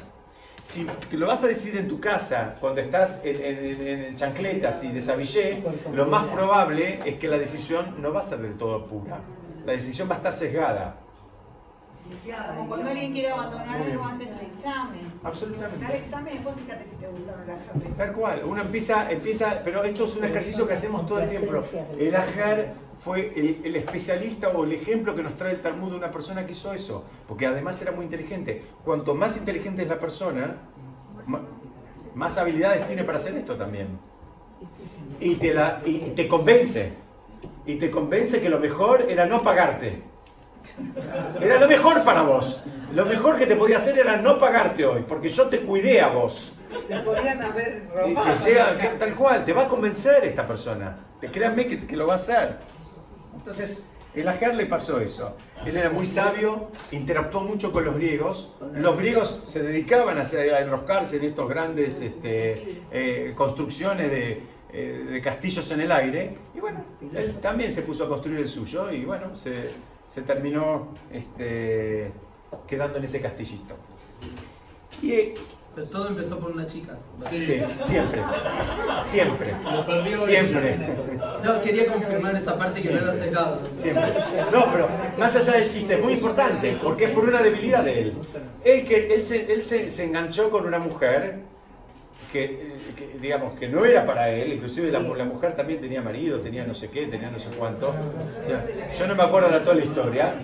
Si 0.60 0.84
te 1.10 1.16
lo 1.16 1.26
vas 1.26 1.42
a 1.42 1.46
decidir 1.46 1.78
en 1.80 1.88
tu 1.88 1.98
casa, 2.00 2.56
cuando 2.60 2.80
estás 2.80 3.22
en- 3.24 3.86
en 4.08 4.14
chancletas 4.16 4.84
y 4.84 4.88
desabillé, 4.92 5.62
lo 5.92 6.06
más 6.06 6.26
probable 6.26 7.00
es 7.04 7.16
que 7.16 7.28
la 7.28 7.38
decisión 7.38 7.96
no 8.00 8.12
va 8.12 8.20
a 8.20 8.22
ser 8.22 8.38
del 8.40 8.56
todo 8.58 8.86
pura. 8.86 9.20
La 9.64 9.72
decisión 9.72 10.08
va 10.08 10.14
a 10.14 10.18
estar 10.18 10.34
sesgada. 10.34 10.96
Como 12.56 12.68
cuando 12.68 12.90
alguien 12.90 13.12
quiere 13.12 13.30
abandonar 13.30 13.68
algo 13.80 14.04
antes 14.04 14.28
del 14.28 14.46
examen. 14.46 15.00
Absolutamente. 15.22 15.84
Da 15.84 15.90
el 15.92 16.02
examen 16.02 16.32
y 16.32 16.36
después 16.36 16.56
fíjate 16.64 16.84
si 16.84 16.96
te 16.96 17.06
gustaron 17.06 17.46
las. 17.46 17.96
Tal 17.96 18.12
cual, 18.12 18.42
uno 18.44 18.62
empieza, 18.62 19.10
empieza, 19.10 19.60
pero 19.64 19.84
esto 19.84 20.04
es 20.04 20.16
un 20.16 20.24
ejercicio 20.24 20.66
que 20.66 20.74
hacemos 20.74 21.06
todo 21.06 21.20
el 21.20 21.28
tiempo. 21.28 21.62
El 21.98 22.14
Ajar 22.16 22.74
fue 22.98 23.32
el, 23.34 23.60
el 23.64 23.76
especialista 23.76 24.48
o 24.48 24.64
el 24.64 24.72
ejemplo 24.72 25.14
que 25.14 25.22
nos 25.22 25.34
trae 25.36 25.52
el 25.52 25.60
Talmud 25.60 25.90
de 25.92 25.96
una 25.96 26.10
persona 26.10 26.44
que 26.46 26.52
hizo 26.52 26.72
eso, 26.74 27.04
porque 27.26 27.46
además 27.46 27.80
era 27.82 27.92
muy 27.92 28.04
inteligente. 28.04 28.62
Cuanto 28.84 29.14
más 29.14 29.36
inteligente 29.38 29.82
es 29.82 29.88
la 29.88 29.98
persona, 29.98 30.56
ma- 31.26 31.40
más 32.14 32.36
habilidades 32.38 32.86
tiene 32.86 33.04
para 33.04 33.18
hacer 33.18 33.36
esto 33.36 33.54
también. 33.56 33.86
Y 35.20 35.36
te, 35.36 35.54
la, 35.54 35.80
y 35.86 35.98
te 36.14 36.28
convence, 36.28 36.92
y 37.66 37.76
te 37.76 37.90
convence 37.90 38.40
que 38.40 38.48
lo 38.50 38.58
mejor 38.58 39.06
era 39.08 39.26
no 39.26 39.42
pagarte. 39.42 40.02
Era 41.40 41.58
lo 41.58 41.68
mejor 41.68 42.02
para 42.04 42.22
vos. 42.22 42.62
Lo 42.94 43.06
mejor 43.06 43.38
que 43.38 43.46
te 43.46 43.56
podía 43.56 43.76
hacer 43.76 43.98
era 43.98 44.16
no 44.16 44.38
pagarte 44.38 44.84
hoy, 44.84 45.04
porque 45.08 45.28
yo 45.28 45.46
te 45.48 45.60
cuidé 45.60 46.00
a 46.00 46.08
vos. 46.08 46.52
Le 46.88 46.98
podían 47.00 47.42
haber 47.42 47.82
robado. 47.94 48.32
que 48.32 48.48
llega, 48.50 48.78
que- 48.78 48.88
tal 48.98 49.14
cual, 49.14 49.44
te 49.44 49.52
va 49.52 49.62
a 49.62 49.68
convencer 49.68 50.24
esta 50.24 50.46
persona. 50.46 50.96
Te 51.20 51.28
créanme 51.30 51.66
que, 51.66 51.78
que 51.86 51.96
lo 51.96 52.06
va 52.06 52.14
a 52.14 52.16
hacer. 52.16 52.56
Entonces, 53.34 53.84
el 54.14 54.26
Ajar 54.28 54.54
le 54.54 54.66
pasó 54.66 54.98
eso. 55.00 55.36
Él 55.64 55.76
era 55.76 55.90
muy 55.90 56.06
sabio, 56.06 56.68
interactuó 56.90 57.42
mucho 57.42 57.70
con 57.72 57.84
los 57.84 57.94
griegos. 57.94 58.54
Los 58.74 58.96
griegos 58.98 59.28
se 59.46 59.62
dedicaban 59.62 60.18
a, 60.18 60.22
a 60.22 60.60
enroscarse 60.60 61.16
en 61.18 61.24
estos 61.24 61.48
grandes 61.48 62.00
este, 62.00 62.82
eh, 62.90 63.32
construcciones 63.36 64.10
de, 64.10 64.42
eh, 64.72 65.06
de 65.10 65.20
castillos 65.22 65.70
en 65.70 65.80
el 65.82 65.92
aire. 65.92 66.36
Y 66.54 66.60
bueno, 66.60 66.84
él 67.14 67.36
también 67.40 67.72
se 67.72 67.82
puso 67.82 68.04
a 68.04 68.08
construir 68.08 68.40
el 68.40 68.48
suyo 68.48 68.90
y 68.90 69.04
bueno, 69.04 69.36
se, 69.36 69.70
se 70.10 70.22
terminó 70.22 70.88
este, 71.12 72.10
quedando 72.66 72.98
en 72.98 73.04
ese 73.04 73.20
castillito. 73.20 73.76
Y 75.00 75.12
eh, 75.12 75.34
Pero 75.74 75.86
todo 75.86 76.08
empezó 76.08 76.38
por 76.38 76.50
una 76.50 76.66
chica. 76.66 76.98
Sí. 77.30 77.40
Sí, 77.40 77.60
siempre. 77.82 78.22
Siempre. 79.00 79.54
Siempre. 80.26 80.78
No, 81.44 81.62
quería 81.62 81.86
confirmar 81.86 82.34
esa 82.34 82.58
parte 82.58 82.82
que 82.82 82.90
no 82.90 82.98
era 82.98 83.14
secado. 83.14 83.60
Siempre. 83.74 84.12
No, 84.52 84.66
pero 84.72 84.88
más 85.18 85.36
allá 85.36 85.52
del 85.52 85.70
chiste, 85.70 85.94
es 85.94 86.02
muy 86.02 86.14
importante, 86.14 86.78
porque 86.82 87.04
es 87.04 87.11
por 87.11 87.24
una 87.24 87.40
debilidad 87.40 87.84
de 87.84 88.00
él. 88.00 88.14
Él, 88.64 88.84
que, 88.84 89.14
él, 89.14 89.22
se, 89.22 89.52
él 89.52 89.62
se, 89.62 89.88
se 89.90 90.04
enganchó 90.04 90.50
con 90.50 90.66
una 90.66 90.78
mujer 90.80 91.44
que, 92.31 92.45
eh, 92.45 92.72
que, 92.97 93.18
digamos, 93.20 93.59
que 93.59 93.68
no 93.68 93.85
era 93.85 94.05
para 94.07 94.31
él, 94.31 94.53
inclusive 94.55 94.91
la, 94.91 95.01
mujer 95.01 95.55
también 95.55 95.81
tenía 95.81 96.01
marido, 96.01 96.41
tenía 96.41 96.64
no 96.64 96.74
sé 96.74 96.89
qué, 96.89 97.07
tenía 97.07 97.31
no 97.31 97.39
sé 97.39 97.49
cuánto. 97.59 97.95
Yo 98.99 99.07
no 99.07 99.14
me 99.14 99.22
acuerdo 99.22 99.51
de 99.51 99.61
toda 99.61 99.74
la 99.74 99.85
historia, 99.85 100.35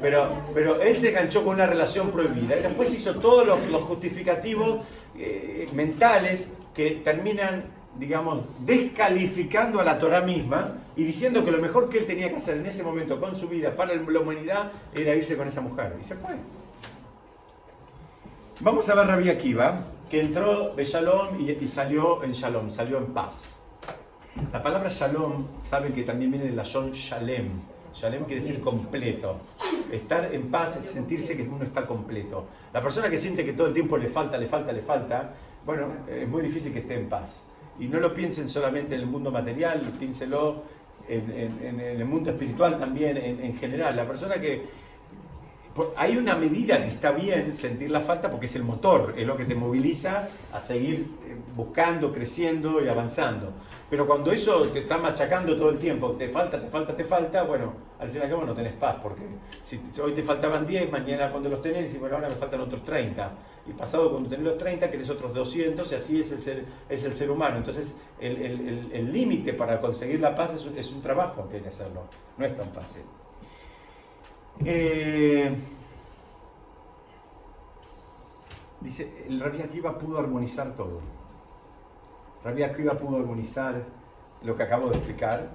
pero... 0.00 0.28
Pero, 0.54 0.80
él 0.80 0.98
se 0.98 1.10
enganchó 1.10 1.44
con 1.44 1.54
una 1.54 1.66
relación 1.66 2.10
prohibida 2.10 2.56
y 2.56 2.62
después 2.62 2.92
hizo 2.94 3.14
todos 3.16 3.46
los, 3.46 3.68
los 3.68 3.82
justificativos 3.84 4.84
eh, 5.16 5.68
mentales 5.72 6.56
que 6.74 7.00
terminan, 7.02 7.64
digamos, 7.98 8.44
descalificando 8.60 9.80
a 9.80 9.84
la 9.84 9.98
Torah 9.98 10.20
misma 10.20 10.76
y 10.94 11.04
diciendo 11.04 11.44
que 11.44 11.50
lo 11.50 11.58
mejor 11.58 11.88
que 11.88 11.98
él 11.98 12.06
tenía 12.06 12.28
que 12.28 12.36
hacer 12.36 12.58
en 12.58 12.66
ese 12.66 12.84
momento 12.84 13.20
con 13.20 13.34
su 13.34 13.48
vida 13.48 13.74
para 13.74 13.94
la 13.94 14.20
humanidad 14.20 14.70
era 14.94 15.14
irse 15.14 15.36
con 15.36 15.48
esa 15.48 15.60
mujer. 15.60 15.96
Y 16.00 16.04
se 16.04 16.14
fue. 16.14 16.36
Vamos 18.60 18.88
a 18.88 18.94
ver 18.94 19.06
Rabbi 19.06 19.30
Akiva, 19.30 19.80
que 20.10 20.20
entró 20.20 20.74
de 20.74 20.84
Shalom 20.84 21.40
y, 21.40 21.66
salió 21.66 22.22
en 22.24 22.32
Shalom, 22.32 22.70
salió 22.70 22.98
en 22.98 23.06
paz. 23.06 23.62
La 24.52 24.62
palabra 24.62 24.88
shalom, 24.88 25.46
saben 25.64 25.92
que 25.92 26.04
también 26.04 26.30
viene 26.30 26.46
de 26.46 26.52
la 26.52 26.64
son 26.64 26.92
shalem. 26.92 27.48
Shalem 27.92 28.24
quiere 28.24 28.40
decir 28.40 28.60
completo. 28.60 29.36
Estar 29.90 30.32
en 30.32 30.50
paz 30.50 30.76
es 30.76 30.84
sentirse 30.86 31.36
que 31.36 31.42
uno 31.42 31.64
está 31.64 31.86
completo. 31.86 32.46
La 32.72 32.80
persona 32.80 33.10
que 33.10 33.18
siente 33.18 33.44
que 33.44 33.52
todo 33.52 33.66
el 33.66 33.72
tiempo 33.74 33.96
le 33.98 34.08
falta, 34.08 34.38
le 34.38 34.46
falta, 34.46 34.72
le 34.72 34.82
falta, 34.82 35.34
bueno, 35.66 35.88
es 36.08 36.28
muy 36.28 36.42
difícil 36.42 36.72
que 36.72 36.78
esté 36.80 36.94
en 36.94 37.08
paz. 37.08 37.44
Y 37.80 37.86
no 37.88 37.98
lo 37.98 38.14
piensen 38.14 38.48
solamente 38.48 38.94
en 38.94 39.00
el 39.00 39.06
mundo 39.06 39.30
material, 39.30 39.80
piénselo 39.98 40.62
en, 41.08 41.30
en- 41.32 41.80
en 41.80 41.80
el 41.80 42.04
mundo 42.04 42.30
espiritual 42.30 42.78
también, 42.78 43.16
en 43.16 43.56
general. 43.56 43.96
La 43.96 44.06
persona 44.06 44.40
que... 44.40 44.87
Hay 45.96 46.16
una 46.16 46.34
medida 46.34 46.82
que 46.82 46.88
está 46.88 47.12
bien 47.12 47.54
sentir 47.54 47.90
la 47.90 48.00
falta 48.00 48.30
porque 48.30 48.46
es 48.46 48.56
el 48.56 48.64
motor, 48.64 49.14
es 49.16 49.26
lo 49.26 49.36
que 49.36 49.44
te 49.44 49.54
moviliza 49.54 50.28
a 50.52 50.60
seguir 50.60 51.06
eh, 51.26 51.36
buscando, 51.54 52.12
creciendo 52.12 52.82
y 52.84 52.88
avanzando. 52.88 53.52
Pero 53.90 54.06
cuando 54.06 54.32
eso 54.32 54.62
te 54.68 54.80
está 54.80 54.98
machacando 54.98 55.56
todo 55.56 55.70
el 55.70 55.78
tiempo, 55.78 56.12
te 56.12 56.28
falta, 56.28 56.60
te 56.60 56.68
falta, 56.68 56.94
te 56.94 57.04
falta, 57.04 57.42
bueno, 57.42 57.72
al 57.98 58.08
fin 58.10 58.20
y 58.20 58.24
al 58.24 58.30
cabo 58.30 58.44
no 58.44 58.54
tenés 58.54 58.74
paz, 58.74 58.96
porque 59.02 59.22
si 59.64 59.80
hoy 60.00 60.12
te 60.12 60.22
faltaban 60.22 60.66
10, 60.66 60.90
mañana 60.90 61.30
cuando 61.30 61.48
los 61.48 61.62
tenés, 61.62 61.84
decís, 61.84 62.00
bueno, 62.00 62.16
ahora 62.16 62.28
me 62.28 62.34
faltan 62.34 62.60
otros 62.60 62.82
30. 62.84 63.30
Y 63.66 63.72
pasado 63.72 64.10
cuando 64.10 64.28
tenés 64.28 64.44
los 64.44 64.58
30, 64.58 64.90
querés 64.90 65.10
otros 65.10 65.34
200, 65.34 65.92
y 65.92 65.94
así 65.94 66.20
es 66.20 66.32
el 66.32 66.40
ser, 66.40 66.64
es 66.88 67.04
el 67.04 67.14
ser 67.14 67.30
humano. 67.30 67.58
Entonces, 67.58 68.00
el 68.20 69.12
límite 69.12 69.52
para 69.52 69.80
conseguir 69.80 70.20
la 70.20 70.34
paz 70.34 70.54
es 70.54 70.66
un, 70.66 70.76
es 70.76 70.92
un 70.92 71.02
trabajo 71.02 71.48
que 71.48 71.56
hay 71.56 71.62
que 71.62 71.68
hacerlo, 71.68 72.02
no 72.36 72.44
es 72.44 72.56
tan 72.56 72.70
fácil. 72.70 73.02
Eh, 74.64 75.56
dice, 78.80 79.26
el 79.28 79.40
Rabbi 79.40 79.62
Akiva 79.62 79.96
pudo 79.98 80.18
armonizar 80.18 80.74
todo. 80.74 81.00
Rabbi 82.44 82.62
Akiva 82.62 82.94
pudo 82.94 83.18
armonizar 83.18 83.82
lo 84.42 84.54
que 84.54 84.62
acabo 84.62 84.88
de 84.88 84.96
explicar, 84.96 85.48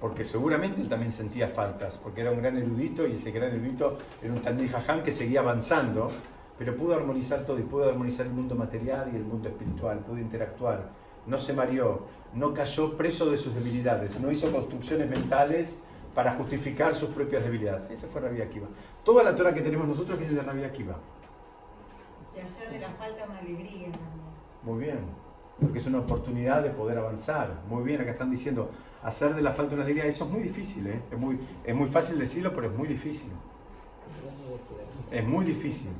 porque 0.00 0.24
seguramente 0.24 0.80
él 0.80 0.88
también 0.88 1.12
sentía 1.12 1.48
faltas, 1.48 1.96
porque 1.98 2.20
era 2.20 2.30
un 2.30 2.38
gran 2.38 2.56
erudito 2.56 3.06
y 3.06 3.12
ese 3.12 3.30
gran 3.30 3.50
erudito 3.50 3.98
era 4.22 4.32
un 4.32 4.68
Jajam 4.68 5.02
que 5.02 5.12
seguía 5.12 5.40
avanzando, 5.40 6.10
pero 6.58 6.76
pudo 6.76 6.94
armonizar 6.94 7.44
todo 7.44 7.58
y 7.58 7.62
pudo 7.62 7.88
armonizar 7.88 8.26
el 8.26 8.32
mundo 8.32 8.54
material 8.54 9.10
y 9.12 9.16
el 9.16 9.24
mundo 9.24 9.48
espiritual, 9.48 10.00
pudo 10.00 10.18
interactuar, 10.18 10.90
no 11.26 11.38
se 11.38 11.52
mareó, 11.52 12.06
no 12.34 12.52
cayó 12.52 12.96
preso 12.96 13.30
de 13.30 13.38
sus 13.38 13.54
debilidades, 13.54 14.20
no 14.20 14.30
hizo 14.30 14.52
construcciones 14.52 15.08
mentales 15.08 15.80
para 16.14 16.34
justificar 16.34 16.94
sus 16.94 17.10
propias 17.10 17.42
debilidades. 17.42 17.90
Ese 17.90 18.06
fue 18.06 18.20
Rabbi 18.20 18.40
Akiva. 18.40 18.68
Toda 19.04 19.22
la 19.22 19.34
Torah 19.34 19.52
que 19.52 19.60
tenemos 19.60 19.86
nosotros 19.86 20.18
viene 20.18 20.34
de 20.34 20.42
Rabbi 20.42 20.64
Akiva. 20.64 20.96
Y 22.34 22.40
hacer 22.40 22.70
de 22.70 22.78
la 22.78 22.90
falta 22.90 23.24
una 23.24 23.38
alegría. 23.38 23.88
Muy 24.62 24.84
bien, 24.84 24.98
porque 25.60 25.78
es 25.78 25.86
una 25.86 25.98
oportunidad 25.98 26.62
de 26.62 26.70
poder 26.70 26.98
avanzar. 26.98 27.62
Muy 27.68 27.82
bien, 27.84 28.00
acá 28.00 28.12
están 28.12 28.30
diciendo, 28.30 28.70
hacer 29.02 29.34
de 29.34 29.42
la 29.42 29.52
falta 29.52 29.74
una 29.74 29.84
alegría, 29.84 30.06
eso 30.06 30.24
es 30.24 30.30
muy 30.30 30.42
difícil, 30.42 30.86
¿eh? 30.86 31.00
es, 31.10 31.18
muy, 31.18 31.38
es 31.64 31.74
muy 31.74 31.88
fácil 31.88 32.18
decirlo, 32.18 32.52
pero 32.54 32.68
es 32.68 32.76
muy 32.76 32.88
difícil. 32.88 33.30
Es 35.10 35.24
muy 35.24 35.44
difícil. 35.44 35.90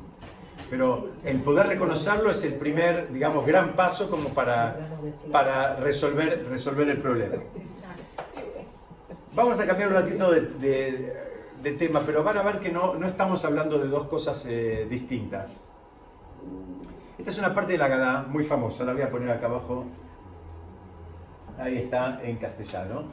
Pero 0.71 1.11
el 1.25 1.41
poder 1.41 1.67
reconocerlo 1.67 2.31
es 2.31 2.43
el 2.45 2.55
primer, 2.55 3.13
digamos, 3.13 3.47
gran 3.47 3.75
paso 3.75 4.09
como 4.09 4.31
para, 4.31 4.89
para 5.31 5.77
resolver, 5.77 6.47
resolver 6.49 6.89
el 6.89 6.99
problema. 6.99 7.37
Vamos 9.35 9.59
a 9.59 9.67
cambiar 9.67 9.89
un 9.89 9.95
ratito 9.95 10.31
de, 10.31 11.75
tema, 11.77 12.03
pero 12.07 12.23
van 12.23 12.39
a 12.39 12.43
ver 12.43 12.61
que 12.61 12.71
no, 12.71 12.95
no 12.95 13.09
estamos 13.09 13.45
hablando 13.45 13.79
de 13.79 13.89
dos 13.89 14.07
cosas 14.07 14.47
eh, 14.49 14.87
distintas. 14.89 15.61
Esta 17.19 17.31
es 17.33 17.39
una 17.39 17.53
parte 17.53 17.73
de 17.73 17.79
la 17.79 17.89
Gadá 17.89 18.23
muy 18.29 18.45
famosa, 18.45 18.85
la 18.85 18.93
voy 18.93 19.03
a 19.03 19.11
poner 19.11 19.31
acá 19.31 19.47
abajo. 19.47 19.87
Ahí 21.59 21.79
está 21.79 22.21
en 22.23 22.37
castellano. 22.37 23.05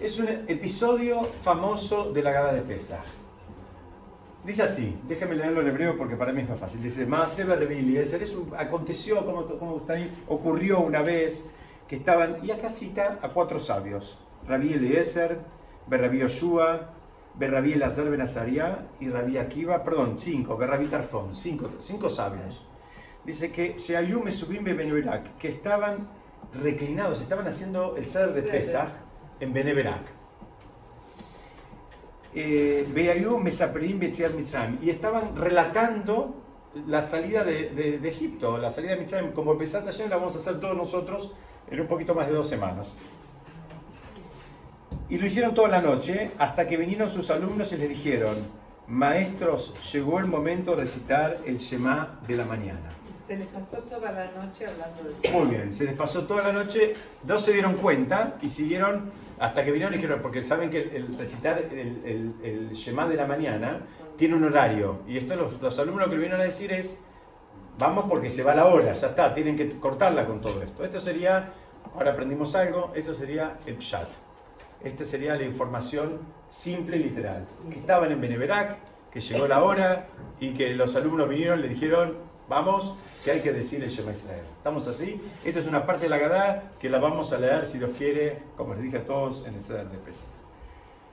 Es 0.00 0.18
un 0.18 0.28
episodio 0.28 1.22
famoso 1.24 2.10
de 2.10 2.22
la 2.22 2.30
Gadá 2.30 2.54
de 2.54 2.62
Pesach. 2.62 3.04
Dice 4.44 4.62
así, 4.62 4.98
déjame 5.06 5.34
leerlo 5.34 5.60
en 5.60 5.68
hebreo 5.68 5.98
porque 5.98 6.16
para 6.16 6.32
mí 6.32 6.40
es 6.40 6.48
más 6.48 6.58
fácil. 6.58 6.82
Dice, 6.82 7.02
Eliezer, 7.02 8.22
eso 8.22 8.46
aconteció, 8.56 9.26
como, 9.26 9.44
como 9.44 9.76
está 9.78 9.92
ahí, 9.94 10.24
ocurrió 10.26 10.80
una 10.80 11.02
vez 11.02 11.50
que 11.86 11.96
estaban, 11.96 12.42
y 12.42 12.50
acá 12.50 12.70
cita 12.70 13.18
a 13.20 13.28
cuatro 13.28 13.60
sabios, 13.60 14.16
Rabí 14.46 14.72
Eliezer, 14.74 15.38
Berrabí 15.86 16.18
Yoshua, 16.18 16.90
Berrabí 17.34 17.72
Elazar 17.74 18.10
Ben 18.10 18.26
y 19.00 19.08
Rabí 19.08 19.38
Akiva, 19.38 19.82
perdón, 19.84 20.18
cinco, 20.18 20.56
Berrabí 20.56 20.86
Tarfón, 20.86 21.34
cinco, 21.34 21.70
cinco 21.78 22.10
sabios. 22.10 22.66
Dice 23.24 23.52
que 23.52 23.74
Sheayum 23.78 24.24
Mesubim 24.24 24.64
Beneberak, 24.64 25.36
que 25.38 25.48
estaban 25.48 26.08
reclinados, 26.62 27.20
estaban 27.20 27.46
haciendo 27.46 27.96
el 27.96 28.06
Seder 28.06 28.32
de 28.32 28.42
Pesach 28.42 28.88
en 29.40 29.52
Beneberak. 29.52 30.02
Eh, 32.34 32.86
Beayú 32.94 33.38
Mesaperim 33.38 33.98
Betziat 33.98 34.32
Mitzrayim, 34.34 34.78
y 34.82 34.90
estaban 34.90 35.34
relatando 35.36 36.36
la 36.86 37.02
salida 37.02 37.42
de, 37.42 37.70
de- 37.70 37.98
de 37.98 38.08
Egipto, 38.08 38.56
la 38.58 38.70
salida 38.70 38.92
de 38.94 39.00
Mitzrayim, 39.00 39.32
como 39.32 39.58
Pesach 39.58 39.86
ayer 39.88 40.08
la 40.08 40.16
vamos 40.16 40.36
a 40.36 40.38
hacer 40.38 40.60
todos 40.60 40.76
nosotros 40.76 41.32
en 41.70 41.80
un 41.80 41.88
poquito 41.88 42.14
más 42.14 42.26
de 42.28 42.32
dos 42.34 42.48
semanas. 42.48 42.96
Y 45.10 45.18
lo 45.18 45.26
hicieron 45.26 45.54
toda 45.54 45.68
la 45.68 45.82
noche 45.82 46.30
hasta 46.38 46.68
que 46.68 46.76
vinieron 46.76 47.10
sus 47.10 47.30
alumnos 47.30 47.72
y 47.72 47.76
les 47.78 47.88
dijeron, 47.88 48.46
maestros, 48.86 49.74
llegó 49.92 50.20
el 50.20 50.26
momento 50.26 50.76
de 50.76 50.82
recitar 50.82 51.38
el 51.44 51.58
Shema 51.58 52.20
de 52.28 52.36
la 52.36 52.44
mañana. 52.44 52.90
Se 53.26 53.36
les 53.36 53.48
pasó 53.48 53.78
toda 53.78 54.12
la 54.12 54.30
noche 54.30 54.66
hablando 54.66 55.02
de 55.20 55.30
Muy 55.30 55.56
bien, 55.56 55.74
se 55.74 55.84
les 55.84 55.94
pasó 55.94 56.22
toda 56.26 56.44
la 56.44 56.52
noche, 56.52 56.94
dos 57.24 57.42
se 57.42 57.52
dieron 57.52 57.74
cuenta 57.74 58.36
y 58.40 58.48
siguieron 58.48 59.10
hasta 59.40 59.64
que 59.64 59.72
vinieron 59.72 59.94
y 59.94 59.96
dijeron, 59.96 60.20
porque 60.22 60.44
saben 60.44 60.70
que 60.70 60.80
el, 60.80 61.18
recitar 61.18 61.58
el, 61.58 62.02
el, 62.04 62.34
el 62.44 62.70
Shema 62.72 63.08
de 63.08 63.16
la 63.16 63.26
mañana 63.26 63.80
tiene 64.16 64.36
un 64.36 64.44
horario. 64.44 65.00
Y 65.08 65.18
esto 65.18 65.34
los, 65.34 65.60
los 65.60 65.76
alumnos 65.80 66.06
lo 66.06 66.10
que 66.10 66.16
vinieron 66.18 66.40
a 66.40 66.44
decir 66.44 66.70
es, 66.72 67.00
vamos 67.78 68.04
porque 68.08 68.30
se 68.30 68.44
va 68.44 68.54
la 68.54 68.66
hora, 68.66 68.92
ya 68.92 69.08
está, 69.08 69.34
tienen 69.34 69.56
que 69.56 69.76
cortarla 69.80 70.24
con 70.24 70.40
todo 70.40 70.62
esto. 70.62 70.84
Esto 70.84 71.00
sería, 71.00 71.52
ahora 71.94 72.12
aprendimos 72.12 72.54
algo, 72.54 72.92
esto 72.94 73.12
sería 73.12 73.58
el 73.66 73.76
Pshat. 73.78 74.29
Esta 74.82 75.04
sería 75.04 75.34
la 75.34 75.42
información 75.42 76.18
simple 76.50 76.96
y 76.96 77.04
literal. 77.04 77.46
Que 77.70 77.78
estaban 77.78 78.10
en 78.10 78.20
Beneverac, 78.20 78.78
que 79.12 79.20
llegó 79.20 79.46
la 79.46 79.62
hora 79.62 80.06
y 80.40 80.54
que 80.54 80.70
los 80.74 80.96
alumnos 80.96 81.28
vinieron 81.28 81.58
y 81.58 81.62
le 81.62 81.68
dijeron, 81.68 82.16
vamos, 82.48 82.94
que 83.24 83.30
hay 83.30 83.40
que 83.40 83.52
decir 83.52 83.82
el 83.82 83.90
Shema 83.90 84.12
Israel. 84.12 84.44
¿Estamos 84.56 84.88
así? 84.88 85.20
Esto 85.44 85.60
es 85.60 85.66
una 85.66 85.84
parte 85.84 86.04
de 86.04 86.08
la 86.08 86.18
Gadá 86.18 86.72
que 86.80 86.88
la 86.88 86.98
vamos 86.98 87.32
a 87.32 87.38
leer, 87.38 87.66
si 87.66 87.78
Dios 87.78 87.90
quiere, 87.98 88.38
como 88.56 88.74
les 88.74 88.84
dije 88.84 88.98
a 88.98 89.04
todos, 89.04 89.46
en 89.46 89.54
el 89.54 89.60
Seder 89.60 89.88
de 89.88 89.98
Pesach. 89.98 90.28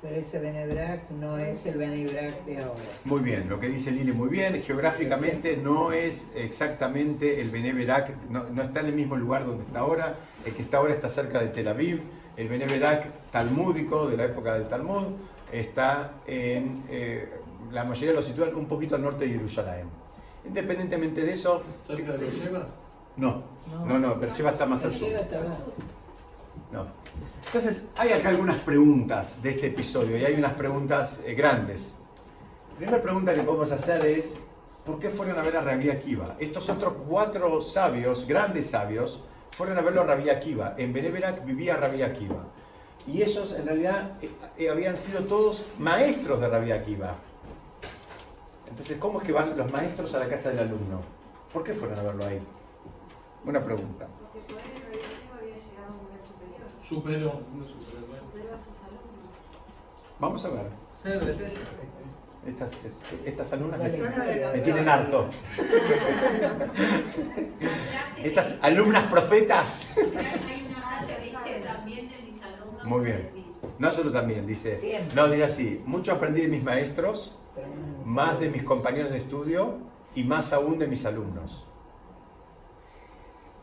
Pero 0.01 0.15
ese 0.15 0.39
Benebrak 0.39 1.09
no 1.09 1.37
es 1.39 1.65
el 1.65 1.77
Benebrak 1.77 2.45
de 2.45 2.59
ahora. 2.59 2.81
Muy 3.03 3.19
bien, 3.21 3.49
lo 3.49 3.59
que 3.59 3.67
dice 3.67 3.91
Lili 3.91 4.11
muy 4.11 4.29
bien, 4.29 4.61
geográficamente 4.61 5.57
no 5.57 5.91
es 5.91 6.31
exactamente 6.35 7.41
el 7.41 7.49
Beneverac, 7.49 8.11
no, 8.29 8.43
no 8.43 8.61
está 8.61 8.81
en 8.81 8.85
el 8.85 8.93
mismo 8.93 9.15
lugar 9.15 9.45
donde 9.45 9.63
está 9.63 9.79
ahora, 9.79 10.15
el 10.45 10.53
que 10.53 10.61
está 10.61 10.77
ahora 10.77 10.93
está 10.93 11.09
cerca 11.09 11.39
de 11.39 11.47
Tel 11.47 11.67
Aviv, 11.67 12.01
el 12.37 12.47
Beneverac 12.47 13.31
talmúdico 13.31 14.07
de 14.07 14.15
la 14.15 14.25
época 14.25 14.53
del 14.53 14.67
Talmud 14.67 15.05
está 15.51 16.11
en, 16.27 16.83
eh, 16.87 17.27
la 17.71 17.83
mayoría 17.83 18.13
lo 18.13 18.21
sitúan 18.21 18.55
un 18.55 18.67
poquito 18.67 18.95
al 18.95 19.01
norte 19.01 19.25
de 19.25 19.33
Jerusalén. 19.33 19.87
Independientemente 20.45 21.21
de 21.21 21.33
eso, 21.33 21.63
¿Cerca 21.85 22.13
de 22.13 22.19
Beersheba? 22.19 22.67
no, 23.17 23.43
no, 23.85 23.99
no, 23.99 24.15
Beersheba 24.15 24.51
está 24.51 24.65
más 24.65 24.85
al 24.85 24.93
sur. 24.93 25.09
Beersheba 25.09 25.21
está 25.21 25.37
abajo. 25.39 25.73
No. 26.71 26.85
Entonces, 27.47 27.91
hay 27.97 28.11
acá 28.11 28.29
algunas 28.29 28.61
preguntas 28.61 29.41
de 29.41 29.51
este 29.51 29.67
episodio 29.67 30.17
y 30.17 30.25
hay 30.25 30.35
unas 30.35 30.53
preguntas 30.53 31.23
eh, 31.25 31.33
grandes. 31.33 31.95
La 32.71 32.77
primera 32.77 33.01
pregunta 33.01 33.33
que 33.33 33.41
podemos 33.41 33.71
hacer 33.71 34.05
es, 34.05 34.39
¿por 34.85 34.99
qué 34.99 35.09
fueron 35.09 35.39
a 35.39 35.41
ver 35.41 35.57
a 35.57 35.61
Rabí 35.61 35.89
Akiva? 35.89 36.35
Estos 36.39 36.69
otros 36.69 36.93
cuatro 37.07 37.61
sabios, 37.61 38.27
grandes 38.27 38.69
sabios, 38.69 39.23
fueron 39.57 39.75
a 39.79 39.81
verlo 39.81 40.01
a 40.01 40.05
Rabí 40.05 40.29
Akiva. 40.29 40.75
En 40.77 40.93
Beneverac 40.93 41.43
vivía 41.43 41.77
Rabí 41.77 42.03
Akiva. 42.03 42.43
Y 43.07 43.23
esos 43.23 43.53
en 43.53 43.65
realidad 43.65 44.11
eh, 44.21 44.29
eh, 44.55 44.69
habían 44.69 44.95
sido 44.97 45.21
todos 45.21 45.65
maestros 45.79 46.39
de 46.39 46.47
Rabí 46.47 46.71
Akiva. 46.71 47.15
Entonces, 48.69 48.99
¿cómo 48.99 49.19
es 49.19 49.25
que 49.25 49.31
van 49.33 49.57
los 49.57 49.71
maestros 49.71 50.13
a 50.13 50.19
la 50.19 50.29
casa 50.29 50.49
del 50.49 50.59
alumno? 50.59 51.01
¿Por 51.51 51.63
qué 51.63 51.73
fueron 51.73 51.97
a 51.97 52.03
verlo 52.03 52.25
ahí? 52.25 52.39
Una 53.45 53.63
pregunta. 53.63 54.07
Porque 54.31 54.53
por 54.53 54.61
ahí 54.61 54.73
el 54.75 54.83
radioactivo 54.83 55.33
había 55.39 55.55
llegado 55.55 55.87
a 55.87 55.91
un 55.91 56.05
nivel 56.05 56.21
superior. 56.21 56.67
Superó, 56.83 57.31
superó. 57.65 58.19
Superó 58.19 58.53
a 58.53 58.57
sus 58.57 58.83
alumnos. 58.83 59.33
Vamos 60.19 60.45
a 60.45 60.49
ver. 60.49 60.67
Estas, 62.47 62.71
estas 63.25 63.51
alumnas 63.53 63.81
me, 63.81 63.89
tienen 64.61 64.87
harto. 64.87 65.27
Estas 68.23 68.59
alumnas 68.61 69.03
profetas. 69.11 69.89
Muy 72.85 73.05
bien. 73.05 73.17
aprendí". 73.17 73.43
No 73.79 73.91
solo 73.91 74.13
también, 74.13 74.47
dice. 74.47 75.05
No, 75.13 75.27
dice 75.27 75.43
así. 75.43 75.83
Mucho 75.85 76.13
aprendí 76.13 76.39
de 76.41 76.47
mis 76.47 76.63
maestros, 76.63 77.37
más 78.05 78.39
de 78.39 78.49
mis 78.49 78.63
compañeros 78.63 79.11
de 79.11 79.17
estudio 79.17 79.79
y 80.15 80.23
más 80.23 80.53
aún 80.53 80.79
de 80.79 80.87
mis 80.87 81.05
alumnos. 81.05 81.67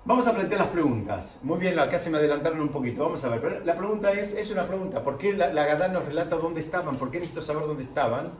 Vamos 0.04 0.26
a 0.26 0.34
plantear 0.34 0.60
las 0.60 0.70
preguntas. 0.70 1.40
Muy 1.42 1.58
bien, 1.58 1.78
acá 1.78 1.98
se 1.98 2.10
me 2.10 2.18
adelantaron 2.18 2.60
un 2.60 2.68
poquito. 2.68 3.04
Vamos 3.04 3.24
a 3.24 3.30
ver. 3.30 3.40
Pero 3.40 3.64
la 3.64 3.78
pregunta 3.78 4.12
es, 4.12 4.34
es 4.36 4.50
una 4.50 4.66
pregunta. 4.66 5.02
¿Por 5.02 5.16
qué 5.16 5.32
la, 5.32 5.54
la 5.54 5.64
Gadá 5.64 5.88
nos 5.88 6.04
relata 6.04 6.36
dónde 6.36 6.60
estaban? 6.60 6.98
¿Por 6.98 7.10
qué 7.10 7.20
necesito 7.20 7.40
saber 7.40 7.66
dónde 7.66 7.82
estaban? 7.82 8.32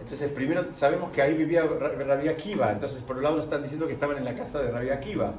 Entonces, 0.00 0.30
primero 0.30 0.66
sabemos 0.74 1.10
que 1.10 1.22
ahí 1.22 1.34
vivía 1.34 1.64
Ra- 1.64 1.88
Rabbi 1.90 2.28
Akiva. 2.28 2.72
Entonces, 2.72 3.02
por 3.02 3.16
un 3.16 3.22
lado 3.22 3.36
nos 3.36 3.44
están 3.46 3.62
diciendo 3.62 3.86
que 3.86 3.92
estaban 3.94 4.16
en 4.18 4.24
la 4.24 4.34
casa 4.34 4.60
de 4.62 4.70
Rabbi 4.70 4.90
Akiva. 4.90 5.34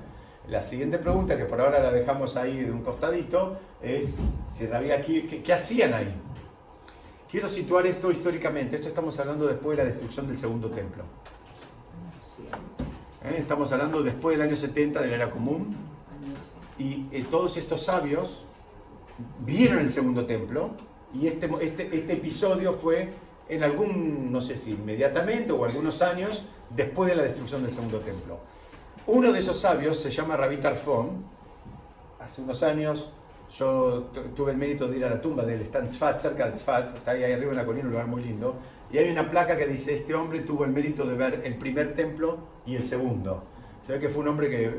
La 0.48 0.64
siguiente 0.64 0.98
pregunta, 0.98 1.38
que 1.38 1.46
por 1.46 1.62
ahora 1.62 1.80
la 1.80 1.92
dejamos 1.92 2.36
ahí 2.36 2.64
de 2.64 2.72
un 2.72 2.82
costadito, 2.82 3.58
es 3.82 4.16
si 4.52 4.66
Rabbi 4.68 4.92
Akiva, 4.92 5.30
¿qué, 5.30 5.42
qué 5.44 5.54
hacían 5.54 5.94
ahí? 5.94 6.14
Quiero 7.30 7.48
situar 7.48 7.86
esto 7.88 8.12
históricamente. 8.12 8.76
Esto 8.76 8.88
estamos 8.90 9.18
hablando 9.20 9.48
después 9.48 9.78
de 9.78 9.84
la 9.84 9.90
destrucción 9.90 10.28
del 10.28 10.38
segundo 10.38 10.70
templo. 10.70 11.04
¿Eh? 13.24 13.36
Estamos 13.38 13.72
hablando 13.72 14.02
después 14.04 14.38
del 14.38 14.48
año 14.48 14.56
70 14.56 15.02
de 15.02 15.08
la 15.08 15.16
era 15.16 15.30
común. 15.30 15.76
Y 16.78 17.06
eh, 17.12 17.26
todos 17.30 17.56
estos 17.58 17.84
sabios 17.84 18.44
vieron 19.46 19.80
el 19.80 19.90
segundo 19.90 20.26
templo. 20.26 20.72
Y 21.14 21.28
este, 21.28 21.50
este, 21.62 21.96
este 21.96 22.14
episodio 22.14 22.74
fue 22.74 23.14
en 23.52 23.64
algún, 23.64 24.32
no 24.32 24.42
sé 24.42 24.58
si 24.58 24.72
inmediatamente 24.72 25.52
o 25.52 25.64
algunos 25.66 26.02
años 26.02 26.44
después 26.70 27.10
de 27.10 27.16
la 27.18 27.24
destrucción 27.24 27.62
del 27.64 27.72
segundo 27.72 28.00
templo. 28.00 28.40
Uno 29.08 29.32
de 29.32 29.40
esos 29.40 29.60
sabios 29.60 30.00
se 30.00 30.10
llama 30.10 30.38
Rabbi 30.38 30.58
Tarfon. 30.58 31.24
Hace 32.20 32.42
unos 32.42 32.64
años 32.64 33.12
yo 33.58 34.10
tu- 34.14 34.22
tuve 34.36 34.52
el 34.52 34.58
mérito 34.58 34.88
de 34.88 34.98
ir 34.98 35.06
a 35.06 35.10
la 35.10 35.22
tumba 35.22 35.44
de 35.44 35.56
él, 35.56 35.62
está 35.62 35.80
en 35.80 35.88
Tzfat, 35.88 36.18
cerca 36.18 36.46
de 36.46 36.54
Tzfat, 36.54 36.96
está 36.98 37.12
ahí 37.12 37.24
arriba 37.24 37.52
en 37.52 37.58
la 37.58 37.66
colina, 37.66 37.86
un 37.86 37.92
lugar 37.92 38.08
muy 38.08 38.24
lindo. 38.24 38.56
Y 38.92 38.98
hay 38.98 39.10
una 39.10 39.30
placa 39.30 39.58
que 39.58 39.66
dice, 39.68 39.96
este 39.96 40.14
hombre 40.16 40.40
tuvo 40.42 40.64
el 40.64 40.72
mérito 40.72 41.06
de 41.06 41.16
ver 41.16 41.42
el 41.44 41.56
primer 41.56 41.94
templo 41.94 42.38
y 42.66 42.76
el 42.76 42.86
segundo. 42.86 43.44
Se 43.86 43.94
ve 43.94 44.00
que 44.00 44.08
fue 44.10 44.22
un 44.22 44.30
hombre 44.30 44.50
que, 44.50 44.72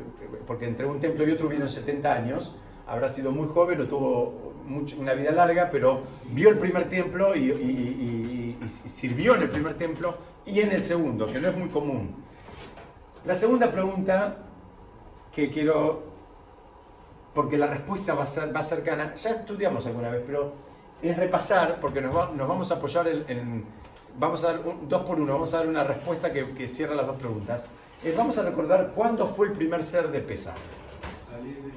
porque 0.46 0.66
entre 0.66 0.86
un 0.86 1.00
templo 1.00 1.26
y 1.28 1.32
otro 1.32 1.46
vivieron 1.48 1.68
70 1.68 2.12
años, 2.14 2.54
habrá 2.86 3.10
sido 3.10 3.32
muy 3.32 3.48
joven, 3.48 3.78
no 3.78 3.86
tuvo 3.86 4.52
mucho- 4.66 4.96
una 5.00 5.12
vida 5.14 5.32
larga, 5.32 5.68
pero 5.70 6.02
vio 6.30 6.48
el 6.50 6.58
primer 6.58 6.88
templo 6.88 7.34
y, 7.34 7.40
y- 7.40 7.50
y- 7.50 8.31
y- 8.64 8.68
sirvió 8.68 9.34
en 9.34 9.42
el 9.42 9.50
primer 9.50 9.74
templo 9.76 10.16
y 10.46 10.60
en 10.60 10.72
el 10.72 10.82
segundo, 10.82 11.26
que 11.26 11.40
no 11.40 11.48
es 11.48 11.56
muy 11.56 11.68
común. 11.68 12.14
La 13.24 13.34
segunda 13.34 13.70
pregunta 13.70 14.36
que 15.32 15.50
quiero, 15.50 16.02
porque 17.34 17.56
la 17.56 17.66
respuesta 17.68 18.14
va 18.14 18.24
a 18.24 18.26
ser 18.26 18.54
va 18.54 18.62
cercana, 18.62 19.14
ya 19.14 19.30
estudiamos 19.30 19.86
alguna 19.86 20.10
vez, 20.10 20.22
pero 20.26 20.52
es 21.00 21.16
repasar, 21.16 21.78
porque 21.80 22.00
nos, 22.00 22.14
va- 22.16 22.30
nos 22.34 22.46
vamos 22.48 22.70
a 22.70 22.74
apoyar 22.74 23.08
en, 23.08 23.24
en- 23.28 23.64
vamos 24.18 24.44
a 24.44 24.48
dar 24.52 24.60
un- 24.66 24.88
dos 24.88 25.02
por 25.02 25.18
uno, 25.20 25.32
vamos 25.34 25.54
a 25.54 25.58
dar 25.58 25.68
una 25.68 25.84
respuesta 25.84 26.32
que, 26.32 26.50
que 26.50 26.68
cierra 26.68 26.94
las 26.94 27.06
dos 27.06 27.16
preguntas. 27.16 27.64
Eh, 28.04 28.14
vamos 28.16 28.36
a 28.38 28.42
recordar 28.42 28.92
cuándo 28.94 29.26
fue 29.28 29.46
el 29.48 29.52
primer 29.52 29.84
ser 29.84 30.08
de 30.10 30.20
Pesa. 30.20 30.54
Salir 31.30 31.56
de 31.62 31.72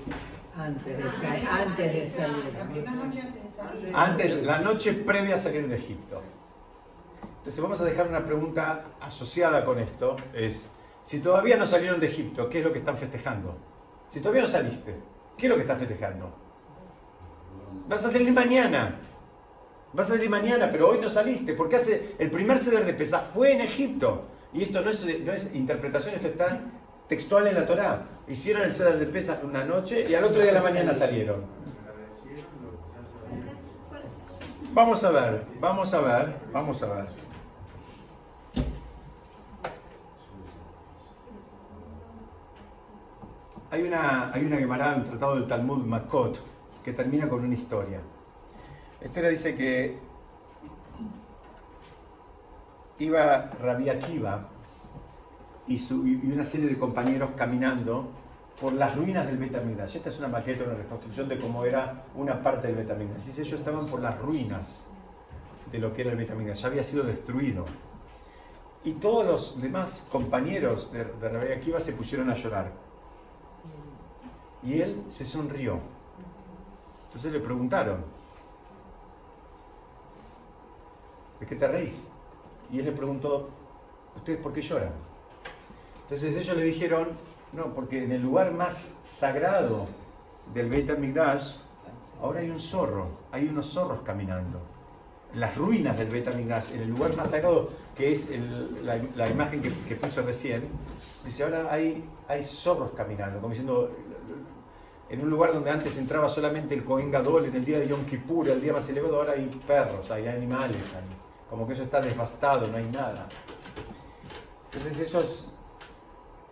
Antes 0.62 0.98
de, 0.98 1.12
salir, 1.12 1.48
antes 1.50 1.94
de 1.94 2.10
salir. 2.10 2.54
La 2.58 2.64
primera 2.66 2.92
noche 2.92 3.22
antes 3.22 3.44
de 3.44 3.50
salir. 3.50 3.92
Antes, 3.96 4.44
la 4.44 4.60
noche 4.60 4.94
previa 4.94 5.36
a 5.36 5.38
salir 5.38 5.68
de 5.68 5.76
Egipto. 5.76 6.22
Entonces 7.46 7.62
vamos 7.62 7.80
a 7.80 7.86
dejar 7.86 8.08
una 8.08 8.26
pregunta 8.26 8.86
asociada 9.00 9.64
con 9.66 9.78
esto, 9.78 10.16
es, 10.34 10.72
si 11.04 11.20
todavía 11.20 11.58
no 11.58 11.68
salieron 11.68 12.00
de 12.00 12.08
Egipto, 12.08 12.50
¿qué 12.50 12.58
es 12.58 12.66
lo 12.66 12.74
que 12.74 12.80
están 12.80 12.98
festejando? 12.98 13.56
Si 14.10 14.20
todavía 14.20 14.42
no 14.42 14.48
saliste, 14.48 14.96
¿qué 15.38 15.46
es 15.46 15.50
lo 15.52 15.56
que 15.56 15.62
estás 15.62 15.78
festejando? 15.78 16.36
Vas 17.88 18.04
a 18.04 18.10
salir 18.10 18.34
mañana. 18.34 18.96
Vas 19.94 20.10
a 20.10 20.16
salir 20.16 20.28
mañana, 20.28 20.70
pero 20.72 20.90
hoy 20.90 21.00
no 21.00 21.08
saliste, 21.08 21.54
porque 21.54 21.76
hace 21.76 22.16
el 22.18 22.32
primer 22.32 22.58
ceder 22.58 22.84
de 22.84 22.96
Pesaj 22.96 23.26
fue 23.32 23.52
en 23.52 23.62
Egipto. 23.62 24.24
Y 24.52 24.64
esto 24.64 24.82
no 24.82 24.90
es, 24.90 25.06
no 25.24 25.32
es 25.32 25.54
interpretación, 25.54 26.16
esto 26.16 26.30
está 26.30 26.62
textual 27.08 27.46
en 27.46 27.54
la 27.54 27.68
Torá. 27.68 28.08
Hicieron 28.28 28.64
el 28.64 28.74
ceder 28.74 28.98
de 28.98 29.06
Pesaj 29.06 29.44
una 29.44 29.64
noche 29.64 30.04
y 30.10 30.16
al 30.16 30.24
otro 30.24 30.42
día 30.42 30.48
de 30.52 30.58
la 30.58 30.64
mañana 30.64 30.96
salieron. 30.96 31.46
Vamos 34.74 35.04
a 35.04 35.12
ver, 35.12 35.46
vamos 35.60 35.94
a 35.94 36.02
ver, 36.02 36.36
vamos 36.52 36.82
a 36.82 36.88
ver. 36.88 37.25
Hay 43.76 43.84
una, 43.84 44.32
hay 44.32 44.46
una 44.46 44.56
Gemara, 44.56 44.96
un 44.96 45.04
tratado 45.04 45.36
del 45.36 45.48
Talmud 45.48 45.84
Makot, 45.84 46.40
que 46.82 46.94
termina 46.94 47.28
con 47.28 47.44
una 47.44 47.56
historia. 47.56 48.00
La 49.02 49.08
historia 49.08 49.30
dice 49.30 49.58
que 49.58 49.98
iba 53.00 53.52
Rabbi 53.62 53.90
Akiva 53.90 54.48
y, 55.68 55.76
una 56.32 56.46
serie 56.46 56.70
de 56.70 56.78
compañeros 56.78 57.32
caminando 57.36 58.12
por 58.62 58.72
las 58.72 58.96
ruinas 58.96 59.28
del 59.28 59.40
Betamigdash. 59.40 59.98
Esta 59.98 60.08
es 60.08 60.20
una 60.20 60.30
maqueta, 60.30 60.64
una 60.64 60.76
reconstrucción 60.76 61.28
de 61.28 61.38
cómo 61.38 61.66
era 61.66 62.06
una 62.16 62.42
parte 62.42 62.68
del 62.68 62.78
Betamigdash. 62.78 63.26
Dice, 63.26 63.42
ellos 63.42 63.60
estaban 63.60 63.86
por 63.88 64.00
las 64.00 64.18
ruinas 64.18 64.88
de 65.70 65.80
lo 65.80 65.92
que 65.92 66.04
era 66.04 66.12
el 66.12 66.18
Betamigdash, 66.18 66.62
ya 66.62 66.68
había 66.70 66.84
sido 66.84 67.04
destruido. 67.04 67.66
Y 68.86 68.94
todos 68.94 69.26
los 69.26 69.62
demás 69.62 70.08
compañeros 70.10 70.94
de, 70.94 71.04
de 71.04 71.28
Rabbi 71.28 71.52
Akiva 71.52 71.82
se 71.82 71.92
pusieron 71.92 72.30
a 72.30 72.36
llorar. 72.36 72.85
Y 74.66 74.82
él 74.82 75.04
se 75.10 75.26
sonrió. 75.26 75.80
Entonces 77.08 77.32
le 77.32 77.40
preguntaron, 77.40 78.04
¿de 81.40 81.46
qué 81.46 81.56
te 81.56 81.68
reís? 81.68 82.12
Y 82.72 82.80
él 82.80 82.86
le 82.86 82.92
preguntó, 82.92 83.50
¿ustedes 84.16 84.40
por 84.40 84.52
qué 84.52 84.62
lloran? 84.62 84.92
Entonces 86.02 86.36
ellos 86.36 86.58
le 86.58 86.64
dijeron, 86.64 87.10
no, 87.54 87.74
porque 87.74 88.04
en 88.04 88.12
el 88.12 88.22
lugar 88.22 88.52
más 88.52 89.00
sagrado 89.04 89.88
del 90.54 90.70
Beit 90.70 90.90
HaMikdash, 90.90 91.56
ahora 92.22 92.42
hay 92.42 92.50
un 92.50 92.60
zorro, 92.60 93.08
hay 93.32 93.48
unos 93.48 93.68
zorros 93.68 94.02
caminando. 94.02 94.60
En 95.34 95.40
las 95.40 95.56
ruinas 95.56 95.98
del 95.98 96.10
Beit 96.10 96.28
HaMikdash, 96.28 96.74
en 96.74 96.82
el 96.82 96.90
lugar 96.90 97.16
más 97.16 97.32
sagrado, 97.32 97.70
que 97.96 98.12
es 98.12 98.32
la, 98.84 99.30
imagen 99.30 99.62
que, 99.62 99.72
que 99.88 99.96
puso 99.96 100.22
recién, 100.22 100.64
dice, 101.26 101.44
ahora 101.44 101.72
hay, 101.72 102.04
hay 102.28 102.44
zorros 102.44 102.92
caminando, 102.92 103.40
como 103.40 103.50
diciendo, 103.50 103.90
en 105.10 105.22
un 105.22 105.30
lugar 105.30 105.54
donde 105.54 105.70
antes 105.70 105.98
entraba 105.98 106.28
solamente 106.28 106.74
el 106.74 106.84
Kohen 106.84 107.12
Gadol 107.12 107.46
en 107.46 107.56
el 107.56 107.64
día 107.64 107.80
de 107.80 107.88
Yom 107.88 108.06
Kippur, 108.06 108.48
el 108.50 108.62
día 108.62 108.74
más 108.74 108.90
elevado, 108.90 109.18
ahora 109.18 109.34
hay 109.34 109.46
perros, 109.68 110.10
hay 110.10 110.28
animales 110.28 110.96
ahí. 110.96 111.16
Como 111.50 111.68
que 111.68 111.74
eso 111.74 111.84
está 111.84 112.02
devastado, 112.02 112.68
no 112.68 112.78
hay 112.78 112.86
nada. 112.86 113.28
Entonces 114.74 115.08
ellos 115.08 115.52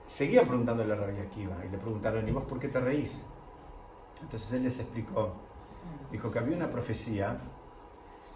seguían 0.06 0.48
preguntándole 0.48 0.94
a 0.94 0.96
Rabbi 0.96 1.20
Akiva 1.20 1.56
y 1.66 1.70
le 1.70 1.78
preguntaron, 1.78 2.28
¿y 2.28 2.32
vos 2.32 2.44
por 2.44 2.60
qué 2.60 2.68
te 2.68 2.80
reís? 2.80 3.24
Entonces 4.22 4.54
él 4.54 4.64
les 4.64 4.80
explicó, 4.80 5.34
dijo 6.12 6.32
que 6.32 6.40
había 6.40 6.56
una 6.56 6.70
profecía 6.70 7.38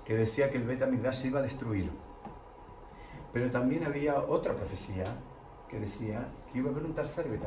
que 0.04 0.16
decía 0.16 0.50
que 0.50 0.58
el 0.58 0.64
Bet 0.64 1.14
se 1.14 1.28
iba 1.28 1.40
a 1.40 1.44
destruir. 1.44 1.92
Pero 3.32 3.52
también 3.52 3.86
había 3.86 4.18
otra 4.20 4.56
profecía 4.56 5.04
que 5.70 5.80
decía 5.80 6.28
que 6.52 6.58
iba 6.58 6.70
a 6.70 6.74
haber 6.74 6.86
un 6.86 6.96
tercer 6.96 7.30
Bet. 7.30 7.44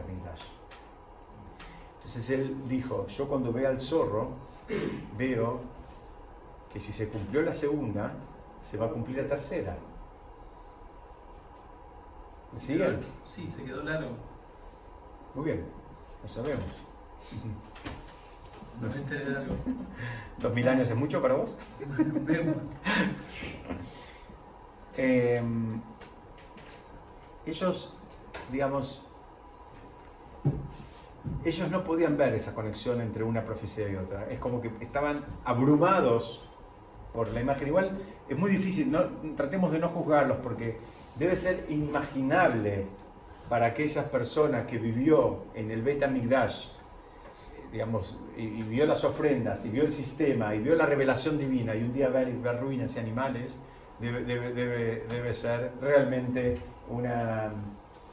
Entonces 2.11 2.31
él 2.41 2.57
dijo, 2.69 3.07
yo 3.07 3.29
cuando 3.29 3.53
vea 3.53 3.69
al 3.69 3.81
zorro, 3.81 4.31
veo 5.17 5.61
que 6.73 6.81
si 6.81 6.91
se 6.93 7.09
cumplió 7.09 7.41
la 7.43 7.53
segunda, 7.55 8.13
se 8.61 8.77
va 8.77 8.87
a 8.87 8.89
cumplir 8.91 9.19
la 9.19 9.29
tercera. 9.29 9.77
Quedó- 12.67 12.99
Sí, 13.29 13.47
se 13.47 13.63
quedó 13.63 13.85
largo. 13.85 14.11
Muy 15.37 15.45
bien, 15.45 15.65
lo 16.21 16.29
sabemos. 16.29 16.65
No 18.81 18.89
me 18.89 18.97
enteré 18.97 19.25
de 19.27 19.37
algo. 19.37 19.55
¿Dos 20.39 20.53
mil 20.53 20.67
años 20.69 20.91
es 20.91 20.97
mucho 20.97 21.23
para 21.23 21.35
vos? 21.35 21.57
Vemos. 21.89 22.73
Eh, 24.97 25.41
ellos, 27.47 27.95
digamos, 28.51 29.03
ellos 31.45 31.71
no 31.71 31.85
podían 31.85 32.17
ver 32.17 32.35
esa 32.35 32.55
conexión 32.55 33.01
entre 33.01 33.25
una 33.25 33.45
profecía 33.45 33.89
y 33.89 33.97
otra. 33.97 34.29
Es 34.31 34.39
como 34.39 34.61
que 34.61 34.71
estaban 34.81 35.25
abrumados 35.45 36.49
por 37.13 37.29
la 37.33 37.41
imagen. 37.41 37.69
Igual 37.69 37.99
es 38.29 38.39
muy 38.39 38.51
difícil, 38.51 38.91
no, 38.91 39.05
tratemos 39.37 39.73
de 39.73 39.79
no 39.79 39.89
juzgarlos 39.89 40.39
porque 40.39 40.79
debe 41.17 41.37
ser 41.37 41.67
inimaginable 41.69 42.87
para 43.49 43.67
aquellas 43.67 44.07
personas 44.07 44.67
que 44.67 44.79
vivió 44.79 45.45
en 45.55 45.71
el 45.71 45.83
Beta 45.83 46.07
Migdash, 46.07 46.69
digamos, 47.73 48.17
y, 48.37 48.43
y 48.43 48.63
vio 48.63 48.87
las 48.87 49.05
ofrendas, 49.05 49.67
y 49.67 49.71
vio 49.71 49.83
el 49.83 49.93
sistema, 49.93 50.55
y 50.55 50.61
vio 50.61 50.75
la 50.75 50.87
revelación 50.87 51.37
divina, 51.37 51.75
y 51.75 51.83
un 51.83 51.93
día 51.93 52.09
ver, 52.09 52.33
ver 52.33 52.61
ruinas 52.61 52.95
y 52.95 53.01
animales, 53.01 53.61
debe, 53.99 54.25
debe, 54.25 54.53
debe, 54.53 55.05
debe 55.09 55.33
ser 55.33 55.73
realmente 55.81 56.59
una, 56.89 57.53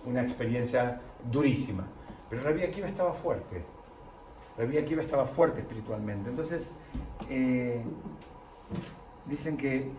una 0.05 0.21
experiencia 0.21 1.01
durísima. 1.31 1.85
Pero 2.29 2.43
Rabbi 2.43 2.63
Akiva 2.63 2.87
estaba 2.87 3.13
fuerte. 3.13 3.63
Rabbi 4.57 4.77
Akiva 4.77 5.01
estaba 5.01 5.25
fuerte 5.25 5.61
espiritualmente. 5.61 6.29
Entonces, 6.29 6.75
eh, 7.29 7.81
dicen 9.25 9.57
que 9.57 9.89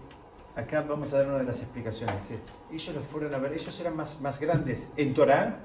acá 0.56 0.82
vamos 0.82 1.12
a 1.12 1.18
dar 1.18 1.28
una 1.28 1.38
de 1.38 1.44
las 1.44 1.60
explicaciones. 1.62 2.24
¿sí? 2.24 2.38
Ellos 2.72 2.94
los 2.94 3.04
fueron 3.04 3.34
a 3.34 3.38
ver, 3.38 3.52
ellos 3.52 3.80
eran 3.80 3.96
más, 3.96 4.20
más 4.20 4.40
grandes 4.40 4.92
en 4.96 5.14
Torah 5.14 5.60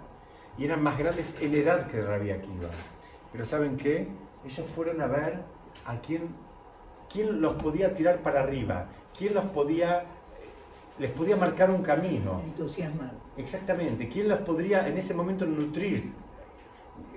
y 0.57 0.66
eran 0.66 0.84
más 0.84 0.97
grandes 0.97 1.41
en 1.41 1.53
edad 1.55 1.88
que 1.88 2.01
Rabbi 2.01 2.32
Akiva. 2.32 2.70
Pero 3.32 3.45
¿saben 3.45 3.78
qué? 3.78 4.07
Ellos 4.45 4.66
fueron 4.76 5.01
a 5.01 5.07
ver 5.07 5.39
a 5.86 5.99
quién, 5.99 6.28
quién 7.11 7.41
los 7.41 7.55
podía 7.55 7.93
tirar 7.93 8.20
para 8.20 8.43
arriba, 8.43 8.88
quién 9.18 9.34
los 9.34 9.45
podía, 9.45 10.03
les 10.99 11.11
podía 11.11 11.36
marcar 11.36 11.72
un 11.72 11.82
camino. 11.82 12.41
Entusiasmado. 12.45 13.24
Exactamente, 13.36 14.07
quién 14.09 14.30
los 14.30 14.39
podría 14.39 14.88
en 14.88 14.97
ese 14.97 15.16
momento 15.16 15.45
nutrir. 15.45 16.14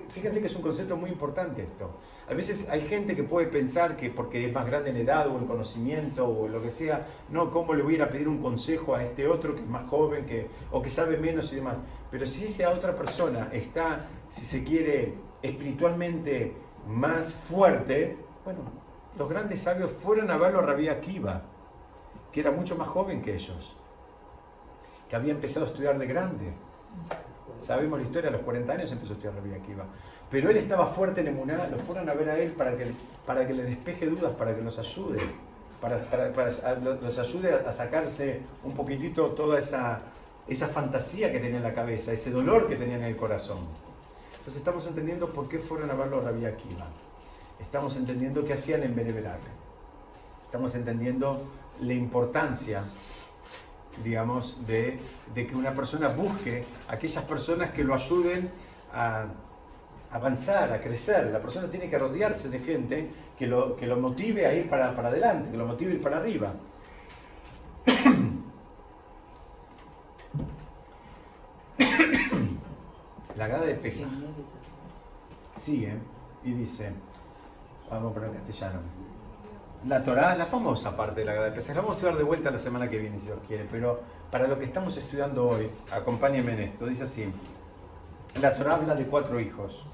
Fíjense 0.09 0.41
que 0.41 0.47
es 0.47 0.57
un 0.57 0.63
concepto 0.63 0.97
muy 0.97 1.11
importante 1.11 1.63
esto. 1.63 1.91
A 2.29 2.35
veces 2.35 2.69
hay 2.69 2.83
gente 2.83 3.15
que 3.15 3.23
puede 3.23 3.47
pensar 3.47 3.97
que 3.97 4.11
porque 4.11 4.47
es 4.47 4.53
más 4.53 4.67
grande 4.67 4.91
en 4.91 4.97
edad 4.97 5.29
o 5.29 5.39
en 5.39 5.47
conocimiento 5.47 6.27
o 6.27 6.49
lo 6.49 6.63
que 6.63 6.71
sea, 6.71 7.07
no, 7.29 7.51
¿cómo 7.51 7.75
le 7.75 7.83
voy 7.83 7.95
a 7.95 7.97
ir 7.97 8.03
a 8.03 8.09
pedir 8.09 8.29
un 8.29 8.41
consejo 8.41 8.95
a 8.95 9.03
este 9.03 9.29
otro 9.29 9.55
que 9.55 9.61
es 9.61 9.69
más 9.69 9.89
joven 9.89 10.25
que, 10.27 10.49
o 10.71 10.81
que 10.81 10.91
sabe 10.91 11.17
menos 11.19 11.53
y 11.53 11.57
demás? 11.57 11.77
Pero 12.11 12.27
si 12.27 12.47
esa 12.47 12.71
otra 12.71 12.97
persona 12.97 13.49
está, 13.53 14.07
si 14.31 14.47
se 14.47 14.65
quiere, 14.65 15.15
espiritualmente 15.43 16.55
más 16.87 17.35
fuerte, 17.35 18.17
bueno, 18.45 18.61
los 19.19 19.29
grandes 19.29 19.61
sabios 19.61 19.91
fueron 19.91 20.31
a 20.31 20.37
verlo 20.37 20.61
a 20.61 20.63
Rabbi 20.63 20.89
Akiva, 20.89 21.43
que 22.33 22.41
era 22.41 22.51
mucho 22.51 22.77
más 22.77 22.89
joven 22.89 23.23
que 23.23 23.35
ellos, 23.35 23.77
que 25.09 25.17
había 25.17 25.33
empezado 25.33 25.67
a 25.67 25.69
estudiar 25.69 25.99
de 25.99 26.07
grande. 26.07 26.53
Sabemos 27.59 27.99
la 27.99 28.07
historia, 28.07 28.29
a 28.29 28.33
los 28.33 28.43
40 28.43 28.73
años 28.73 28.93
empezó 28.93 29.13
a 29.13 29.17
estudiar 29.17 29.35
Rabbi 29.35 29.55
Akiva. 29.55 29.85
Pero 30.31 30.51
él 30.51 30.57
estaba 30.57 30.87
fuerte 30.87 31.21
en 31.21 31.29
Emuná, 31.29 31.69
lo 31.69 31.79
fueron 31.79 32.09
a 32.09 32.15
ver 32.15 32.29
a 32.31 32.39
él 32.39 32.53
para 32.53 32.77
que, 32.77 32.93
para 33.25 33.47
que 33.47 33.55
le 33.55 33.65
despeje 33.65 34.07
dudas, 34.07 34.33
para 34.33 34.55
que 34.55 34.63
los 34.63 34.79
ayude, 34.79 35.19
para, 35.81 35.99
para, 36.11 36.33
para 36.33 36.51
los 37.01 37.19
ayude 37.19 37.53
a 37.55 37.73
sacarse 37.73 38.41
un 38.65 38.73
poquitito 38.73 39.27
toda 39.31 39.59
esa, 39.59 40.01
esa 40.49 40.69
fantasía 40.69 41.33
que 41.33 41.39
tenía 41.39 41.59
en 41.59 41.63
la 41.63 41.75
cabeza, 41.75 42.13
ese 42.13 42.31
dolor 42.31 42.69
que 42.69 42.77
tenía 42.77 42.97
en 42.97 43.05
el 43.05 43.17
corazón. 43.17 43.59
Entonces 44.33 44.57
estamos 44.57 44.87
entendiendo 44.87 45.29
por 45.29 45.49
qué 45.49 45.59
fueron 45.59 45.91
a 45.91 45.95
verlo 45.95 46.19
a 46.19 46.21
Rabbi 46.23 46.45
Akiva. 46.45 46.87
Estamos 47.61 47.97
entendiendo 47.97 48.45
qué 48.45 48.53
hacían 48.53 48.83
en 48.83 48.95
Beneverak. 48.95 49.41
Estamos 50.45 50.75
entendiendo 50.75 51.43
la 51.81 51.95
importancia, 51.95 52.83
digamos, 54.05 54.67
de, 54.67 54.99
de 55.35 55.47
que 55.47 55.55
una 55.55 55.73
persona 55.75 56.09
busque 56.09 56.65
a 56.89 56.95
aquellas 56.95 57.25
personas 57.25 57.71
que 57.71 57.85
lo 57.85 57.95
ayuden 57.95 58.51
a 58.93 59.27
avanzar, 60.11 60.73
a 60.73 60.81
crecer. 60.81 61.27
La 61.33 61.41
persona 61.41 61.69
tiene 61.71 61.89
que 61.91 61.99
rodearse 61.99 62.49
de 62.49 62.61
gente 62.61 63.11
que 63.39 63.47
lo, 63.47 63.77
que 63.77 63.87
lo 63.87 63.97
motive 63.97 64.47
a 64.47 64.55
ir 64.55 64.69
para, 64.69 64.95
para 64.97 65.09
adelante, 65.09 65.51
que 65.51 65.57
lo 65.57 65.67
motive 65.67 65.93
a 65.93 65.95
ir 65.95 66.03
para 66.03 66.19
arriba. 66.19 66.55
La 73.37 73.47
gada 73.49 73.67
de 73.67 73.75
Pesa 73.75 74.07
sigue 75.57 75.93
y 76.43 76.53
dice, 76.53 76.91
vamos 77.91 78.13
a 78.13 78.15
poner 78.15 78.33
castellano, 78.33 78.81
la 79.89 80.03
Torah, 80.03 80.35
la 80.37 80.47
famosa 80.47 80.97
parte 80.97 81.21
de 81.21 81.27
la 81.27 81.35
gada 81.35 81.51
de 81.51 81.61
la 81.61 81.75
vamos 81.75 81.93
a 81.93 81.95
estudiar 81.95 82.17
de 82.17 82.25
vuelta 82.25 82.51
la 82.51 82.59
semana 82.59 82.89
que 82.89 82.99
viene 82.99 83.21
si 83.21 83.27
Dios 83.27 83.39
quiere, 83.47 83.67
pero 83.71 84.01
para 84.31 84.49
lo 84.49 84.59
que 84.59 84.65
estamos 84.65 84.97
estudiando 84.97 85.49
hoy, 85.49 85.71
acompáñenme 85.93 86.55
en 86.55 86.61
esto, 86.61 86.87
dice 86.87 87.05
así, 87.05 87.33
la 88.41 88.57
Torah 88.57 88.75
habla 88.75 88.95
de 88.97 89.07
cuatro 89.07 89.39
hijos, 89.39 89.85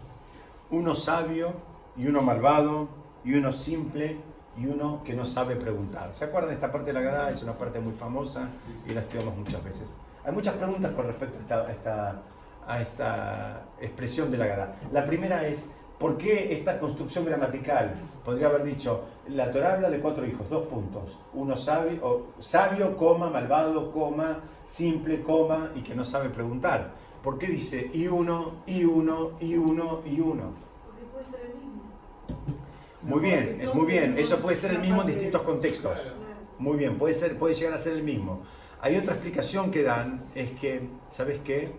uno 0.70 0.94
sabio 0.94 1.52
y 1.96 2.06
uno 2.06 2.22
malvado 2.22 2.88
y 3.22 3.34
uno 3.34 3.52
simple 3.52 4.16
y 4.56 4.66
uno 4.66 5.02
que 5.04 5.14
no 5.14 5.26
sabe 5.26 5.56
preguntar. 5.56 6.14
¿Se 6.14 6.24
acuerdan 6.24 6.54
esta 6.54 6.72
parte 6.72 6.92
de 6.92 6.94
la 6.94 7.00
Gadá? 7.00 7.30
Es 7.30 7.42
una 7.42 7.52
parte 7.52 7.78
muy 7.78 7.92
famosa 7.92 8.48
y 8.88 8.94
la 8.94 9.00
estudiamos 9.00 9.36
muchas 9.36 9.62
veces. 9.62 9.96
Hay 10.24 10.32
muchas 10.32 10.54
preguntas 10.54 10.92
con 10.92 11.06
respecto 11.06 11.38
a 11.38 11.40
esta, 11.40 11.66
a 11.66 11.70
esta, 11.72 12.22
a 12.66 12.80
esta 12.80 13.62
expresión 13.80 14.30
de 14.30 14.38
la 14.38 14.46
Gadá. 14.46 14.76
La 14.90 15.04
primera 15.04 15.46
es, 15.46 15.70
¿por 15.98 16.16
qué 16.16 16.52
esta 16.54 16.78
construcción 16.78 17.26
gramatical? 17.26 17.94
Podría 18.24 18.48
haber 18.48 18.64
dicho, 18.64 19.04
la 19.28 19.50
Torah 19.50 19.74
habla 19.74 19.90
de 19.90 20.00
cuatro 20.00 20.26
hijos, 20.26 20.48
dos 20.50 20.66
puntos. 20.66 21.18
Uno 21.32 21.56
sabio, 21.56 21.98
o, 22.04 22.26
sabio, 22.40 22.96
coma, 22.96 23.30
malvado, 23.30 23.90
coma, 23.90 24.40
simple, 24.64 25.22
coma 25.22 25.70
y 25.74 25.82
que 25.82 25.94
no 25.94 26.04
sabe 26.04 26.28
preguntar. 26.30 26.92
¿Por 27.22 27.38
qué 27.38 27.46
dice 27.46 27.90
y 27.92 28.08
uno, 28.08 28.62
y 28.66 28.84
uno, 28.84 29.32
y 29.40 29.56
uno, 29.56 30.00
y 30.04 30.20
uno? 30.20 30.54
Porque 30.84 31.02
puede 31.12 31.24
ser 31.24 31.50
el 31.50 31.54
mismo. 31.56 31.82
Muy 33.02 33.20
bien, 33.20 33.58
es 33.60 33.74
muy 33.74 33.86
bien. 33.86 34.18
Eso 34.18 34.38
puede 34.38 34.56
ser 34.56 34.72
el 34.72 34.78
mismo 34.80 35.02
en 35.02 35.06
distintos 35.06 35.42
contextos. 35.42 36.12
Muy 36.58 36.76
bien, 36.76 36.98
puede, 36.98 37.14
ser, 37.14 37.38
puede 37.38 37.54
llegar 37.54 37.74
a 37.74 37.78
ser 37.78 37.94
el 37.94 38.02
mismo. 38.02 38.42
Hay 38.80 38.96
otra 38.96 39.14
explicación 39.14 39.70
que 39.70 39.82
dan, 39.82 40.24
es 40.34 40.50
que, 40.52 40.88
¿sabes 41.10 41.40
qué? 41.44 41.72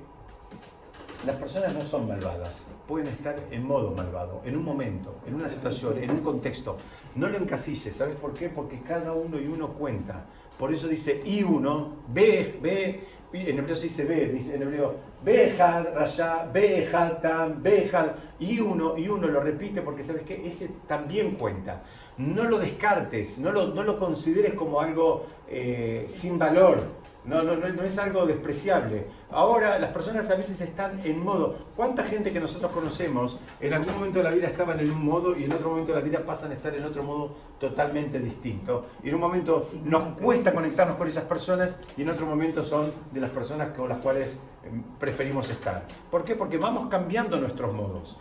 Las 1.25 1.35
personas 1.35 1.73
no 1.73 1.81
son 1.81 2.07
malvadas, 2.07 2.65
pueden 2.87 3.07
estar 3.07 3.35
en 3.51 3.65
modo 3.65 3.91
malvado, 3.91 4.41
en 4.45 4.57
un 4.57 4.63
momento, 4.63 5.15
en 5.25 5.35
una 5.35 5.49
situación, 5.49 5.97
en 5.97 6.11
un 6.11 6.19
contexto. 6.19 6.77
No 7.15 7.27
lo 7.27 7.37
encasilles, 7.37 7.95
¿sabes 7.95 8.15
por 8.15 8.33
qué? 8.33 8.49
Porque 8.49 8.81
cada 8.81 9.13
uno 9.13 9.39
y 9.39 9.47
uno 9.47 9.69
cuenta. 9.69 10.25
Por 10.57 10.73
eso 10.73 10.87
dice 10.87 11.21
y 11.25 11.43
uno, 11.43 11.93
ve, 12.09 12.59
ve, 12.61 13.07
en 13.33 13.57
hebreo 13.57 13.75
se 13.75 13.83
dice 13.83 14.05
ve, 14.05 14.29
dice 14.29 14.55
en 14.55 14.61
hebreo, 14.61 14.95
Behad, 15.23 15.93
Rasha, 15.95 16.45
Behad, 16.51 17.21
Tam, 17.21 17.63
Behad, 17.63 18.11
y 18.39 18.59
uno, 18.59 18.97
y 18.97 19.07
uno 19.07 19.27
lo 19.27 19.39
repite 19.39 19.81
porque 19.81 20.03
sabes 20.03 20.23
que 20.23 20.45
ese 20.45 20.69
también 20.87 21.35
cuenta. 21.35 21.83
No 22.17 22.43
lo 22.43 22.59
descartes, 22.59 23.39
no 23.39 23.51
lo, 23.51 23.67
no 23.67 23.83
lo 23.83 23.97
consideres 23.97 24.53
como 24.53 24.79
algo 24.79 25.25
eh, 25.47 26.05
sin 26.07 26.37
valor. 26.37 27.02
No, 27.25 27.41
no, 27.41 27.55
no, 27.55 27.69
no 27.69 27.83
es 27.83 27.97
algo 27.99 28.25
despreciable. 28.25 29.05
Ahora 29.31 29.79
las 29.79 29.91
personas 29.91 30.29
a 30.29 30.35
veces 30.35 30.59
están 30.59 30.99
en 31.05 31.23
modo. 31.23 31.55
¿Cuánta 31.75 32.03
gente 32.03 32.33
que 32.33 32.39
nosotros 32.39 32.71
conocemos 32.71 33.39
en 33.61 33.73
algún 33.73 33.93
momento 33.93 34.19
de 34.19 34.25
la 34.25 34.31
vida 34.31 34.47
estaban 34.47 34.79
en 34.79 34.91
un 34.91 35.05
modo 35.05 35.37
y 35.37 35.45
en 35.45 35.53
otro 35.53 35.69
momento 35.69 35.93
de 35.93 35.99
la 35.99 36.05
vida 36.05 36.19
pasan 36.25 36.51
a 36.51 36.55
estar 36.55 36.75
en 36.75 36.83
otro 36.83 37.01
modo 37.03 37.31
totalmente 37.59 38.19
distinto? 38.19 38.87
Y 39.03 39.09
en 39.09 39.15
un 39.15 39.21
momento 39.21 39.69
nos 39.85 40.19
cuesta 40.19 40.53
conectarnos 40.53 40.97
con 40.97 41.07
esas 41.07 41.23
personas 41.23 41.77
y 41.95 42.01
en 42.01 42.09
otro 42.09 42.25
momento 42.25 42.61
son 42.61 42.91
de 43.11 43.21
las 43.21 43.29
personas 43.31 43.69
con 43.69 43.87
las 43.87 43.99
cuales 43.99 44.41
eh, 44.65 44.69
preferimos 44.99 45.49
estar. 45.49 45.85
¿Por 46.11 46.25
qué? 46.25 46.35
Porque 46.35 46.57
vamos 46.57 46.89
cambiando 46.89 47.39
nuestros 47.39 47.73
modos. 47.73 48.17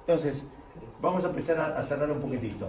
Entonces, 0.00 0.50
vamos 1.02 1.24
a 1.26 1.28
empezar 1.28 1.60
a, 1.60 1.78
a 1.78 1.82
cerrar 1.82 2.10
un 2.10 2.20
poquitito. 2.20 2.68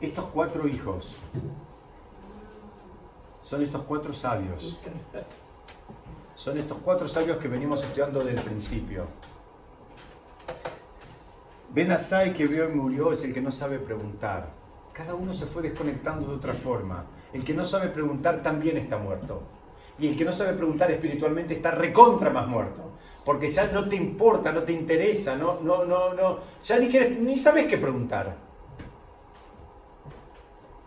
Estos 0.00 0.24
cuatro 0.26 0.68
hijos 0.68 1.16
son 3.42 3.62
estos 3.62 3.82
cuatro 3.82 4.12
sabios. 4.12 4.84
Son 6.34 6.58
estos 6.58 6.78
cuatro 6.84 7.06
sabios 7.06 7.36
que 7.36 7.46
venimos 7.46 7.82
estudiando 7.82 8.20
desde 8.20 8.40
el 8.40 8.44
principio. 8.44 9.06
Ben 11.70 11.92
Asai 11.92 12.32
que 12.34 12.46
vio 12.46 12.68
y 12.68 12.72
murió 12.72 13.12
es 13.12 13.22
el 13.24 13.34
que 13.34 13.40
no 13.40 13.52
sabe 13.52 13.78
preguntar. 13.78 14.50
Cada 14.92 15.14
uno 15.14 15.34
se 15.34 15.46
fue 15.46 15.62
desconectando 15.62 16.28
de 16.28 16.36
otra 16.36 16.54
forma. 16.54 17.04
El 17.32 17.44
que 17.44 17.52
no 17.52 17.64
sabe 17.64 17.88
preguntar 17.88 18.42
también 18.42 18.76
está 18.76 18.96
muerto. 18.96 19.42
Y 19.98 20.08
el 20.08 20.16
que 20.16 20.24
no 20.24 20.32
sabe 20.32 20.54
preguntar 20.54 20.90
espiritualmente 20.90 21.54
está 21.54 21.70
recontra 21.70 22.30
más 22.30 22.46
muerto. 22.46 22.92
Porque 23.24 23.48
ya 23.48 23.66
no 23.66 23.88
te 23.88 23.96
importa, 23.96 24.52
no 24.52 24.62
te 24.62 24.72
interesa, 24.72 25.36
no, 25.36 25.60
no, 25.60 25.84
no, 25.84 26.14
no. 26.14 26.38
Ya 26.62 26.78
ni, 26.78 26.88
quieres, 26.88 27.18
ni 27.18 27.36
sabes 27.36 27.66
qué 27.66 27.78
preguntar. 27.78 28.43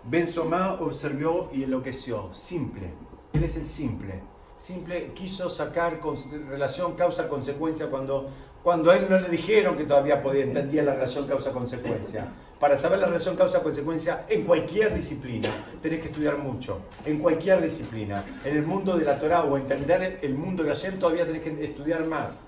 Ben 0.10 0.26
Somá 0.28 0.74
observó 0.80 1.50
y 1.54 1.64
enloqueció. 1.64 2.30
Simple. 2.34 2.92
Él 3.34 3.44
es 3.44 3.58
el 3.58 3.66
simple. 3.66 4.22
Simple 4.58 5.12
quiso 5.14 5.50
sacar 5.50 6.00
con- 6.00 6.16
relación 6.50 6.96
causa-consecuencia 6.96 7.88
cuando, 7.90 8.30
cuando 8.64 8.90
a 8.92 8.96
él 8.96 9.08
no 9.10 9.20
le 9.20 9.28
dijeron 9.30 9.76
que 9.76 9.84
todavía 9.84 10.24
podía 10.24 10.44
entender 10.46 10.86
la 10.86 10.94
relación 10.94 11.28
causa-consecuencia. 11.28 12.26
Para 12.58 12.76
saber 12.78 13.00
la 13.00 13.06
relación 13.08 13.36
causa-consecuencia 13.36 14.26
en 14.30 14.44
cualquier 14.46 14.96
disciplina 14.96 15.50
tenés 15.82 16.00
que 16.00 16.08
estudiar 16.08 16.38
mucho. 16.40 16.80
En 17.06 17.20
cualquier 17.20 17.62
disciplina. 17.62 18.24
En 18.46 18.56
el 18.58 18.64
mundo 18.64 18.98
de 18.98 19.06
la 19.06 19.20
Torah 19.20 19.44
o 19.44 19.58
entender 19.58 20.20
el 20.24 20.34
mundo 20.34 20.64
de 20.64 20.72
ayer 20.72 20.98
todavía 20.98 21.26
tenés 21.28 21.44
que 21.44 21.64
estudiar 21.66 22.06
más. 22.06 22.48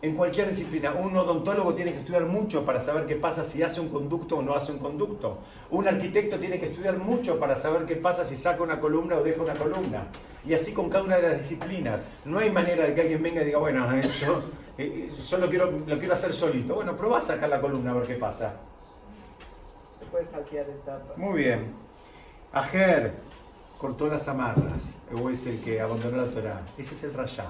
En 0.00 0.14
cualquier 0.14 0.48
disciplina, 0.48 0.92
un 0.92 1.16
odontólogo 1.16 1.74
tiene 1.74 1.92
que 1.92 1.98
estudiar 1.98 2.24
mucho 2.24 2.64
para 2.64 2.80
saber 2.80 3.06
qué 3.06 3.16
pasa 3.16 3.42
si 3.42 3.64
hace 3.64 3.80
un 3.80 3.88
conducto 3.88 4.36
o 4.36 4.42
no 4.42 4.54
hace 4.54 4.70
un 4.70 4.78
conducto. 4.78 5.38
Un 5.70 5.88
arquitecto 5.88 6.38
tiene 6.38 6.60
que 6.60 6.66
estudiar 6.66 6.98
mucho 6.98 7.40
para 7.40 7.56
saber 7.56 7.84
qué 7.84 7.96
pasa 7.96 8.24
si 8.24 8.36
saca 8.36 8.62
una 8.62 8.78
columna 8.78 9.16
o 9.16 9.24
deja 9.24 9.42
una 9.42 9.54
columna. 9.54 10.06
Y 10.46 10.54
así 10.54 10.72
con 10.72 10.88
cada 10.88 11.02
una 11.02 11.16
de 11.16 11.22
las 11.22 11.38
disciplinas. 11.38 12.06
No 12.24 12.38
hay 12.38 12.48
manera 12.50 12.84
de 12.84 12.94
que 12.94 13.00
alguien 13.00 13.20
venga 13.20 13.42
y 13.42 13.46
diga, 13.46 13.58
bueno, 13.58 13.92
eh, 13.92 14.08
yo, 14.20 14.40
eh, 14.78 15.10
yo 15.20 15.38
lo, 15.38 15.48
quiero, 15.50 15.72
lo 15.84 15.98
quiero 15.98 16.14
hacer 16.14 16.32
solito. 16.32 16.76
Bueno, 16.76 16.94
probá 16.94 17.18
a 17.18 17.22
sacar 17.22 17.48
la 17.48 17.60
columna 17.60 17.90
a 17.90 17.94
ver 17.94 18.06
qué 18.06 18.14
pasa. 18.14 18.54
Se 19.98 20.04
puede 20.06 20.24
saltear 20.24 20.70
etapas. 20.70 21.18
Muy 21.18 21.42
bien. 21.42 21.72
Ajer 22.52 23.14
cortó 23.78 24.06
las 24.06 24.28
amarras, 24.28 24.96
o 25.12 25.28
es 25.28 25.44
el 25.48 25.60
que 25.60 25.80
abandonó 25.80 26.18
la 26.18 26.28
Torah. 26.28 26.62
Ese 26.78 26.94
es 26.94 27.02
el 27.02 27.14
rayá. 27.14 27.46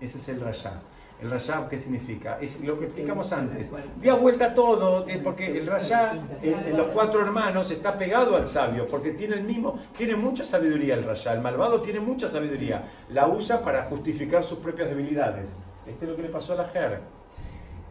Ese 0.00 0.16
es 0.16 0.28
el 0.30 0.40
rayá. 0.40 0.80
El 1.20 1.30
rayá, 1.30 1.66
¿qué 1.68 1.76
significa? 1.78 2.38
Es 2.40 2.62
lo 2.64 2.78
que 2.78 2.84
explicamos 2.84 3.32
antes. 3.32 3.70
Día 4.00 4.14
vuelta 4.14 4.54
todo, 4.54 5.08
eh, 5.08 5.20
porque 5.22 5.58
el 5.58 5.66
rayá 5.66 6.12
en, 6.42 6.76
los 6.76 6.88
cuatro 6.88 7.20
hermanos 7.20 7.72
está 7.72 7.98
pegado 7.98 8.36
al 8.36 8.46
sabio, 8.46 8.86
porque 8.88 9.10
tiene 9.10 9.34
el 9.34 9.42
mismo, 9.42 9.80
tiene 9.96 10.14
mucha 10.14 10.44
sabiduría 10.44 10.94
el 10.94 11.02
rayá. 11.02 11.32
El 11.32 11.40
malvado 11.40 11.80
tiene 11.80 11.98
mucha 11.98 12.28
sabiduría. 12.28 12.88
La 13.10 13.26
usa 13.26 13.64
para 13.64 13.84
justificar 13.86 14.44
sus 14.44 14.58
propias 14.60 14.88
debilidades. 14.88 15.56
Este 15.86 16.04
es 16.04 16.10
lo 16.10 16.16
que 16.16 16.22
le 16.22 16.28
pasó 16.28 16.52
a 16.52 16.56
la 16.56 16.68
Jer. 16.68 17.00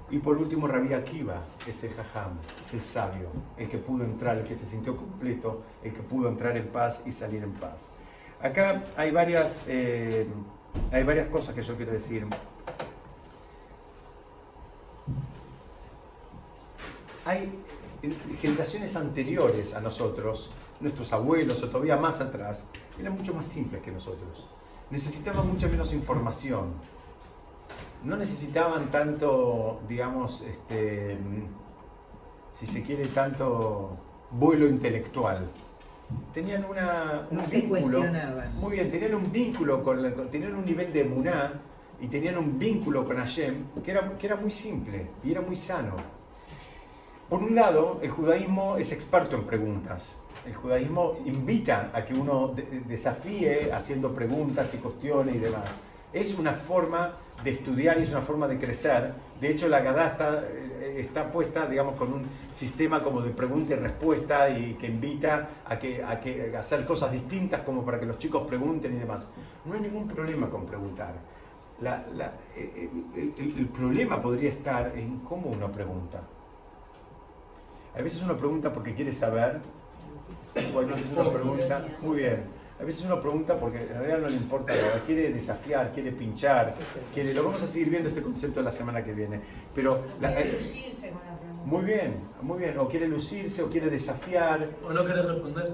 Y 0.10 0.20
por 0.20 0.38
último, 0.38 0.68
Rabí 0.68 0.94
Akiva, 0.94 1.42
es 1.68 1.84
el 1.84 1.94
jajam, 1.94 2.38
es 2.62 2.74
el 2.74 2.82
sabio, 2.82 3.30
el 3.58 3.68
que 3.68 3.78
pudo 3.78 4.06
entrar, 4.06 4.38
el 4.38 4.46
que 4.46 4.56
se 4.56 4.66
sintió 4.66 4.96
completo, 4.96 5.64
el 5.84 5.94
que 5.94 6.02
pudo 6.02 6.30
entrar 6.30 6.56
en 6.56 6.68
paz 6.68 7.02
y 7.06 7.12
salir 7.12 7.44
en 7.44 7.52
paz. 7.54 7.92
Acá 8.42 8.84
hay 8.96 9.12
varias, 9.12 9.66
eh, 9.68 10.26
hay 10.94 11.04
varias 11.04 11.28
cosas 11.28 11.54
que 11.54 11.62
yo 11.62 11.76
quiero 11.76 11.92
decir. 11.92 12.26
Hay 17.28 17.52
generaciones 18.42 18.96
anteriores 18.96 19.74
a 19.76 19.82
nosotros, 19.82 20.50
nuestros 20.80 21.12
abuelos 21.12 21.62
o 21.62 21.68
todavía 21.68 21.98
más 21.98 22.22
atrás, 22.22 22.66
eran 22.98 23.18
mucho 23.18 23.34
más 23.34 23.46
simples 23.46 23.82
que 23.82 23.92
nosotros. 23.92 24.48
Necesitaban 24.90 25.46
mucha 25.46 25.68
menos 25.68 25.92
información. 25.92 26.68
No 28.06 28.16
necesitaban 28.16 28.86
tanto, 28.92 29.82
digamos, 29.90 30.42
este, 30.42 31.18
si 32.58 32.66
se 32.66 32.82
quiere, 32.82 33.08
tanto 33.08 33.98
vuelo 34.32 34.66
intelectual. 34.68 35.50
Tenían 36.34 36.64
una, 36.64 37.28
un 37.30 37.38
No 37.40 37.44
vínculo. 37.80 38.00
Muy 38.62 38.72
bien, 38.78 38.90
tenían 38.90 39.16
un 39.16 39.30
vínculo 39.34 39.84
con, 39.84 40.02
la- 40.02 40.14
tenían 40.32 40.56
un 40.56 40.64
nivel 40.64 40.94
de 40.94 41.02
emuná 41.02 41.60
y 42.00 42.08
tenían 42.08 42.38
un 42.38 42.58
vínculo 42.58 43.04
con 43.04 43.18
Hashem 43.18 43.66
que 43.84 43.92
era, 43.92 44.18
que 44.18 44.28
era 44.28 44.38
muy 44.38 44.52
simple 44.52 45.08
y 45.26 45.32
era 45.32 45.42
muy 45.42 45.58
sano. 45.58 45.96
Por 47.30 47.44
un 47.44 47.56
lado, 47.56 48.00
el 48.02 48.10
judaísmo 48.10 48.78
es 48.78 48.92
experto 48.94 49.36
en 49.36 49.44
preguntas. 49.46 50.16
El 50.46 50.54
judaísmo 50.56 51.18
invita 51.26 51.92
a 51.94 52.06
que 52.06 52.14
uno 52.14 52.50
de- 52.50 52.82
desafíe 52.88 53.72
haciendo 53.74 54.14
preguntas 54.14 54.74
y 54.74 54.78
cuestiones 54.78 55.36
y 55.36 55.40
demás. 55.40 55.66
Es 56.14 56.40
una 56.40 56.54
forma 56.54 57.18
de 57.44 57.52
estudiar 57.52 58.00
y 58.00 58.04
es 58.04 58.12
una 58.12 58.22
forma 58.22 58.48
de 58.48 58.58
crecer. 58.58 59.14
De 59.42 59.50
hecho, 59.52 59.68
la 59.68 59.82
Gadá 59.82 60.08
está, 60.08 60.42
eh, 60.48 60.96
está 61.02 61.30
puesta, 61.30 61.68
digamos, 61.68 61.96
con 61.98 62.14
un 62.14 62.24
sistema 62.52 63.02
como 63.04 63.22
de 63.22 63.32
pregunta 63.32 63.74
y 63.74 63.76
respuesta 63.76 64.50
y 64.50 64.76
que 64.76 64.88
invita 64.88 65.50
a, 65.66 65.78
que, 65.78 66.02
a, 66.02 66.22
que, 66.22 66.56
a 66.56 66.60
hacer 66.62 66.86
cosas 66.86 67.12
distintas 67.12 67.62
como 67.62 67.84
para 67.84 68.00
que 68.00 68.06
los 68.06 68.18
chicos 68.18 68.48
pregunten 68.48 68.96
y 68.96 69.00
demás. 69.00 69.30
No 69.66 69.74
hay 69.74 69.82
ningún 69.82 70.08
problema 70.08 70.50
con 70.50 70.66
preguntar. 70.66 71.14
La- 71.82 72.06
la- 72.16 72.32
el- 72.56 72.90
el- 73.16 73.34
el- 73.38 73.58
el 73.60 73.68
problema 73.68 74.22
podría 74.22 74.50
estar 74.50 74.94
en 74.98 75.20
cómo 75.20 75.50
uno 75.50 75.70
pregunta. 75.70 76.22
A 77.98 78.02
veces 78.02 78.22
uno 78.22 78.38
pregunta 78.38 78.72
porque 78.72 78.94
quiere 78.94 79.12
saber, 79.12 79.60
o 80.76 80.80
a 80.80 80.82
veces 80.84 81.06
uno 81.16 81.32
pregunta, 81.32 81.86
muy 82.02 82.18
bien, 82.18 82.44
a 82.80 82.84
veces 82.84 83.04
uno 83.06 83.20
pregunta 83.20 83.60
porque 83.60 83.82
en 83.82 83.90
realidad 83.90 84.20
no 84.20 84.28
le 84.28 84.36
importa 84.36 84.74
nada, 84.76 85.02
quiere 85.06 85.34
desafiar, 85.34 85.92
quiere 85.92 86.12
pinchar, 86.12 86.76
quiere, 87.14 87.34
lo 87.34 87.44
vamos 87.44 87.64
a 87.64 87.68
seguir 87.68 87.90
viendo 87.90 88.10
este 88.10 88.22
concepto 88.22 88.62
la 88.62 88.72
semana 88.72 89.04
que 89.04 89.14
viene, 89.14 89.42
pero 89.74 90.00
la- 90.22 90.34
Quiere 90.34 90.50
eh, 90.50 90.60
lucirse 90.62 91.10
con 91.10 91.22
la 91.26 91.40
pregunta. 91.40 91.64
muy 91.66 91.84
bien, 91.86 92.16
muy 92.42 92.60
bien, 92.60 92.78
o 92.78 92.88
quiere 92.88 93.08
lucirse 93.08 93.64
o 93.64 93.70
quiere 93.70 93.90
desafiar, 93.90 94.68
¿O 94.88 94.94
no 94.94 95.04
querés 95.06 95.26
responder? 95.26 95.74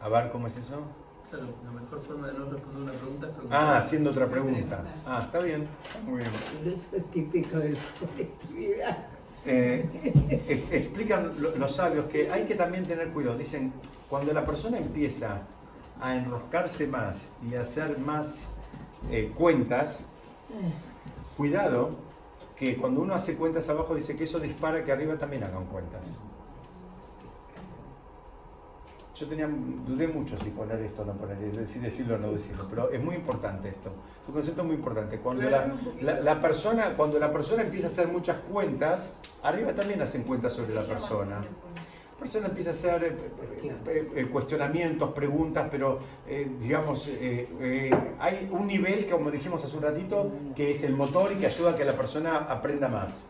a 0.00 0.08
ver 0.08 0.30
cómo 0.30 0.46
es 0.46 0.56
eso. 0.56 0.80
Claro, 1.28 1.46
la 1.64 1.70
mejor 1.80 2.00
forma 2.02 2.26
de 2.28 2.32
no 2.38 2.44
responder 2.50 2.82
una 2.82 2.92
pregunta 2.92 3.26
es 3.28 3.32
preguntar. 3.32 3.60
Ah, 3.62 3.78
haciendo 3.78 4.10
otra 4.10 4.26
pregunta. 4.28 4.82
Ah, 5.06 5.22
está 5.26 5.38
bien, 5.40 5.66
está 5.84 6.00
muy 6.00 6.18
bien. 6.18 6.30
Eso 6.74 6.96
es 6.96 7.04
típico 7.12 7.56
de 7.58 7.70
la 7.70 7.78
colectividad. 8.00 9.06
Eh, 9.46 9.84
e- 10.28 10.76
explican 10.76 11.32
lo- 11.40 11.56
los 11.56 11.74
sabios 11.74 12.04
que 12.06 12.30
hay 12.30 12.44
que 12.44 12.54
también 12.54 12.86
tener 12.86 13.08
cuidado. 13.08 13.38
Dicen, 13.38 13.72
cuando 14.08 14.32
la 14.32 14.44
persona 14.44 14.78
empieza 14.78 15.42
a 16.00 16.14
enroscarse 16.16 16.86
más 16.86 17.32
y 17.50 17.54
a 17.54 17.62
hacer 17.62 17.98
más 18.00 18.52
eh, 19.10 19.32
cuentas, 19.34 20.06
cuidado 21.36 21.90
que 22.56 22.76
cuando 22.76 23.00
uno 23.00 23.14
hace 23.14 23.36
cuentas 23.36 23.68
abajo 23.70 23.94
dice 23.94 24.16
que 24.16 24.24
eso 24.24 24.38
dispara 24.40 24.84
que 24.84 24.92
arriba 24.92 25.16
también 25.16 25.44
hagan 25.44 25.64
cuentas. 25.66 26.18
Yo 29.20 29.26
tenía, 29.26 29.46
dudé 29.86 30.08
mucho 30.08 30.38
si 30.38 30.48
poner 30.48 30.80
esto 30.80 31.02
o 31.02 31.04
no 31.04 31.12
poner, 31.12 31.36
si 31.68 31.78
decirlo 31.78 32.14
o 32.14 32.18
no 32.18 32.32
decirlo, 32.32 32.66
pero 32.70 32.90
es 32.90 33.02
muy 33.04 33.16
importante 33.16 33.68
esto. 33.68 33.90
Es 34.22 34.28
un 34.28 34.34
concepto 34.34 34.64
muy 34.64 34.76
importante. 34.76 35.18
Cuando 35.18 35.42
la, 35.50 35.74
la- 36.00 36.20
la 36.20 36.40
persona, 36.40 36.94
cuando 36.96 37.18
la 37.18 37.30
persona 37.30 37.62
empieza 37.62 37.88
a 37.88 37.90
hacer 37.90 38.08
muchas 38.08 38.38
cuentas, 38.50 39.18
arriba 39.42 39.74
también 39.74 40.00
hacen 40.00 40.22
cuentas 40.22 40.54
sobre 40.54 40.72
la 40.74 40.80
persona. 40.82 41.36
La 41.40 42.18
persona 42.18 42.46
empieza 42.46 42.70
a 42.70 42.72
hacer 42.72 43.04
eh, 43.04 43.16
eh, 43.62 43.76
eh, 43.88 44.12
eh, 44.16 44.26
cuestionamientos, 44.30 45.12
preguntas, 45.12 45.68
pero 45.70 45.98
eh, 46.26 46.50
digamos, 46.58 47.06
eh, 47.08 47.46
eh, 47.60 47.90
hay 48.20 48.48
un 48.50 48.66
nivel, 48.66 49.04
que, 49.04 49.10
como 49.10 49.30
dijimos 49.30 49.62
hace 49.62 49.76
un 49.76 49.82
ratito, 49.82 50.30
que 50.56 50.70
es 50.70 50.82
el 50.82 50.94
motor 50.94 51.30
y 51.32 51.36
que 51.36 51.46
ayuda 51.46 51.72
a 51.72 51.76
que 51.76 51.84
la 51.84 51.92
persona 51.92 52.36
aprenda 52.48 52.88
más. 52.88 53.26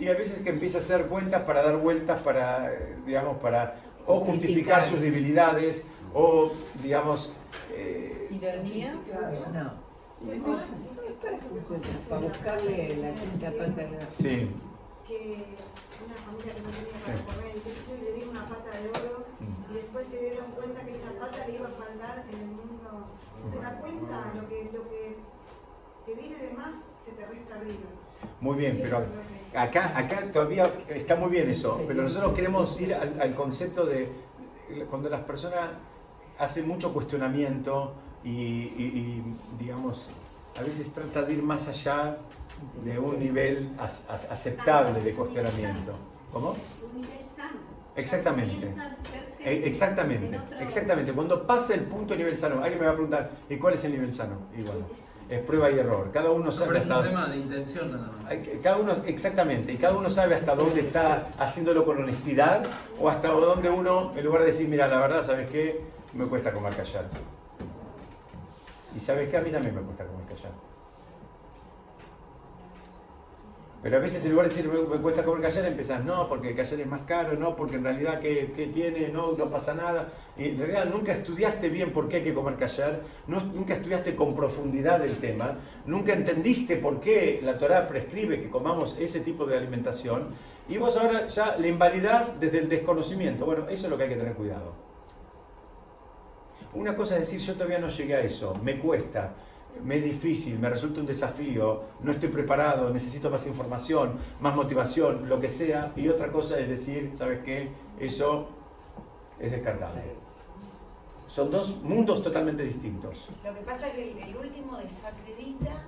Y 0.00 0.08
a 0.08 0.14
veces 0.14 0.40
que 0.42 0.50
empieza 0.50 0.78
a 0.78 0.80
hacer 0.80 1.06
cuentas 1.06 1.42
para 1.42 1.62
dar 1.62 1.76
vueltas, 1.76 2.20
para, 2.20 2.70
digamos, 3.06 3.36
para 3.38 3.76
o 4.06 4.20
justificar 4.20 4.84
sus 4.84 5.00
debilidades, 5.00 5.86
o, 6.12 6.52
digamos, 6.82 7.32
eh, 7.72 8.28
Ironía. 8.30 8.94
No. 9.52 9.84
Para 12.08 12.20
buscarle 12.20 12.96
la 12.96 13.14
quinta 13.14 13.50
pata 13.52 14.10
sí. 14.10 14.50
que 15.06 15.44
una 16.04 16.14
familia 16.24 16.54
que 16.54 16.60
no 16.62 16.70
tenía 16.70 16.98
para 17.04 17.18
comer, 17.24 17.52
sé 17.64 17.90
yo, 17.90 18.04
le 18.04 18.12
dieron 18.12 18.30
una 18.30 18.48
pata 18.48 18.70
de 18.70 18.88
oro 18.90 19.24
Mm. 19.40 19.70
y 19.72 19.74
después 19.74 20.06
se 20.06 20.20
dieron 20.20 20.52
cuenta 20.52 20.80
que 20.84 20.94
esa 20.94 21.10
pata 21.18 21.46
le 21.46 21.54
iba 21.54 21.66
a 21.66 21.72
faltar 21.72 22.24
en 22.32 22.38
el 22.38 22.46
mundo. 22.46 23.10
Se 23.50 23.58
da 23.58 23.78
cuenta 23.80 24.32
lo 24.34 24.48
que, 24.48 24.70
lo 24.72 24.88
que 24.88 25.16
te 26.06 26.14
viene 26.14 26.36
de 26.36 26.50
más 26.52 26.74
se 27.04 27.10
te 27.12 27.26
resta 27.26 27.56
arriba. 27.56 27.90
Muy 28.40 28.56
bien, 28.56 28.78
pero 28.82 28.98
acá, 29.54 29.96
acá 29.96 30.30
todavía 30.32 30.72
está 30.88 31.16
muy 31.16 31.30
bien 31.30 31.48
eso, 31.50 31.82
pero 31.86 32.02
nosotros 32.02 32.34
queremos 32.34 32.80
ir 32.80 32.94
al, 32.94 33.34
concepto 33.34 33.86
de 33.86 34.08
cuando 34.90 35.08
las 35.08 35.22
personas 35.22 35.70
hacen 36.38 36.66
mucho 36.66 36.92
cuestionamiento 36.92 37.94
y, 38.24 39.20
digamos, 39.58 40.06
a 40.58 40.62
veces 40.62 40.92
trata 40.92 41.22
de 41.22 41.34
ir 41.34 41.42
más 41.42 41.68
allá 41.68 42.16
de 42.84 42.98
un 42.98 43.18
nivel 43.18 43.70
aceptable 43.78 45.00
de 45.02 45.12
cuestionamiento. 45.12 45.92
¿Cómo? 46.32 46.54
Exactamente. 47.96 48.74
E- 49.44 49.66
Exactamente, 49.68 50.40
exactamente. 50.58 51.12
Cuando 51.12 51.46
pasa 51.46 51.74
el 51.74 51.82
punto 51.82 52.14
de 52.14 52.18
nivel 52.18 52.36
sano, 52.38 52.62
alguien 52.62 52.80
me 52.80 52.86
va 52.86 52.92
a 52.92 52.94
preguntar, 52.94 53.30
¿y 53.48 53.56
cuál 53.56 53.74
es 53.74 53.84
el 53.84 53.92
nivel 53.92 54.12
sano? 54.12 54.36
Y 54.56 54.62
bueno, 54.62 54.86
es 55.28 55.40
prueba 55.40 55.70
y 55.70 55.78
error. 55.78 56.10
Cada 56.12 56.30
uno 56.30 56.46
No, 56.46 56.52
sabe 56.52 56.68
pero 56.68 56.78
es 56.80 56.86
un 56.86 56.92
hasta... 56.92 57.08
tema 57.08 57.26
de 57.28 57.36
intención 57.36 57.90
nada 57.92 58.10
más. 58.22 58.32
Cada 58.62 58.76
uno, 58.76 58.92
exactamente, 59.06 59.72
y 59.72 59.76
cada 59.76 59.96
uno 59.96 60.10
sabe 60.10 60.34
hasta 60.34 60.54
dónde 60.54 60.80
está 60.80 61.28
haciéndolo 61.38 61.84
con 61.84 61.98
honestidad 62.02 62.64
o 63.00 63.08
hasta 63.08 63.28
dónde 63.28 63.70
uno, 63.70 64.12
en 64.16 64.24
lugar 64.24 64.42
de 64.42 64.48
decir, 64.48 64.68
mira, 64.68 64.86
la 64.88 64.98
verdad, 64.98 65.22
¿sabes 65.22 65.50
qué? 65.50 65.80
Me 66.12 66.26
cuesta 66.26 66.52
comer 66.52 66.74
callar. 66.74 67.06
Y 68.96 69.00
¿sabes 69.00 69.28
qué? 69.28 69.36
A 69.36 69.40
mí 69.40 69.50
también 69.50 69.74
me 69.74 69.80
cuesta 69.82 70.04
comer 70.04 70.26
callar. 70.26 70.52
Pero 73.84 73.98
a 73.98 74.00
veces 74.00 74.24
en 74.24 74.32
lugar 74.32 74.48
de 74.48 74.54
decir, 74.56 74.66
me, 74.72 74.96
cuesta 74.96 75.22
comer 75.22 75.42
callar, 75.42 75.66
empiezas, 75.66 76.02
no, 76.02 76.26
porque 76.26 76.48
el 76.48 76.56
callar 76.56 76.80
es 76.80 76.86
más 76.86 77.02
caro, 77.02 77.36
no, 77.36 77.54
porque 77.54 77.76
en 77.76 77.84
realidad, 77.84 78.18
¿qué, 78.18 78.50
qué 78.56 78.68
tiene? 78.68 79.08
No, 79.10 79.32
no 79.32 79.50
pasa 79.50 79.74
nada. 79.74 80.10
Y 80.38 80.48
en 80.48 80.58
realidad 80.58 80.86
nunca 80.86 81.12
estudiaste 81.12 81.68
bien 81.68 81.92
por 81.92 82.08
qué 82.08 82.16
hay 82.16 82.24
que 82.24 82.32
comer 82.32 82.56
callar, 82.56 83.02
no- 83.26 83.40
nunca 83.42 83.74
estudiaste 83.74 84.16
con 84.16 84.34
profundidad 84.34 85.04
el 85.04 85.18
tema, 85.18 85.58
nunca 85.84 86.14
entendiste 86.14 86.76
por 86.76 86.98
qué 86.98 87.40
la 87.42 87.58
Torah 87.58 87.86
prescribe 87.86 88.40
que 88.40 88.48
comamos 88.48 88.96
ese 88.98 89.20
tipo 89.20 89.44
de 89.44 89.58
alimentación, 89.58 90.28
y 90.66 90.78
vos 90.78 90.96
ahora 90.96 91.26
ya 91.26 91.56
le 91.58 91.68
invalidás 91.68 92.40
desde 92.40 92.60
el 92.60 92.70
desconocimiento. 92.70 93.44
Bueno, 93.44 93.68
eso 93.68 93.84
es 93.84 93.90
lo 93.90 93.98
que 93.98 94.04
hay 94.04 94.08
que 94.08 94.16
tener 94.16 94.32
cuidado. 94.32 94.72
Una 96.72 96.96
cosa 96.96 97.14
es 97.16 97.20
decir, 97.20 97.38
yo 97.40 97.52
todavía 97.52 97.78
no 97.78 97.88
llegué 97.88 98.14
a 98.14 98.20
eso, 98.22 98.54
me 98.62 98.78
cuesta, 98.78 99.34
me 99.82 99.96
es 99.96 100.04
difícil, 100.04 100.58
me 100.58 100.68
resulta 100.70 101.00
un 101.00 101.06
desafío, 101.06 101.82
no 102.02 102.12
estoy 102.12 102.28
preparado, 102.28 102.90
necesito 102.90 103.30
más 103.30 103.46
información, 103.46 104.18
más 104.40 104.54
motivación, 104.54 105.28
lo 105.28 105.40
que 105.40 105.48
sea. 105.50 105.92
Y 105.96 106.08
otra 106.08 106.30
cosa 106.30 106.58
es 106.58 106.68
decir, 106.68 107.10
¿sabes 107.14 107.40
qué? 107.44 107.70
Eso 107.98 108.48
es 109.38 109.50
descartable. 109.50 110.02
Son 111.26 111.50
dos 111.50 111.82
mundos 111.82 112.22
totalmente 112.22 112.62
distintos. 112.62 113.28
Lo 113.44 113.54
que 113.54 113.60
pasa 113.62 113.88
es 113.88 113.94
que 113.94 114.12
el, 114.12 114.18
el 114.18 114.36
último 114.36 114.76
desacredita 114.78 115.82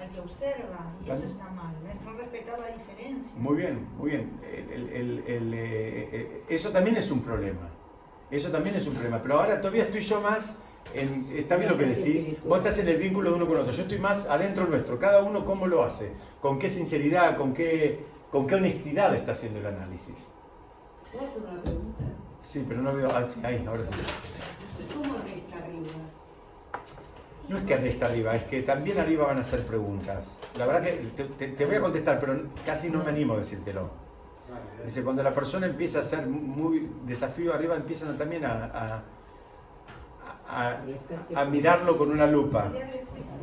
al 0.00 0.10
que 0.10 0.20
observa 0.20 0.92
y 1.04 1.10
eso 1.10 1.26
está 1.26 1.48
mal, 1.50 1.74
no 1.82 1.90
es 1.90 2.00
no 2.02 2.12
respetar 2.12 2.58
la 2.58 2.68
diferencia. 2.68 3.32
Muy 3.36 3.56
bien, 3.56 3.88
muy 3.98 4.10
bien. 4.10 4.40
El- 4.42 4.70
el- 4.70 4.88
el- 4.90 5.24
el, 5.26 5.54
eh, 5.54 6.08
eh, 6.12 6.44
eso 6.48 6.70
también 6.70 6.96
es 6.96 7.10
un 7.10 7.20
problema. 7.22 7.68
Eso 8.30 8.50
también 8.50 8.76
es 8.76 8.86
un 8.86 8.94
problema. 8.94 9.22
Pero 9.22 9.40
ahora 9.40 9.60
todavía 9.60 9.84
estoy 9.84 10.00
yo 10.02 10.20
más 10.20 10.62
en- 10.94 11.28
está 11.36 11.56
bien 11.56 11.70
lo 11.70 11.78
que 11.78 11.84
decís, 11.86 12.36
vos 12.44 12.58
estás 12.58 12.78
en 12.78 12.88
el 12.88 12.96
vínculo 12.98 13.30
de 13.30 13.36
uno 13.36 13.46
con 13.46 13.58
otro, 13.58 13.72
yo 13.72 13.82
estoy 13.82 13.98
más 13.98 14.26
adentro 14.28 14.66
nuestro, 14.66 14.98
cada 14.98 15.22
uno 15.22 15.44
cómo 15.44 15.66
lo 15.66 15.82
hace, 15.84 16.12
con 16.40 16.58
qué 16.58 16.70
sinceridad, 16.70 17.36
con 17.36 17.52
qué, 17.54 18.04
con 18.30 18.46
qué 18.46 18.54
honestidad 18.56 19.14
está 19.14 19.32
haciendo 19.32 19.60
el 19.60 19.66
análisis. 19.66 20.28
¿Puedo 21.12 21.24
hacer 21.26 21.42
una 21.42 21.62
pregunta? 21.62 22.04
Sí, 22.42 22.64
pero 22.68 22.82
no 22.82 22.94
veo, 22.94 23.10
ah, 23.14 23.24
sí, 23.24 23.40
ahí, 23.44 23.64
ahora 23.66 23.80
sí. 23.82 24.92
¿Cómo 24.94 25.14
resta 25.14 25.56
arriba? 25.56 25.88
No 27.48 27.58
es 27.58 27.64
que 27.64 27.76
resta 27.76 28.06
arriba, 28.06 28.34
es 28.36 28.42
que 28.44 28.62
también 28.62 28.98
arriba 28.98 29.26
van 29.26 29.38
a 29.38 29.40
hacer 29.42 29.62
preguntas. 29.64 30.38
La 30.58 30.66
verdad 30.66 30.82
que 30.82 30.92
te, 31.16 31.24
te- 31.24 31.48
te 31.48 31.64
voy 31.66 31.76
a 31.76 31.80
contestar, 31.80 32.18
pero 32.20 32.36
casi 32.64 32.90
no 32.90 33.02
me 33.04 33.10
animo 33.10 33.34
a 33.34 33.38
decírtelo. 33.38 33.88
Dice, 34.84 35.02
cuando 35.02 35.22
la 35.22 35.32
persona 35.34 35.66
empieza 35.66 36.00
a 36.00 36.02
ser 36.02 36.26
muy 36.26 36.88
desafío 37.04 37.52
arriba, 37.54 37.74
empiezan 37.76 38.16
también 38.18 38.44
a, 38.44 38.64
a, 38.64 39.02
a- 40.48 41.44
mirarlo 41.44 41.96
con 41.96 42.10
una 42.10 42.26
lupa. 42.26 42.70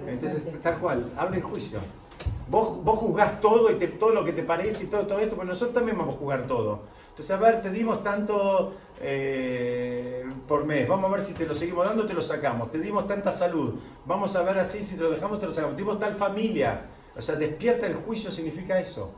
Entonces, 0.07 0.61
tal 0.61 0.77
cual, 0.79 1.11
abre 1.17 1.37
el 1.37 1.43
juicio. 1.43 1.79
Vos, 2.49 2.83
vos 2.83 2.99
juzgás 2.99 3.39
todo 3.41 3.71
y 3.71 3.75
te- 3.75 3.87
todo 3.87 4.11
lo 4.11 4.23
que 4.23 4.33
te 4.33 4.43
parece 4.43 4.83
y 4.85 4.87
todo, 4.87 5.07
todo 5.07 5.19
esto, 5.19 5.35
pero 5.35 5.47
nosotros 5.47 5.73
también 5.73 5.97
vamos 5.97 6.15
a 6.15 6.17
jugar 6.19 6.43
todo. 6.47 6.81
Entonces, 7.09 7.31
a 7.31 7.37
ver, 7.37 7.61
te 7.61 7.69
dimos 7.69 8.03
tanto 8.03 8.73
eh, 8.99 10.23
por 10.47 10.65
mes, 10.65 10.87
vamos 10.87 11.09
a 11.09 11.15
ver 11.15 11.23
si 11.23 11.33
te 11.33 11.45
lo 11.45 11.53
seguimos 11.53 11.85
dando, 11.85 12.05
te 12.05 12.13
lo 12.13 12.21
sacamos. 12.21 12.71
Te 12.71 12.79
dimos 12.79 13.07
tanta 13.07 13.31
salud, 13.31 13.75
vamos 14.05 14.35
a 14.35 14.43
ver 14.43 14.57
así, 14.59 14.83
si 14.83 14.95
te 14.95 15.03
lo 15.03 15.11
dejamos, 15.11 15.39
te 15.39 15.45
lo 15.45 15.51
sacamos. 15.51 15.75
Te 15.75 15.81
dimos 15.83 15.99
tal 15.99 16.15
familia. 16.15 16.81
O 17.15 17.21
sea, 17.21 17.35
despierta 17.35 17.85
el 17.87 17.95
juicio 17.95 18.31
significa 18.31 18.79
eso. 18.79 19.11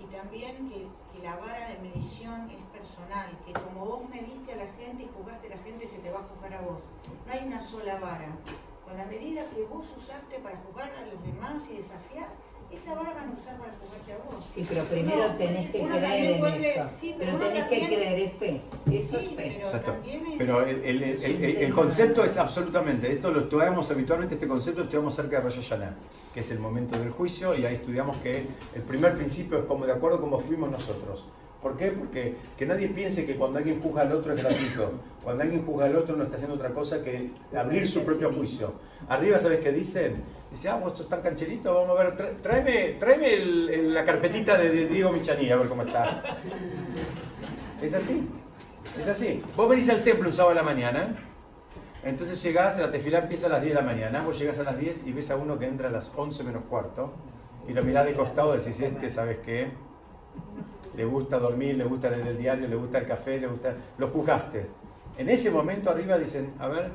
Y 0.00 0.04
también 0.14 0.68
que, 0.68 0.86
que 1.12 1.22
la 1.24 1.36
vara 1.36 1.68
de 1.68 1.78
medición 1.78 2.50
es 2.50 2.62
personal, 2.78 3.30
que 3.46 3.52
como 3.52 3.84
vos 3.84 4.00
mediste 4.10 4.52
a 4.52 4.56
la 4.56 4.66
gente 4.72 5.04
y 5.04 5.10
juzgaste 5.16 5.46
a 5.52 5.56
la 5.56 5.62
gente, 5.62 5.86
se 5.86 5.98
te 5.98 6.10
va 6.10 6.20
a 6.20 6.22
juzgar 6.24 6.54
a 6.54 6.60
vos. 6.62 6.82
No 7.26 7.32
hay 7.32 7.46
una 7.46 7.60
sola 7.60 7.94
vara. 7.98 8.28
Con 8.86 8.96
la 8.96 9.04
medida 9.06 9.42
que 9.54 9.64
vos 9.64 9.86
usaste 9.96 10.38
para 10.38 10.56
juzgar 10.58 10.90
a 10.94 11.06
los 11.06 11.22
demás 11.24 11.62
y 11.72 11.76
desafiar, 11.78 12.28
esa 12.70 12.94
vara 12.94 13.14
van 13.14 13.30
a 13.30 13.32
usar 13.32 13.56
para 13.58 13.72
juzgarte 13.80 14.12
a 14.12 14.16
vos. 14.18 14.44
Sí, 14.54 14.64
pero 14.68 14.84
primero 14.84 15.28
No, 15.28 15.34
tenés 15.34 15.72
que 15.72 15.82
creer 15.86 16.30
en 16.34 16.40
vuelve- 16.40 16.70
eso. 16.70 16.88
sí, 17.00 17.14
pero 17.18 17.32
pero 17.32 17.48
tenés 17.48 17.64
que 17.68 17.78
también- 17.80 18.00
creer, 18.00 18.18
es 18.20 18.32
fe. 18.34 18.60
Eso 18.92 19.18
Sí, 19.18 19.26
es 19.26 19.36
fe. 19.36 19.56
pero 19.66 19.80
también 19.80 20.26
es... 20.26 20.34
Pero 20.38 20.62
el, 20.62 20.84
el- 20.84 21.02
el- 21.02 21.24
el- 21.24 21.44
el- 21.44 21.56
el 21.56 21.74
concepto 21.74 22.24
es 22.24 22.38
absolutamente, 22.38 23.10
esto 23.10 23.32
lo 23.32 23.40
estudiamos 23.40 23.90
habitualmente, 23.90 24.34
este 24.36 24.46
concepto 24.48 24.80
lo 24.80 24.84
estudiamos 24.84 25.14
cerca 25.14 25.36
de 25.38 25.42
Rosh 25.42 25.56
Hashanah, 25.62 25.94
que 26.32 26.40
es 26.40 26.50
el 26.52 26.60
momento 26.60 26.96
del 26.98 27.10
juicio, 27.10 27.56
y 27.56 27.66
ahí 27.66 27.74
estudiamos 27.76 28.16
que 28.18 28.46
el 28.74 28.82
primer 28.82 29.16
principio 29.16 29.58
es 29.58 29.64
como 29.64 29.84
de 29.86 29.92
acuerdo 29.92 30.20
como 30.20 30.38
fuimos 30.38 30.70
nosotros. 30.70 31.26
¿Por 31.66 31.76
qué? 31.76 31.88
Porque 31.88 32.36
que 32.56 32.64
nadie 32.64 32.86
piense 32.86 33.26
que 33.26 33.34
cuando 33.34 33.58
alguien 33.58 33.80
juzga 33.80 34.02
al 34.02 34.12
otro 34.12 34.32
es 34.32 34.40
gratuito. 34.40 34.92
Cuando 35.24 35.42
alguien 35.42 35.66
juzga 35.66 35.86
al 35.86 35.96
otro 35.96 36.14
no 36.14 36.22
está 36.22 36.36
haciendo 36.36 36.54
otra 36.54 36.70
cosa 36.70 37.02
que 37.02 37.32
abrir 37.56 37.88
su 37.88 38.04
propio 38.04 38.32
juicio. 38.32 38.74
Arriba, 39.08 39.36
¿sabes 39.36 39.58
qué 39.58 39.72
dicen? 39.72 40.22
Dice, 40.48 40.68
ah, 40.68 40.76
vos 40.76 40.96
sos 40.96 41.08
tan 41.08 41.22
cancherito, 41.22 41.74
vamos 41.74 41.98
a 41.98 42.04
ver, 42.04 42.36
tráeme, 42.40 42.94
tráeme 43.00 43.38
la 43.88 44.04
carpetita 44.04 44.56
de, 44.56 44.86
Diego 44.86 45.10
Michani, 45.10 45.50
a 45.50 45.56
ver 45.56 45.68
cómo 45.68 45.82
está. 45.82 46.22
Es 47.82 47.94
así, 47.94 48.28
es 48.96 49.08
así. 49.08 49.42
Vos 49.56 49.68
venís 49.68 49.88
al 49.88 50.04
templo 50.04 50.28
un 50.28 50.32
sábado 50.32 50.52
a 50.52 50.62
la 50.62 50.62
mañana, 50.62 51.16
entonces 52.04 52.40
llegás, 52.44 52.78
la 52.78 52.92
tefilá 52.92 53.18
empieza 53.18 53.48
a 53.48 53.50
las 53.50 53.60
10 53.60 53.74
de 53.74 53.80
la 53.80 53.84
mañana, 53.84 54.22
vos 54.22 54.38
llegás 54.38 54.60
a 54.60 54.62
las 54.62 54.78
10 54.78 55.08
y 55.08 55.12
ves 55.12 55.32
a 55.32 55.36
uno 55.36 55.58
que 55.58 55.66
entra 55.66 55.88
a 55.88 55.90
las 55.90 56.12
11 56.14 56.44
menos 56.44 56.62
cuarto, 56.70 57.12
y 57.66 57.72
lo 57.72 57.82
mirás 57.82 58.06
de 58.06 58.14
costado 58.14 58.54
y 58.54 58.58
decís, 58.58 58.78
este, 58.78 59.10
¿sabes 59.10 59.38
qué? 59.38 59.72
Le 60.96 61.04
gusta 61.04 61.38
dormir, 61.38 61.76
le 61.76 61.84
gusta 61.84 62.10
leer 62.10 62.26
el 62.28 62.38
diario, 62.38 62.66
le 62.68 62.76
gusta 62.76 62.98
el 62.98 63.06
café, 63.06 63.38
le 63.38 63.46
gusta... 63.46 63.74
Lo 63.98 64.08
juzgaste. 64.08 64.66
En 65.18 65.28
ese 65.28 65.50
momento 65.50 65.90
arriba 65.90 66.16
dicen, 66.18 66.54
a 66.58 66.68
ver, 66.68 66.90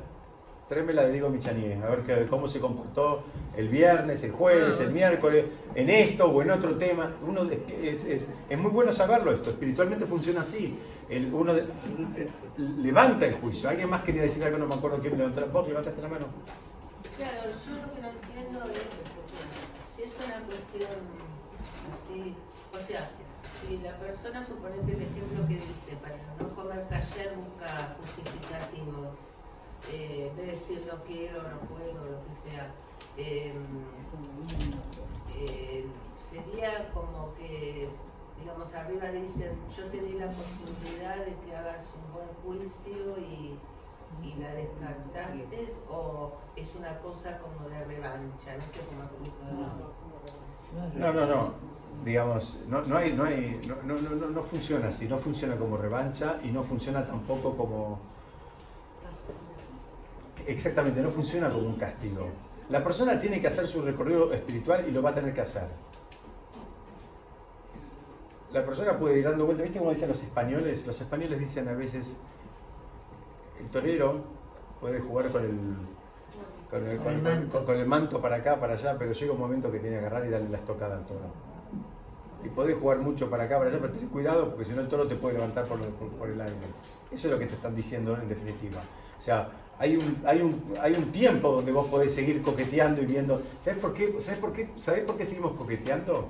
tráeme 0.68 0.92
la 0.92 1.04
de 1.06 1.12
Diego 1.12 1.28
Michanier, 1.28 1.82
a 1.84 1.90
ver 1.90 2.00
qué- 2.00 2.26
cómo 2.28 2.46
se 2.48 2.60
comportó 2.60 3.24
el 3.56 3.68
viernes, 3.68 4.22
el 4.24 4.32
jueves, 4.32 4.80
el 4.80 4.92
miércoles, 4.92 5.44
en 5.74 5.90
esto 5.90 6.26
o 6.26 6.42
en 6.42 6.50
otro 6.50 6.76
tema. 6.76 7.12
Uno 7.26 7.42
es, 7.82 8.04
es- 8.04 8.26
es 8.48 8.58
muy 8.58 8.70
bueno 8.70 8.90
saberlo 8.92 9.32
esto, 9.32 9.50
espiritualmente 9.50 10.06
funciona 10.06 10.40
así. 10.42 10.78
El- 11.08 11.32
uno 11.34 11.52
de- 11.54 11.66
levanta 12.78 13.26
el 13.26 13.34
juicio. 13.34 13.68
¿Alguien 13.68 13.90
más 13.90 14.02
quería 14.02 14.22
decir 14.22 14.42
algo? 14.44 14.58
No 14.58 14.66
me 14.66 14.74
acuerdo 14.74 14.98
quién 15.00 15.16
levantó. 15.18 15.44
¿Vos 15.48 15.68
levantaste 15.68 16.00
la 16.00 16.08
mano? 16.08 16.26
Claro, 17.16 17.42
yo 17.44 17.86
lo 17.86 17.92
que 17.92 18.00
no 18.00 18.08
entiendo 18.08 18.60
es 18.72 18.78
si 19.94 20.02
es 20.04 20.12
una 20.24 20.38
cuestión 20.46 20.90
así, 21.92 22.34
o 22.72 22.78
sea, 22.86 23.10
si 23.62 23.78
la 23.78 23.96
persona, 23.96 24.44
suponete 24.44 24.92
el 24.92 25.02
ejemplo 25.02 25.46
que 25.46 25.54
diste, 25.54 25.96
para 26.00 26.16
no 26.38 26.54
comer 26.54 26.88
taller 26.88 27.36
busca 27.36 27.96
justificativo, 28.00 29.10
eh, 29.90 30.28
en 30.30 30.36
vez 30.36 30.46
de 30.46 30.52
decir 30.52 30.88
no 30.90 31.02
quiero, 31.04 31.42
no 31.42 31.58
puedo, 31.68 32.04
lo 32.04 32.24
que 32.24 32.50
sea, 32.50 32.74
eh, 33.16 33.54
eh, 35.36 35.86
sería 36.30 36.90
como 36.92 37.34
que, 37.34 37.88
digamos, 38.38 38.74
arriba 38.74 39.08
dicen, 39.08 39.56
yo 39.76 39.84
te 39.86 40.00
di 40.00 40.12
la 40.14 40.30
posibilidad 40.30 41.16
de 41.24 41.34
que 41.44 41.56
hagas 41.56 41.84
un 41.94 42.12
buen 42.12 42.28
juicio 42.42 43.18
y, 43.18 43.58
y 44.22 44.34
la 44.40 44.54
descartaste, 44.54 45.74
o 45.88 46.32
es 46.56 46.74
una 46.74 46.98
cosa 46.98 47.38
como 47.38 47.68
de 47.68 47.84
revancha, 47.84 48.56
no 48.56 48.64
sé 48.72 48.80
cómo 48.88 49.04
explicarlo. 49.04 49.92
No, 50.94 51.12
no, 51.12 51.26
no. 51.26 51.71
Digamos, 52.04 52.60
no, 52.68 52.82
no 52.82 52.96
hay, 52.96 53.12
no 53.12 53.24
hay, 53.24 53.60
no, 53.84 53.94
no, 53.94 54.26
no, 54.26 54.42
funciona 54.42 54.88
así, 54.88 55.06
no 55.06 55.18
funciona 55.18 55.56
como 55.56 55.76
revancha 55.76 56.40
y 56.42 56.48
no 56.48 56.64
funciona 56.64 57.06
tampoco 57.06 57.56
como. 57.56 58.00
Exactamente, 60.46 61.00
no 61.00 61.10
funciona 61.10 61.48
como 61.48 61.68
un 61.68 61.76
castigo. 61.76 62.26
La 62.68 62.82
persona 62.82 63.20
tiene 63.20 63.40
que 63.40 63.46
hacer 63.46 63.68
su 63.68 63.82
recorrido 63.82 64.32
espiritual 64.32 64.84
y 64.88 64.90
lo 64.90 65.00
va 65.00 65.10
a 65.10 65.14
tener 65.14 65.32
que 65.32 65.42
hacer. 65.42 65.68
La 68.52 68.64
persona 68.66 68.98
puede 68.98 69.18
ir 69.18 69.24
dando 69.24 69.46
vueltas, 69.46 69.64
¿viste 69.64 69.78
cómo 69.78 69.90
dicen 69.90 70.08
los 70.08 70.22
españoles? 70.22 70.86
Los 70.86 71.00
españoles 71.00 71.38
dicen 71.38 71.68
a 71.68 71.72
veces, 71.72 72.18
el 73.60 73.68
torero 73.68 74.24
puede 74.80 75.00
jugar 75.00 75.30
con 75.30 75.44
el, 75.44 75.76
con 76.68 76.86
el, 76.86 76.98
con 76.98 77.12
el 77.12 77.22
manto. 77.22 77.64
con 77.64 77.76
el 77.76 77.86
manto 77.86 78.20
para 78.20 78.36
acá, 78.36 78.58
para 78.58 78.74
allá, 78.74 78.96
pero 78.98 79.12
llega 79.12 79.32
un 79.32 79.38
momento 79.38 79.70
que 79.70 79.78
tiene 79.78 80.00
que 80.00 80.06
agarrar 80.06 80.26
y 80.26 80.30
darle 80.30 80.48
la 80.48 80.58
estocada 80.58 80.96
al 80.96 81.06
toro. 81.06 81.51
Y 82.44 82.48
podés 82.48 82.76
jugar 82.78 82.98
mucho 82.98 83.30
para 83.30 83.44
acá, 83.44 83.58
para 83.58 83.70
allá, 83.70 83.78
pero 83.80 83.92
ten 83.92 84.08
cuidado 84.08 84.50
porque 84.50 84.64
si 84.64 84.72
no 84.72 84.80
el 84.80 84.88
toro 84.88 85.06
te 85.06 85.14
puede 85.14 85.34
levantar 85.34 85.64
por, 85.64 85.78
por- 85.80 86.08
por 86.08 86.28
el 86.28 86.40
aire. 86.40 86.54
Eso 87.12 87.28
es 87.28 87.32
lo 87.32 87.38
que 87.38 87.46
te 87.46 87.54
están 87.54 87.74
diciendo 87.74 88.16
en 88.20 88.28
definitiva. 88.28 88.80
O 89.18 89.22
sea, 89.22 89.50
hay 89.78 89.96
un, 89.96 90.20
hay 90.26 90.40
un, 90.42 90.74
hay 90.80 90.94
un 90.94 91.12
tiempo 91.12 91.50
donde 91.52 91.70
vos 91.72 91.86
podés 91.88 92.12
seguir 92.14 92.42
coqueteando 92.42 93.00
y 93.02 93.06
viendo. 93.06 93.42
¿Sabes 93.60 93.78
por 93.80 93.94
qué? 93.94 94.14
¿Sabes 94.20 94.40
por 94.40 94.52
qué? 94.52 94.68
¿Sabés 94.78 95.04
por 95.04 95.16
qué 95.16 95.24
seguimos 95.26 95.52
coqueteando? 95.52 96.26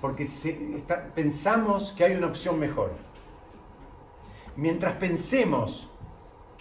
Porque 0.00 0.26
se- 0.26 0.74
está- 0.76 1.06
pensamos 1.14 1.92
que 1.92 2.04
hay 2.04 2.14
una 2.16 2.26
opción 2.26 2.58
mejor. 2.58 2.90
Mientras 4.56 4.94
pensemos 4.94 5.88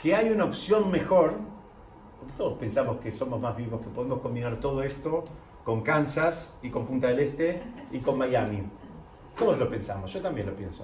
que 0.01 0.15
hay 0.15 0.29
una 0.31 0.45
opción 0.45 0.89
mejor, 0.91 1.33
porque 2.19 2.33
todos 2.37 2.57
pensamos 2.57 2.97
que 3.01 3.11
somos 3.11 3.41
más 3.41 3.55
vivos, 3.57 3.81
que 3.81 3.87
podemos 3.89 4.19
combinar 4.21 4.57
todo 4.57 4.83
esto 4.83 5.25
con 5.69 5.81
Kansas 5.81 6.55
y 6.63 6.71
con 6.71 6.87
Punta 6.87 7.09
del 7.09 7.19
Este 7.19 7.61
y 7.91 7.99
con 7.99 8.17
Miami. 8.17 8.63
Todos 9.37 9.59
lo 9.59 9.69
pensamos, 9.69 10.11
yo 10.11 10.19
también 10.19 10.47
lo 10.47 10.55
pienso. 10.55 10.83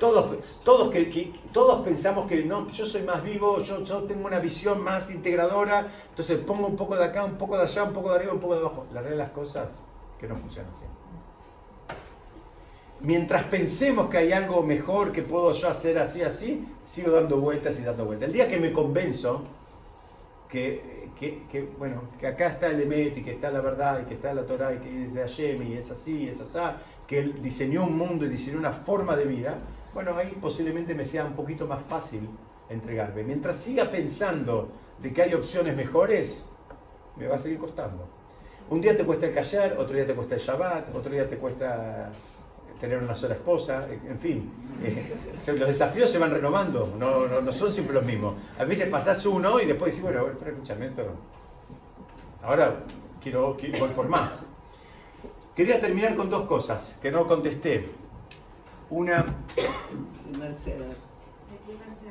Todos, 0.00 0.36
todos, 0.64 0.90
que, 0.90 1.32
todos 1.52 1.84
pensamos 1.84 2.26
que 2.26 2.44
no, 2.44 2.68
yo 2.70 2.84
soy 2.86 3.02
más 3.02 3.22
vivo, 3.22 3.60
yo, 3.60 3.84
yo 3.84 4.02
tengo 4.02 4.26
una 4.26 4.40
visión 4.40 4.82
más 4.82 5.14
integradora, 5.14 5.86
entonces 6.08 6.38
pongo 6.40 6.66
un 6.66 6.74
poco 6.74 6.96
de 6.96 7.04
acá, 7.04 7.24
un 7.24 7.38
poco 7.38 7.56
de 7.56 7.62
allá, 7.62 7.84
un 7.84 7.92
poco 7.92 8.10
de 8.10 8.16
arriba, 8.16 8.32
un 8.32 8.40
poco 8.40 8.54
de 8.54 8.60
abajo. 8.62 8.86
La 8.92 9.00
realidad 9.00 9.22
de 9.22 9.28
las 9.28 9.30
cosas 9.30 9.78
que 10.18 10.26
no 10.26 10.34
funciona 10.34 10.68
así. 10.72 10.86
Mientras 12.98 13.44
pensemos 13.44 14.10
que 14.10 14.18
hay 14.18 14.32
algo 14.32 14.60
mejor 14.64 15.12
que 15.12 15.22
puedo 15.22 15.52
yo 15.52 15.68
hacer 15.68 16.00
así, 16.00 16.22
así, 16.22 16.66
sigo 16.84 17.12
dando 17.12 17.36
vueltas 17.36 17.78
y 17.78 17.84
dando 17.84 18.04
vueltas. 18.04 18.26
El 18.26 18.32
día 18.32 18.48
que 18.48 18.58
me 18.58 18.72
convenzo 18.72 19.44
que, 20.48 21.08
que- 21.18 21.42
que, 21.50 21.62
bueno, 21.78 22.02
que 22.20 22.26
acá 22.26 22.48
está 22.48 22.68
el 22.68 22.80
Emet 22.82 23.16
y 23.18 23.22
que 23.22 23.32
está 23.32 23.50
la 23.50 23.60
verdad 23.60 24.00
y 24.02 24.04
que 24.04 24.14
está 24.14 24.32
la 24.34 24.44
Torah 24.44 24.74
y 24.74 24.78
que 24.78 25.04
es 25.04 25.14
de 25.14 25.20
Hashem 25.20 25.62
y 25.62 25.74
es 25.74 25.90
así 25.90 26.24
y 26.24 26.28
es 26.28 26.40
así, 26.40 26.58
que 27.06 27.18
él 27.18 27.42
diseñó 27.42 27.84
un 27.84 27.96
mundo 27.96 28.24
y 28.26 28.28
diseñó 28.28 28.58
una 28.58 28.72
forma 28.72 29.16
de 29.16 29.24
vida, 29.24 29.58
bueno, 29.94 30.16
ahí 30.16 30.36
posiblemente 30.40 30.94
me 30.94 31.04
sea 31.04 31.24
un 31.24 31.32
poquito 31.34 31.66
más 31.66 31.82
fácil 31.84 32.28
entregarme. 32.68 33.22
Mientras 33.22 33.56
siga 33.56 33.90
pensando 33.90 34.70
de 35.00 35.12
que 35.12 35.22
hay 35.22 35.34
opciones 35.34 35.76
mejores, 35.76 36.50
me 37.16 37.26
va 37.28 37.36
a 37.36 37.38
seguir 37.38 37.58
costando. 37.58 38.08
Un 38.68 38.80
día 38.80 38.96
te 38.96 39.04
cuesta 39.04 39.26
el 39.26 39.34
callar, 39.34 39.76
otro 39.78 39.94
día 39.94 40.06
te 40.06 40.14
cuesta 40.14 40.34
el 40.34 40.40
Shabbat, 40.40 40.94
otro 40.94 41.12
día 41.12 41.28
te 41.28 41.36
cuesta 41.38 42.10
tener 42.80 42.98
una 42.98 43.14
sola 43.14 43.34
esposa, 43.34 43.86
en 43.90 44.18
fin. 44.18 44.50
eh, 44.82 45.14
los 45.46 45.68
desafíos 45.68 46.10
se 46.10 46.18
van 46.18 46.30
renovando, 46.30 46.94
no, 46.98 47.26
no, 47.26 47.40
no 47.40 47.52
son 47.52 47.72
siempre 47.72 47.94
los 47.94 48.04
mismos. 48.04 48.34
A 48.58 48.64
veces 48.64 48.88
pasás 48.88 49.24
uno 49.26 49.60
y 49.60 49.66
después 49.66 49.94
decís, 49.94 50.02
bueno, 50.02 50.26
pero 50.38 50.52
escúchame, 50.52 50.86
esto, 50.86 51.02
ahora 52.42 52.84
quiero, 53.22 53.56
quiero 53.58 53.78
voy 53.78 53.88
por 53.90 54.08
más. 54.08 54.46
Quería 55.54 55.80
terminar 55.80 56.16
con 56.16 56.28
dos 56.28 56.46
cosas 56.46 56.98
que 57.00 57.10
no 57.10 57.26
contesté. 57.26 57.88
Una, 58.90 59.24
Mercedes. 60.38 60.96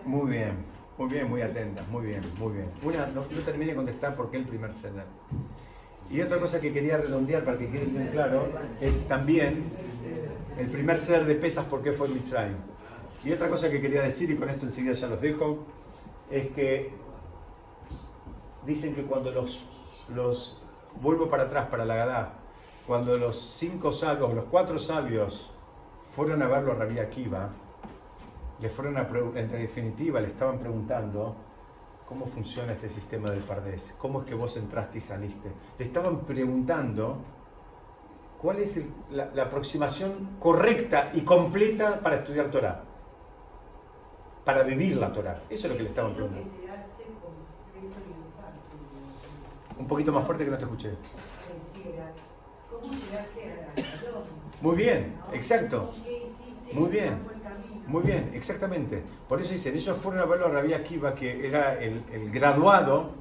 muy 0.03 0.32
bien. 0.32 0.76
Muy 0.97 1.09
bien, 1.09 1.30
muy 1.30 1.41
atenta, 1.41 1.84
muy 1.91 2.05
bien, 2.05 2.22
muy 2.39 2.53
bien. 2.53 2.72
Una, 2.82 3.05
no, 3.07 3.22
termine 3.43 3.72
de 3.72 3.76
contestar 3.76 4.16
por 4.16 4.32
qué 4.32 4.38
el 4.38 4.45
primer 4.45 4.74
ceder. 4.74 5.03
Y 6.10 6.22
otra 6.22 6.39
cosa 6.39 6.62
que 6.62 6.72
quería 6.72 6.97
redondear 6.97 7.43
para 7.43 7.58
que 7.58 7.70
quede 7.70 7.86
bien 7.86 8.08
claro 8.08 8.47
es 8.80 9.08
también 9.08 9.72
el 10.58 10.68
primer 10.68 10.99
ceder 10.99 11.26
de 11.26 11.36
pesas, 11.36 11.66
por 11.66 11.82
qué 11.82 11.91
fue 11.91 12.08
Mitzrayim. 12.08 12.58
Y 13.24 13.32
otra 13.32 13.49
cosa 13.49 13.70
que 13.70 13.82
quería 13.82 14.01
decir, 14.03 14.30
y 14.30 14.36
con 14.36 14.49
esto 14.49 14.66
enseguida 14.66 14.93
ya 14.93 15.08
los 15.08 15.20
dejo, 15.20 15.66
es 16.30 16.47
que 16.49 16.91
dicen 18.66 18.95
que 18.95 19.03
cuando 19.03 19.32
los, 19.32 19.66
los 20.14 20.62
vuelvo 21.01 21.30
para 21.30 21.43
atrás, 21.43 21.68
para 21.70 21.86
la 21.86 21.95
Gadá, 21.95 22.34
cuando 22.86 23.18
los 23.18 23.39
cinco 23.39 23.91
sabios, 23.91 24.34
los 24.34 24.45
cuatro 24.45 24.78
sabios 24.78 25.49
fueron 26.12 26.41
a 26.43 26.47
verlo 26.47 26.74
a 26.74 26.76
Rabbi 26.76 26.99
Akiva, 26.99 27.49
le 28.62 28.70
fueron 28.70 28.97
a 28.97 29.10
en 29.36 29.51
definitiva 29.51 30.22
le 30.22 30.28
estaban 30.28 30.60
preguntando 30.60 31.36
cómo 32.08 32.26
funciona 32.28 32.74
este 32.74 32.89
sistema 32.89 33.32
del 33.32 33.41
Pardés, 33.41 33.95
cómo 33.97 34.22
es 34.22 34.26
que 34.28 34.36
vos 34.36 34.56
entraste 34.58 34.97
y 34.99 35.01
saliste. 35.01 35.49
Le 35.80 35.86
estaban 35.86 36.20
preguntando 36.22 37.18
cuál 38.39 38.60
es 38.60 38.78
el- 38.78 38.91
la, 39.12 39.26
la 39.34 39.43
aproximación 39.43 40.38
correcta 40.39 41.12
y 41.14 41.22
completa 41.22 41.99
para 42.01 42.18
estudiar 42.18 42.51
Torah, 42.51 42.84
para 44.43 44.64
vivir 44.64 44.97
la 44.97 45.12
Torah. 45.12 45.41
Eso 45.49 45.68
es 45.68 45.72
lo 45.72 45.78
que 45.78 45.84
le 45.84 45.89
estaban 45.89 46.14
preguntando. 46.14 46.49
Un 49.78 49.88
poquito 49.88 50.12
más 50.14 50.24
fuerte 50.26 50.45
que 50.45 50.51
no 50.51 50.58
te 50.58 50.64
escuché. 50.64 50.91
¿Cómo 52.72 52.91
llegaste 52.93 53.66
a 53.76 53.82
Shalom? 53.82 54.24
Muy 54.62 54.76
bien, 54.76 55.16
exacto. 55.34 55.91
Muy 56.72 56.89
bien. 56.89 57.35
Muy 57.88 58.04
bien, 58.04 58.32
exactamente. 58.34 59.04
Por 59.28 59.42
eso 59.42 59.52
dicen, 59.52 59.76
ellos 59.76 59.98
fueron 59.98 60.22
a 60.22 60.26
verlo 60.26 60.48
a 60.48 60.50
Rabbi 60.50 60.74
Akiva, 60.74 61.14
que 61.14 61.48
era 61.48 61.80
el, 61.80 62.32
graduado 62.32 63.12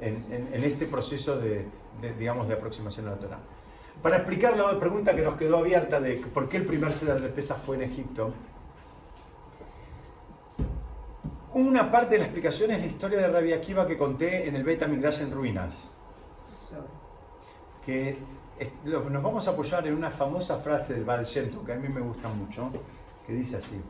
en, 0.00 0.64
este 0.64 0.86
proceso 0.86 1.38
de, 1.38 1.66
digamos, 2.18 2.48
de 2.48 2.54
aproximación 2.54 3.08
a 3.08 3.10
la 3.10 3.16
Torah. 3.16 3.38
Para 4.02 4.16
explicar 4.16 4.56
la 4.56 4.78
pregunta 4.78 5.14
que 5.14 5.22
nos 5.22 5.36
quedó 5.36 5.58
abierta 5.58 6.00
de 6.00 6.16
por 6.16 6.48
qué 6.48 6.56
el 6.58 6.66
primer 6.66 6.92
ceder 6.92 7.20
de 7.20 7.28
Pesas 7.28 7.60
fue 7.62 7.76
en 7.76 7.82
Egipto, 7.82 8.32
una 11.52 11.90
parte 11.90 12.14
de 12.14 12.18
la 12.18 12.24
explicación 12.24 12.72
es 12.72 12.80
la 12.80 12.86
historia 12.86 13.18
de 13.18 13.28
Rabbi 13.28 13.52
Akiva 13.52 13.86
que 13.86 13.96
conté 13.96 14.48
en 14.48 14.56
el 14.56 14.64
Beit 14.64 14.82
HaMikdash 14.82 15.22
en 15.22 15.30
ruinas 15.30 15.94
que 17.84 18.16
nos 18.84 19.22
vamos 19.22 19.46
a 19.46 19.50
apoyar 19.50 19.86
en 19.86 19.94
una 19.94 20.10
famosa 20.10 20.58
frase 20.58 20.94
del 20.94 21.04
Baal 21.04 21.24
Shem 21.24 21.50
que 21.64 21.72
a 21.72 21.76
mí 21.76 21.88
me 21.88 22.00
gusta 22.00 22.28
mucho, 22.28 22.70
que 23.26 23.32
dice 23.32 23.56
así. 23.56 23.82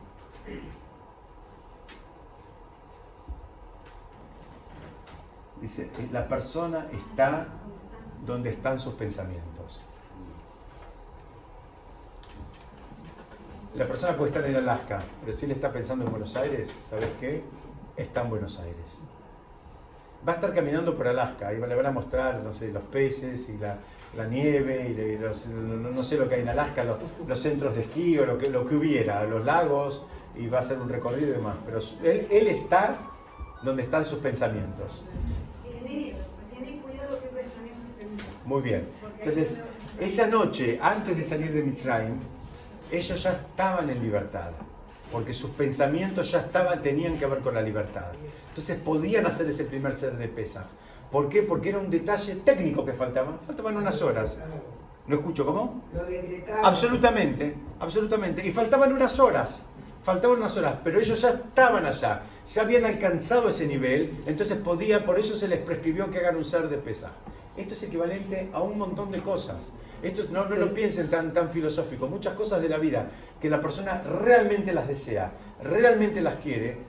Dice, 5.61 5.83
"Eh, 5.83 6.09
la 6.11 6.27
persona 6.27 6.87
está 6.91 7.47
donde 8.25 8.49
están 8.49 8.79
sus 8.79 8.93
pensamientos. 8.95 9.81
La 13.75 13.87
persona 13.87 14.15
puede 14.15 14.31
estar 14.31 14.45
en 14.45 14.55
Alaska, 14.55 15.01
pero 15.23 15.35
si 15.35 15.45
él 15.45 15.51
está 15.51 15.71
pensando 15.71 16.05
en 16.05 16.11
Buenos 16.11 16.35
Aires, 16.35 16.73
¿sabes 16.85 17.09
qué? 17.19 17.43
Está 17.97 18.21
en 18.21 18.29
Buenos 18.29 18.59
Aires 18.59 18.99
va 20.27 20.33
a 20.33 20.35
estar 20.35 20.53
caminando 20.53 20.95
por 20.95 21.07
Alaska 21.07 21.53
y 21.53 21.57
le 21.57 21.75
van 21.75 21.85
a 21.85 21.91
mostrar, 21.91 22.41
no 22.41 22.51
sé, 22.51 22.71
los 22.71 22.83
peces 22.83 23.47
y 23.49 23.57
la, 23.57 23.77
la 24.17 24.27
nieve 24.27 24.89
y 24.97 25.17
los- 25.17 25.45
no, 25.47 25.91
no 25.91 26.03
sé 26.03 26.17
lo 26.17 26.27
que 26.29 26.35
hay 26.35 26.41
en 26.41 26.49
Alaska, 26.49 26.83
los, 26.83 26.97
los 27.27 27.39
centros 27.39 27.75
de 27.75 27.81
esquí 27.81 28.17
o 28.17 28.25
lo 28.25 28.37
que, 28.37 28.49
lo 28.49 28.65
que 28.67 28.75
hubiera, 28.75 29.23
los 29.25 29.43
lagos 29.45 30.03
y 30.35 30.47
va 30.47 30.59
a 30.59 30.61
hacer 30.61 30.77
un 30.79 30.89
recorrido 30.89 31.29
y 31.29 31.33
demás. 31.33 31.55
Pero 31.65 31.79
él, 32.03 32.27
él 32.29 32.47
está 32.47 32.97
donde 33.63 33.83
están 33.83 34.05
sus 34.05 34.19
pensamientos. 34.19 35.03
Tenés, 35.63 36.31
tenés 36.53 36.81
cuidado 36.81 37.19
qué 37.21 37.27
pensamientos 37.27 37.97
tenés. 37.97 38.45
Muy 38.45 38.61
bien. 38.61 38.87
Entonces, 39.19 39.61
esa 39.99 40.27
noche, 40.27 40.77
antes 40.81 41.15
de 41.17 41.23
salir 41.23 41.51
de 41.53 41.61
Mitzrayim, 41.63 42.15
ellos 42.91 43.23
ya 43.23 43.31
estaban 43.31 43.89
en 43.89 44.01
libertad, 44.01 44.51
porque 45.11 45.33
sus 45.33 45.49
pensamientos 45.51 46.31
ya 46.31 46.39
estaban, 46.41 46.81
tenían 46.81 47.17
que 47.17 47.25
ver 47.25 47.39
con 47.39 47.53
la 47.55 47.61
libertad. 47.61 48.11
Entonces 48.49 48.77
podían 48.79 49.25
hacer 49.25 49.47
ese 49.49 49.65
primer 49.65 49.93
ser 49.93 50.13
de 50.17 50.27
pesa. 50.27 50.67
¿Por 51.15 51.29
qué? 51.29 51.43
Porque 51.43 51.69
era 51.69 51.79
un 51.79 51.89
detalle 51.89 52.35
técnico 52.43 52.83
que 52.83 52.91
faltaba. 52.91 53.39
Faltaban 53.47 53.77
unas 53.77 54.01
horas. 54.01 54.37
¿No 55.07 55.15
escucho 55.15 55.45
cómo? 55.45 55.81
Lo 55.93 56.03
decretaron. 56.03 56.65
Absolutamente, 56.65 57.55
absolutamente. 57.79 58.45
Y 58.45 58.51
faltaban 58.51 58.91
unas 58.91 59.17
horas, 59.17 59.65
faltaban 60.03 60.39
unas 60.39 60.57
horas, 60.57 60.75
pero 60.83 60.99
ellos 60.99 61.21
ya 61.21 61.29
estaban 61.29 61.85
allá, 61.85 62.23
ya 62.45 62.61
habían 62.63 62.83
alcanzado 62.83 63.47
ese 63.47 63.65
nivel, 63.65 64.11
entonces 64.25 64.57
podían, 64.57 65.05
por 65.05 65.17
eso 65.17 65.37
se 65.37 65.47
les 65.47 65.59
prescribió 65.59 66.11
que 66.11 66.17
hagan 66.17 66.35
un 66.35 66.43
ser 66.43 66.67
de 66.67 66.75
pesa. 66.79 67.13
Esto 67.55 67.75
es 67.75 67.83
equivalente 67.83 68.49
a 68.51 68.61
un 68.61 68.77
montón 68.77 69.09
de 69.09 69.21
cosas. 69.21 69.71
Esto 70.03 70.23
no, 70.31 70.43
no 70.49 70.57
lo 70.57 70.73
piensen 70.73 71.09
tan, 71.09 71.31
tan 71.31 71.49
filosófico. 71.49 72.07
Muchas 72.07 72.33
cosas 72.33 72.61
de 72.61 72.67
la 72.67 72.77
vida 72.77 73.07
que 73.39 73.49
la 73.49 73.61
persona 73.61 74.01
realmente 74.01 74.73
las 74.73 74.89
desea, 74.89 75.31
realmente 75.63 76.19
las 76.19 76.35
quiere, 76.35 76.79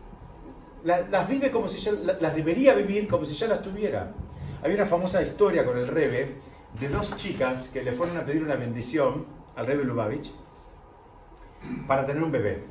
la- 0.85 1.03
las 1.09 1.29
vive 1.29 1.51
como 1.51 1.68
si 1.68 1.79
ya 1.79 1.93
la- 1.93 2.16
las 2.20 2.35
debería 2.35 2.74
vivir 2.74 3.09
como 3.09 3.24
si 3.24 3.35
ya 3.35 3.47
las 3.49 3.61
tuviera. 3.62 4.12
Hay 4.62 4.72
una 4.74 4.87
famosa 4.87 5.22
historia 5.22 5.64
con 5.64 5.77
el 5.79 5.87
Rebe 5.89 6.37
de 6.81 6.89
dos 6.89 7.16
chicas 7.16 7.68
que 7.72 7.83
le 7.83 7.93
fueron 7.93 8.16
a 8.16 8.24
pedir 8.24 8.43
una 8.43 8.57
bendición 8.57 9.27
al 9.57 9.66
Rebe 9.66 9.85
Lubavitch 9.85 10.31
para 11.87 12.05
tener 12.07 12.22
un 12.22 12.31
bebé. 12.33 12.64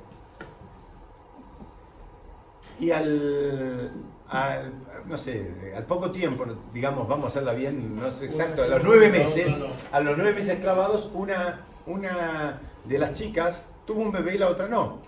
Y 2.79 2.91
al, 2.91 3.91
al- 4.29 4.73
no 5.05 5.17
sé, 5.17 5.71
al 5.75 5.85
poco 5.85 6.11
tiempo, 6.11 6.45
digamos, 6.73 7.07
vamos 7.07 7.25
a 7.25 7.27
hacerla 7.29 7.53
bien, 7.53 7.95
no 7.99 8.11
sé 8.11 8.25
exacto, 8.25 8.63
a 8.63 8.67
los 8.67 8.83
nueve 8.83 9.09
meses, 9.09 9.63
a 9.91 9.99
los 10.01 10.17
nueve 10.17 10.33
meses 10.33 10.59
clavados, 10.59 11.09
una, 11.13 11.61
una 11.85 12.59
de 12.83 12.97
las 12.99 13.13
chicas 13.13 13.69
tuvo 13.85 14.01
un 14.01 14.11
bebé 14.11 14.35
y 14.35 14.37
la 14.37 14.49
otra 14.49 14.67
no. 14.67 14.99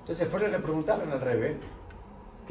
Entonces 0.00 0.28
fueron 0.28 0.50
y 0.50 0.52
le 0.52 0.58
preguntaron 0.60 1.10
al 1.10 1.20
Rebe, 1.20 1.56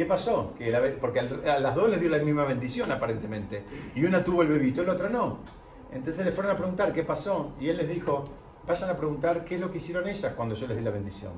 ¿qué 0.02 0.08
pasó? 0.08 0.56
Que 0.58 0.72
la 0.72 0.82
porque 1.00 1.20
a 1.20 1.60
las 1.60 1.76
dos 1.76 1.88
les 1.88 2.00
dio 2.00 2.10
la 2.10 2.18
misma 2.18 2.44
bendición 2.44 2.92
aparentemente, 2.92 3.64
y 3.94 4.04
una 4.04 4.24
tuvo 4.24 4.42
el 4.42 4.48
bebito 4.48 4.82
y 4.82 4.86
la 4.88 4.94
otra 4.94 5.10
no. 5.10 5.38
Entonces 5.92 6.26
le 6.26 6.32
fueron 6.32 6.52
a 6.52 6.58
preguntar 6.58 6.92
qué 6.92 7.04
pasó, 7.04 7.54
y 7.60 7.70
él 7.70 7.78
les 7.78 7.88
dijo, 7.88 8.28
vayan 8.66 8.90
a 8.90 8.98
preguntar 8.98 9.46
qué 9.46 9.56
es 9.56 9.62
lo 9.62 9.70
que 9.72 9.78
hicieron 9.78 10.08
ellas 10.08 10.34
cuando 10.36 10.56
yo 10.56 10.66
les 10.66 10.76
di 10.76 10.84
la 10.84 10.90
bendición. 10.90 11.34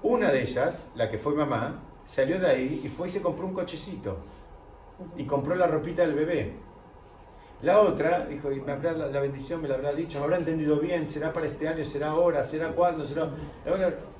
Una 0.00 0.30
de 0.30 0.42
ellas, 0.42 0.92
la 0.94 1.10
que 1.10 1.18
fue 1.18 1.34
mamá, 1.34 1.82
salió 2.04 2.38
de 2.38 2.46
ahí 2.46 2.82
y 2.84 2.88
fue 2.88 3.08
y 3.08 3.10
se 3.10 3.20
compró 3.20 3.46
un 3.46 3.52
cochecito. 3.52 4.18
Y 5.16 5.24
compró 5.24 5.56
la 5.56 5.66
ropita 5.66 6.02
del 6.02 6.14
bebé. 6.14 6.52
La 7.62 7.80
otra 7.80 8.26
dijo, 8.26 8.52
y 8.52 8.60
me 8.60 8.72
habrá 8.72 8.92
la, 8.92 9.20
bendición, 9.20 9.62
me 9.62 9.68
la 9.68 9.76
habrá 9.76 9.92
dicho, 9.92 10.18
me 10.18 10.24
habrá 10.24 10.36
entendido 10.36 10.78
bien, 10.78 11.06
será 11.06 11.32
para 11.32 11.46
este 11.46 11.66
año, 11.66 11.84
será 11.84 12.08
ahora, 12.08 12.44
será 12.44 12.68
cuándo, 12.68 13.06
será... 13.06 13.30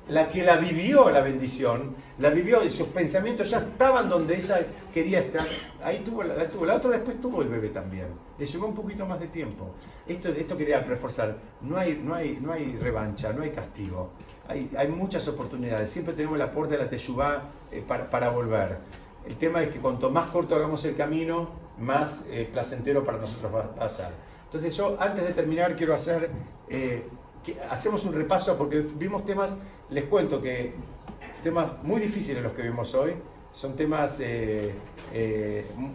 La 0.09 0.29
que 0.29 0.41
la 0.41 0.55
vivió 0.55 1.09
la 1.09 1.19
bendición, 1.19 1.93
la 2.19 2.29
vivió 2.29 2.63
y 2.63 2.71
sus 2.71 2.87
pensamientos 2.87 3.49
ya 3.49 3.57
estaban 3.57 4.07
donde 4.07 4.37
ella 4.37 4.65
quería 4.93 5.19
estar. 5.19 5.45
Ahí 5.83 5.99
tuvo 5.99 6.23
la, 6.23 6.47
tuvo. 6.47 6.65
La 6.65 6.75
otra 6.75 6.91
después 6.91 7.19
tuvo 7.19 7.41
el 7.41 7.49
bebé 7.49 7.69
también. 7.69 8.07
Le 8.39 8.45
llevó 8.45 8.67
un 8.67 8.73
poquito 8.73 9.05
más 9.05 9.19
de 9.19 9.27
tiempo. 9.27 9.71
Esto, 10.07 10.29
esto 10.29 10.55
quería 10.55 10.79
reforzar. 10.79 11.35
No 11.59 11.77
hay, 11.77 12.01
no, 12.01 12.15
hay, 12.15 12.39
no 12.41 12.53
hay 12.53 12.77
revancha, 12.77 13.33
no 13.33 13.43
hay 13.43 13.49
castigo. 13.49 14.11
Hay, 14.47 14.71
hay 14.77 14.87
muchas 14.87 15.27
oportunidades. 15.27 15.91
Siempre 15.91 16.13
tenemos 16.13 16.37
la 16.37 16.51
puerta 16.51 16.77
de 16.77 16.83
la 16.85 16.89
Teshuvá 16.89 17.43
eh, 17.69 17.83
para, 17.85 18.09
para 18.09 18.29
volver. 18.29 18.77
El 19.27 19.35
tema 19.35 19.61
es 19.61 19.73
que 19.73 19.79
cuanto 19.79 20.09
más 20.09 20.29
corto 20.31 20.55
hagamos 20.55 20.85
el 20.85 20.95
camino, 20.95 21.49
más 21.79 22.25
eh, 22.29 22.49
placentero 22.51 23.03
para 23.03 23.17
nosotros 23.17 23.51
va 23.53 23.85
a 23.85 23.89
ser. 23.89 24.09
Entonces 24.45 24.75
yo, 24.75 24.97
antes 24.99 25.25
de 25.25 25.33
terminar, 25.33 25.75
quiero 25.75 25.93
hacer... 25.93 26.29
eh, 26.69 27.07
hacemos 27.69 28.03
un 28.05 28.13
repaso 28.13 28.57
porque 28.57 28.81
vimos 28.95 29.23
temas, 29.25 29.57
les 29.89 30.05
cuento 30.05 30.41
que 30.41 30.73
temas 31.41 31.81
muy 31.83 32.01
difíciles 32.01 32.43
los 32.43 32.51
que 32.53 32.61
vimos 32.61 32.93
hoy, 32.93 33.13
son 33.51 33.75
temas 33.75 34.19
eh, 34.21 34.75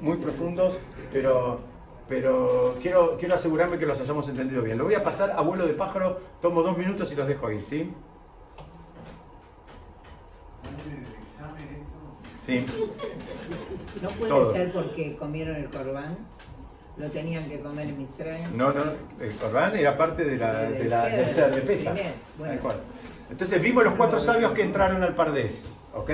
muy 0.01 0.17
profundos, 0.17 0.79
pero, 1.13 1.61
pero 2.09 2.77
quiero, 2.81 3.17
quiero 3.19 3.35
asegurarme 3.35 3.79
que 3.79 3.87
los 3.87 4.01
hayamos 4.01 4.29
entendido 4.29 4.63
bien. 4.63 4.79
Lo 4.79 4.85
voy 4.85 4.95
a 4.95 5.05
pasar 5.05 5.33
a 5.33 5.43
vuelo 5.43 5.67
de 5.67 5.75
pájaro, 5.75 6.21
tomo 6.41 6.63
dos 6.63 6.77
minutos 6.77 7.13
y 7.13 7.17
los 7.17 7.29
dejo 7.29 7.51
ir, 7.51 7.63
¿sí? 7.63 7.93
Sí. 12.45 12.67
No 14.03 14.09
puede 14.11 14.31
Todo. 14.31 14.53
ser 14.53 14.73
porque 14.73 15.17
comieron 15.17 15.57
el 15.57 15.67
corbán, 15.67 16.17
lo 16.97 17.09
tenían 17.09 17.49
que 17.49 17.61
comer 17.61 17.89
en 17.89 17.99
Mitzrayim. 17.99 18.57
No, 18.57 18.73
no, 18.73 18.83
el 19.21 19.33
Corbán 19.37 19.77
era 19.77 19.97
parte 19.97 20.25
de 20.25 20.37
la, 20.37 20.63
de 20.63 20.85
la, 20.85 21.07
del 21.07 21.31
ser 21.31 21.55
de 21.55 21.61
pesa. 21.63 21.95
Bueno. 22.37 22.61
Entonces 23.31 23.63
vimos 23.63 23.85
los 23.85 23.95
cuatro 23.95 24.19
sabios 24.19 24.53
que 24.53 24.63
entraron 24.63 25.03
al 25.03 25.15
Pardés, 25.15 25.73
¿ok? 25.95 26.11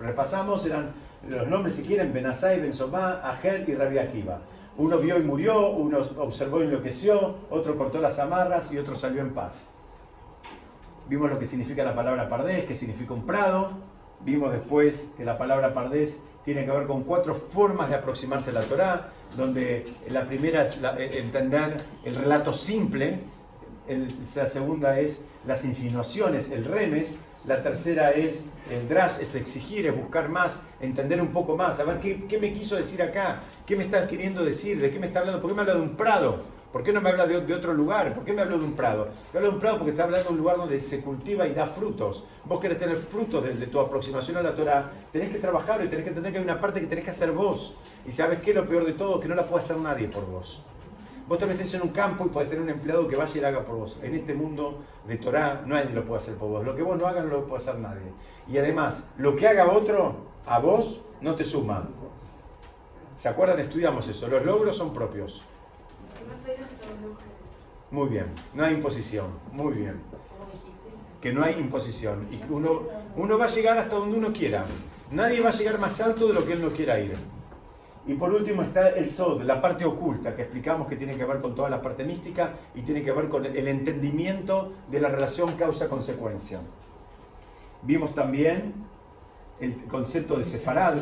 Repasamos, 0.00 0.66
eran 0.66 0.92
los 1.28 1.46
nombres 1.46 1.76
si 1.76 1.82
quieren, 1.82 2.12
Benazai, 2.12 2.60
Benzomá, 2.60 3.20
Agel 3.22 3.68
y 3.68 3.74
Rabbi 3.74 3.98
Akiva. 3.98 4.40
Uno 4.78 4.98
vio 4.98 5.18
y 5.18 5.22
murió, 5.22 5.70
uno 5.70 5.98
observó 6.18 6.60
y 6.60 6.64
enloqueció, 6.64 7.36
otro 7.50 7.76
cortó 7.76 8.00
las 8.00 8.18
amarras 8.18 8.72
y 8.72 8.78
otro 8.78 8.94
salió 8.96 9.20
en 9.20 9.32
paz. 9.32 9.70
Vimos 11.08 11.30
lo 11.30 11.38
que 11.38 11.46
significa 11.46 11.84
la 11.84 11.94
palabra 11.94 12.28
Pardés, 12.28 12.64
que 12.64 12.76
significa 12.76 13.14
un 13.14 13.24
prado, 13.24 13.70
Vimos 14.20 14.52
después 14.52 15.08
que 15.16 15.24
la 15.24 15.38
palabra 15.38 15.72
pardés 15.74 16.22
tiene 16.44 16.64
que 16.64 16.70
ver 16.70 16.86
con 16.86 17.02
cuatro 17.04 17.34
formas 17.34 17.88
de 17.90 17.96
aproximarse 17.96 18.50
a 18.50 18.54
la 18.54 18.60
Torá, 18.62 19.10
donde 19.36 19.84
la 20.10 20.24
primera 20.26 20.62
es 20.62 20.80
la- 20.80 20.96
eh, 20.98 21.18
entender 21.18 21.76
el 22.04 22.14
relato 22.16 22.52
simple, 22.52 23.20
el- 23.88 24.14
la 24.34 24.48
segunda 24.48 24.98
es 24.98 25.24
las 25.46 25.64
insinuaciones, 25.64 26.50
el 26.50 26.64
remes, 26.64 27.18
la 27.44 27.62
tercera 27.62 28.10
es 28.10 28.46
el 28.70 28.88
drash, 28.88 29.20
es 29.20 29.34
exigir, 29.36 29.86
es 29.86 29.96
buscar 29.96 30.28
más, 30.28 30.62
entender 30.80 31.20
un 31.20 31.28
poco 31.28 31.56
más, 31.56 31.78
a 31.78 31.84
ver 31.84 32.00
qué, 32.00 32.24
qué 32.26 32.38
me 32.38 32.52
quiso 32.52 32.74
decir 32.76 33.00
acá, 33.02 33.40
qué 33.66 33.76
me 33.76 33.84
está 33.84 34.06
queriendo 34.08 34.44
decir, 34.44 34.80
de 34.80 34.90
qué 34.90 34.98
me 34.98 35.06
está 35.06 35.20
hablando, 35.20 35.40
por 35.40 35.50
qué 35.50 35.54
me 35.54 35.60
habla 35.62 35.74
de 35.74 35.80
un 35.82 35.96
prado, 35.96 36.42
por 36.72 36.82
qué 36.82 36.92
no 36.92 37.00
me 37.00 37.10
habla 37.10 37.26
de, 37.26 37.54
otro 37.54 37.72
lugar, 37.72 38.14
por 38.14 38.24
qué 38.24 38.32
me 38.32 38.42
habla 38.42 38.56
de 38.56 38.64
un 38.64 38.74
prado. 38.74 39.08
Me 39.32 39.38
habla 39.38 39.48
de 39.48 39.54
un 39.54 39.60
prado 39.60 39.78
porque 39.78 39.92
está 39.92 40.04
hablando 40.04 40.28
de 40.28 40.32
un 40.34 40.38
lugar 40.38 40.56
donde 40.56 40.80
se 40.80 41.00
cultiva 41.00 41.46
y 41.46 41.54
da 41.54 41.66
frutos. 41.66 42.24
Vos 42.44 42.60
querés 42.60 42.78
tener 42.78 42.96
frutos 42.96 43.44
de, 43.44 43.66
tu 43.66 43.80
aproximación 43.80 44.36
a 44.36 44.42
la 44.42 44.54
Torah, 44.54 44.90
tenés 45.12 45.30
que 45.30 45.38
trabajarlo 45.38 45.84
y 45.84 45.88
tenés 45.88 46.04
que 46.04 46.10
entender 46.10 46.32
que 46.32 46.38
hay 46.38 46.44
una 46.44 46.60
parte 46.60 46.80
que 46.80 46.86
tenés 46.86 47.04
que 47.04 47.10
hacer 47.10 47.32
vos. 47.32 47.74
Y 48.06 48.12
sabes 48.12 48.40
qué, 48.40 48.52
lo 48.52 48.66
peor 48.68 48.84
de 48.84 48.92
todo, 48.92 49.18
que 49.20 49.28
no 49.28 49.34
la 49.34 49.44
puede 49.44 49.64
hacer 49.64 49.78
nadie 49.78 50.08
por 50.08 50.26
vos. 50.26 50.62
Vos 51.28 51.38
te 51.38 51.46
metés 51.46 51.74
en 51.74 51.82
un 51.82 51.88
campo 51.88 52.24
y 52.26 52.28
podés 52.28 52.48
tener 52.48 52.62
un 52.62 52.70
empleado 52.70 53.08
que 53.08 53.16
vaya 53.16 53.36
y 53.36 53.40
lo 53.40 53.48
haga 53.48 53.64
por 53.64 53.76
vos. 53.76 53.98
En 54.02 54.14
este 54.14 54.32
mundo 54.32 54.84
de 55.08 55.16
Torah 55.16 55.62
nadie 55.66 55.90
lo 55.90 56.04
puede 56.04 56.20
hacer 56.20 56.36
por 56.36 56.48
vos. 56.48 56.64
Lo 56.64 56.76
que 56.76 56.82
vos 56.82 56.96
no 56.96 57.06
hagas 57.06 57.24
no 57.24 57.30
lo 57.30 57.46
puede 57.46 57.62
hacer 57.62 57.78
nadie. 57.80 58.12
Y 58.48 58.58
además, 58.58 59.10
lo 59.18 59.34
que 59.34 59.48
haga 59.48 59.72
otro, 59.72 60.14
a 60.46 60.60
vos 60.60 61.00
no 61.20 61.34
te 61.34 61.42
suma. 61.42 61.88
¿Se 63.16 63.28
acuerdan? 63.28 63.58
Estudiamos 63.58 64.06
eso. 64.06 64.28
Los 64.28 64.44
logros 64.44 64.76
son 64.76 64.94
propios. 64.94 65.42
Muy 67.90 68.08
bien. 68.08 68.26
No 68.54 68.64
hay 68.64 68.74
imposición. 68.74 69.26
Muy 69.52 69.74
bien. 69.74 70.00
Que 71.20 71.32
no 71.32 71.42
hay 71.44 71.54
imposición. 71.54 72.28
Y 72.30 72.40
uno, 72.52 72.82
uno 73.16 73.38
va 73.38 73.46
a 73.46 73.48
llegar 73.48 73.78
hasta 73.78 73.96
donde 73.96 74.18
uno 74.18 74.32
quiera. 74.32 74.64
Nadie 75.10 75.40
va 75.40 75.50
a 75.50 75.52
llegar 75.52 75.78
más 75.78 76.00
alto 76.00 76.28
de 76.28 76.34
lo 76.34 76.44
que 76.44 76.52
él 76.52 76.62
no 76.62 76.68
quiera 76.68 76.98
ir. 76.98 77.16
Y 78.06 78.14
por 78.14 78.32
último 78.32 78.62
está 78.62 78.90
el 78.90 79.10
Sod, 79.10 79.42
la 79.42 79.60
parte 79.60 79.84
oculta, 79.84 80.36
que 80.36 80.42
explicamos 80.42 80.86
que 80.86 80.94
tiene 80.94 81.16
que 81.16 81.24
ver 81.24 81.40
con 81.40 81.54
toda 81.56 81.68
la 81.68 81.82
parte 81.82 82.04
mística 82.04 82.52
y 82.74 82.82
tiene 82.82 83.02
que 83.02 83.10
ver 83.10 83.28
con 83.28 83.44
el 83.44 83.68
entendimiento 83.68 84.72
de 84.88 85.00
la 85.00 85.08
relación 85.08 85.56
causa-consecuencia. 85.56 86.60
Vimos 87.82 88.14
también 88.14 88.74
el 89.58 89.74
concepto 89.86 90.36
de 90.36 90.44
sefarad, 90.44 90.94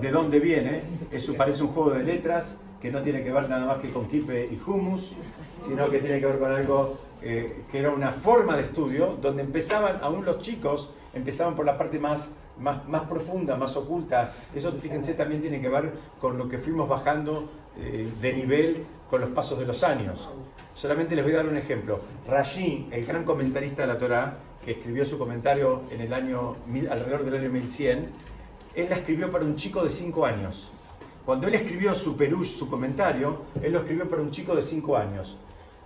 de 0.00 0.10
dónde 0.10 0.38
viene. 0.38 0.82
Eso 1.10 1.34
parece 1.34 1.62
un 1.62 1.70
juego 1.70 1.90
de 1.90 2.04
letras 2.04 2.60
que 2.82 2.90
no 2.90 3.00
tiene 3.00 3.22
que 3.22 3.32
ver 3.32 3.48
nada 3.48 3.64
más 3.64 3.78
que 3.78 3.90
con 3.90 4.08
kipe 4.08 4.46
y 4.46 4.60
hummus, 4.66 5.14
sino 5.60 5.88
que 5.88 6.00
tiene 6.00 6.18
que 6.18 6.26
ver 6.26 6.38
con 6.40 6.50
algo 6.50 6.98
eh, 7.22 7.62
que 7.70 7.78
era 7.78 7.90
una 7.90 8.10
forma 8.10 8.56
de 8.56 8.64
estudio 8.64 9.16
donde 9.22 9.42
empezaban, 9.42 10.00
aún 10.02 10.24
los 10.24 10.40
chicos, 10.40 10.90
empezaban 11.14 11.54
por 11.54 11.64
la 11.64 11.78
parte 11.78 12.00
más, 12.00 12.40
más, 12.58 12.86
más 12.88 13.02
profunda, 13.02 13.54
más 13.54 13.76
oculta. 13.76 14.34
Eso, 14.52 14.72
fíjense, 14.72 15.14
también 15.14 15.40
tiene 15.40 15.60
que 15.60 15.68
ver 15.68 15.92
con 16.20 16.36
lo 16.36 16.48
que 16.48 16.58
fuimos 16.58 16.88
bajando 16.88 17.48
eh, 17.78 18.10
de 18.20 18.32
nivel 18.32 18.84
con 19.08 19.20
los 19.20 19.30
pasos 19.30 19.60
de 19.60 19.64
los 19.66 19.84
años. 19.84 20.28
Solamente 20.74 21.14
les 21.14 21.24
voy 21.24 21.34
a 21.34 21.36
dar 21.36 21.46
un 21.46 21.56
ejemplo. 21.56 22.00
Rashi, 22.26 22.88
el 22.90 23.06
gran 23.06 23.22
comentarista 23.22 23.82
de 23.82 23.88
la 23.88 23.98
Torah, 23.98 24.38
que 24.64 24.72
escribió 24.72 25.04
su 25.04 25.18
comentario 25.18 25.82
en 25.92 26.00
el 26.00 26.12
año, 26.12 26.56
alrededor 26.90 27.24
del 27.24 27.36
año 27.36 27.50
1100, 27.50 28.10
él 28.74 28.86
la 28.90 28.96
escribió 28.96 29.30
para 29.30 29.44
un 29.44 29.54
chico 29.54 29.84
de 29.84 29.90
5 29.90 30.26
años. 30.26 30.71
Cuando 31.24 31.46
él 31.46 31.54
escribió 31.54 31.94
su 31.94 32.16
perush, 32.16 32.48
su 32.58 32.68
comentario, 32.68 33.42
él 33.62 33.72
lo 33.72 33.80
escribió 33.80 34.08
para 34.08 34.22
un 34.22 34.30
chico 34.30 34.54
de 34.56 34.62
5 34.62 34.96
años. 34.96 35.36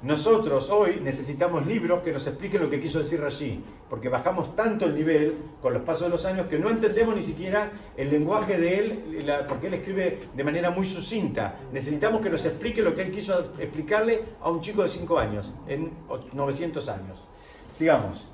Nosotros 0.03 0.69
hoy 0.71 1.01
necesitamos 1.03 1.67
libros 1.67 2.03
que 2.03 2.13
nos 2.13 2.27
expliquen 2.27 2.63
lo 2.63 2.69
que 2.71 2.81
quiso 2.81 2.99
decir 2.99 3.21
Rashi, 3.21 3.65
porque 3.89 4.09
bajamos 4.11 4.55
tanto 4.55 4.85
el 4.85 4.95
nivel 4.95 5.37
con 5.63 5.73
los 5.73 5.83
pasos 5.83 6.03
de 6.05 6.11
los 6.11 6.25
años 6.27 6.47
que 6.49 6.59
no 6.59 6.69
entendemos 6.71 7.17
ni 7.17 7.23
siquiera 7.23 7.71
el 7.97 8.11
lenguaje 8.11 8.59
de 8.61 8.79
él, 8.79 9.25
porque 9.49 9.69
él 9.69 9.75
escribe 9.75 10.29
de 10.35 10.45
manera 10.45 10.71
muy 10.71 10.87
sucinta. 10.87 11.57
Necesitamos 11.73 12.21
que 12.21 12.29
nos 12.31 12.45
explique 12.45 12.83
lo 12.83 12.95
que 12.95 13.03
él 13.03 13.11
quiso 13.11 13.53
explicarle 13.59 14.23
a 14.43 14.51
un 14.51 14.61
chico 14.61 14.83
de 14.83 14.89
5 14.89 15.19
años, 15.19 15.51
en 15.67 15.91
och- 16.09 16.33
900 16.33 16.89
años. 16.89 17.27
Sigamos. 17.71 18.27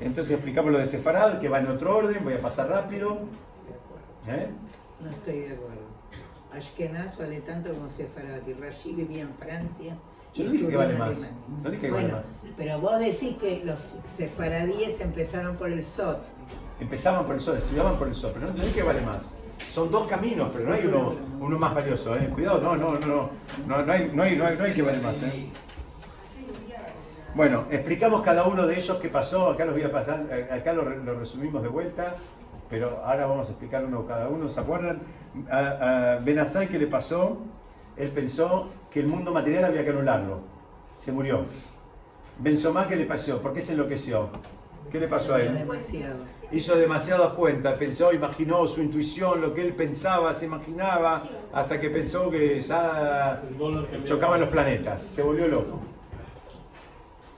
Entonces 0.00 0.32
explicamos 0.32 0.72
lo 0.72 0.78
de 0.78 0.86
Sefarad, 0.86 1.38
que 1.38 1.48
va 1.50 1.58
en 1.58 1.66
otro 1.68 1.96
orden, 1.98 2.24
voy 2.24 2.32
a 2.34 2.40
pasar 2.40 2.68
rápido. 2.70 3.18
¿Eh? 4.26 4.48
No 5.02 5.10
estoy 5.10 5.40
de 5.40 5.52
acuerdo. 5.54 5.79
Ashkenaz 6.52 7.16
vale 7.18 7.40
tanto 7.40 7.70
como 7.70 7.90
Sefarad 7.90 8.46
y 8.46 8.52
Rashi 8.54 8.92
vivía 8.92 9.22
en 9.22 9.34
Francia. 9.34 9.94
Yo 10.34 10.44
no 10.44 10.50
dije 10.52 10.68
que 10.68 10.76
vale 10.76 10.94
más. 10.94 11.08
Alemania. 11.08 11.32
No 11.62 11.70
dije 11.70 11.82
que 11.82 11.90
vale 11.90 12.02
Bueno, 12.04 12.16
más. 12.42 12.52
pero 12.56 12.80
vos 12.80 12.98
decís 13.00 13.36
que 13.38 13.62
los 13.64 13.96
sefaradíes 14.16 15.00
empezaron 15.00 15.56
por 15.56 15.70
el 15.70 15.82
Sot. 15.82 16.22
Empezaban 16.80 17.26
por 17.26 17.34
el 17.34 17.40
sol, 17.40 17.58
estudiaban 17.58 17.96
por 17.96 18.08
el 18.08 18.14
sol, 18.14 18.30
pero 18.34 18.46
no 18.48 18.52
dije 18.54 18.72
que 18.72 18.82
vale 18.82 19.00
más. 19.02 19.36
Son 19.58 19.90
dos 19.90 20.06
caminos, 20.08 20.48
pero 20.52 20.68
no 20.68 20.74
hay 20.74 20.86
uno, 20.86 21.14
uno 21.40 21.58
más 21.58 21.74
valioso. 21.74 22.16
¿eh? 22.16 22.30
Cuidado, 22.32 22.60
no, 22.62 22.74
no, 22.76 22.92
no, 22.92 22.98
no, 23.06 23.30
no, 23.66 23.82
no 23.84 23.92
hay, 23.92 24.10
no, 24.14 24.22
hay, 24.22 24.36
no, 24.36 24.46
hay, 24.46 24.56
no 24.56 24.64
hay 24.64 24.72
que 24.72 24.82
vale 24.82 24.98
más. 24.98 25.22
¿eh? 25.24 25.48
Bueno, 27.34 27.66
explicamos 27.70 28.22
cada 28.22 28.44
uno 28.46 28.66
de 28.66 28.76
ellos 28.76 28.96
qué 29.00 29.08
pasó, 29.08 29.50
acá 29.50 29.64
los 29.64 29.74
voy 29.74 29.84
a 29.84 29.92
pasar, 29.92 30.26
eh, 30.32 30.48
acá 30.50 30.72
lo, 30.72 30.82
lo 30.88 31.18
resumimos 31.20 31.62
de 31.62 31.68
vuelta, 31.68 32.16
pero 32.70 33.02
ahora 33.04 33.26
vamos 33.26 33.48
a 33.48 33.50
explicar 33.50 33.84
uno 33.84 34.06
cada 34.06 34.28
uno. 34.28 34.48
¿Se 34.48 34.60
acuerdan? 34.60 35.00
A, 35.50 35.58
a 36.14 36.18
Benazai, 36.20 36.68
¿qué 36.68 36.78
le 36.78 36.86
pasó? 36.86 37.38
Él 37.96 38.10
pensó 38.10 38.68
que 38.90 39.00
el 39.00 39.06
mundo 39.08 39.32
material 39.32 39.64
había 39.64 39.84
que 39.84 39.90
anularlo. 39.90 40.38
Se 40.96 41.12
murió. 41.12 41.44
Benzomá, 42.38 42.88
¿qué 42.88 42.96
le 42.96 43.04
pasó? 43.06 43.42
¿Por 43.42 43.52
qué 43.52 43.60
se 43.60 43.72
enloqueció? 43.72 44.28
¿Qué 44.90 44.98
le 44.98 45.08
pasó 45.08 45.34
a 45.34 45.40
él? 45.42 45.54
Demasiado. 45.56 46.16
hizo 46.52 46.74
demasiadas 46.74 47.34
cuentas, 47.34 47.74
pensó, 47.74 48.12
imaginó 48.12 48.66
su 48.66 48.82
intuición, 48.82 49.40
lo 49.40 49.54
que 49.54 49.62
él 49.62 49.72
pensaba, 49.74 50.32
se 50.34 50.46
imaginaba, 50.46 51.22
hasta 51.52 51.78
que 51.78 51.90
pensó 51.90 52.28
que 52.30 52.60
ya 52.60 53.40
chocaban 54.04 54.40
los 54.40 54.48
planetas, 54.48 55.02
se 55.02 55.22
volvió 55.22 55.46
loco. 55.46 55.78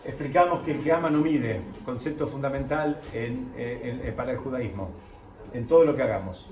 Explicamos 0.04 0.62
que 0.64 0.72
el 0.72 0.82
que 0.82 0.92
ama 0.92 1.10
no 1.10 1.18
mide, 1.18 1.60
concepto 1.84 2.26
fundamental 2.26 3.00
en- 3.12 3.52
en- 3.56 4.00
en- 4.06 4.14
para 4.16 4.32
el 4.32 4.38
judaísmo, 4.38 4.90
en 5.54 5.66
todo 5.66 5.84
lo 5.84 5.94
que 5.94 6.02
hagamos. 6.02 6.46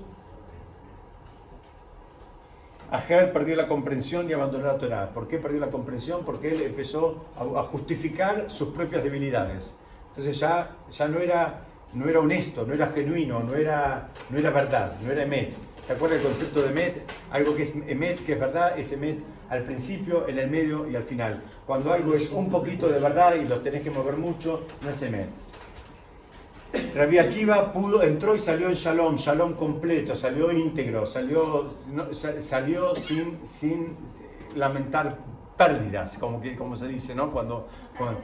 Ajer 2.91 3.31
perdió 3.31 3.55
la 3.55 3.69
comprensión 3.69 4.29
y 4.29 4.33
abandonó 4.33 4.67
la 4.67 4.77
Torah. 4.77 5.09
¿Por 5.13 5.29
qué 5.29 5.37
perdió 5.37 5.61
la 5.61 5.69
comprensión? 5.69 6.23
Porque 6.25 6.51
él 6.51 6.61
empezó 6.61 7.23
a, 7.37 7.63
justificar 7.63 8.51
sus 8.51 8.69
propias 8.69 9.01
debilidades. 9.01 9.77
Entonces 10.09 10.37
ya, 10.37 10.75
ya 10.91 11.07
no, 11.07 11.19
era, 11.19 11.61
no 11.93 12.09
era 12.09 12.19
honesto, 12.19 12.65
no 12.65 12.73
era 12.73 12.87
genuino, 12.87 13.39
no 13.39 13.53
era, 13.53 14.09
no 14.29 14.37
era 14.37 14.49
verdad, 14.49 14.93
no 15.05 15.09
era 15.09 15.23
emet. 15.23 15.53
¿Se 15.83 15.93
acuerda 15.93 16.17
el 16.17 16.21
concepto 16.21 16.61
de 16.61 16.71
emet? 16.71 17.01
Algo 17.31 17.55
que 17.55 17.63
es 17.63 17.75
emet, 17.75 18.25
que 18.25 18.33
es 18.33 18.39
verdad, 18.39 18.77
es 18.77 18.91
emet 18.91 19.19
al 19.49 19.63
principio, 19.63 20.27
en 20.27 20.39
el 20.39 20.49
medio 20.49 20.89
y 20.89 20.95
al 20.97 21.03
final. 21.03 21.41
Cuando 21.65 21.93
algo 21.93 22.13
es 22.13 22.29
un 22.29 22.49
poquito 22.49 22.89
de 22.89 22.99
verdad 22.99 23.35
y 23.35 23.45
lo 23.45 23.61
tenés 23.61 23.83
que 23.83 23.89
mover 23.89 24.17
mucho, 24.17 24.67
no 24.81 24.89
es 24.89 25.01
emet. 25.01 25.27
Rabbi 26.95 27.17
Akiva 27.17 27.73
pudo, 27.73 28.01
entró 28.03 28.33
y 28.35 28.39
salió 28.39 28.67
en 28.67 28.75
Shalom, 28.75 29.15
Shalom 29.15 29.53
completo, 29.53 30.15
salió 30.15 30.51
íntegro, 30.51 31.05
salió, 31.05 31.67
salió 32.41 32.95
sin, 32.95 33.39
sin 33.45 33.87
lamentar 34.55 35.17
pérdidas, 35.57 36.17
como, 36.17 36.39
que, 36.41 36.55
como 36.55 36.75
se 36.75 36.87
dice, 36.87 37.13
¿no? 37.13 37.31
Cuando, 37.31 37.67
cuando- 37.97 38.21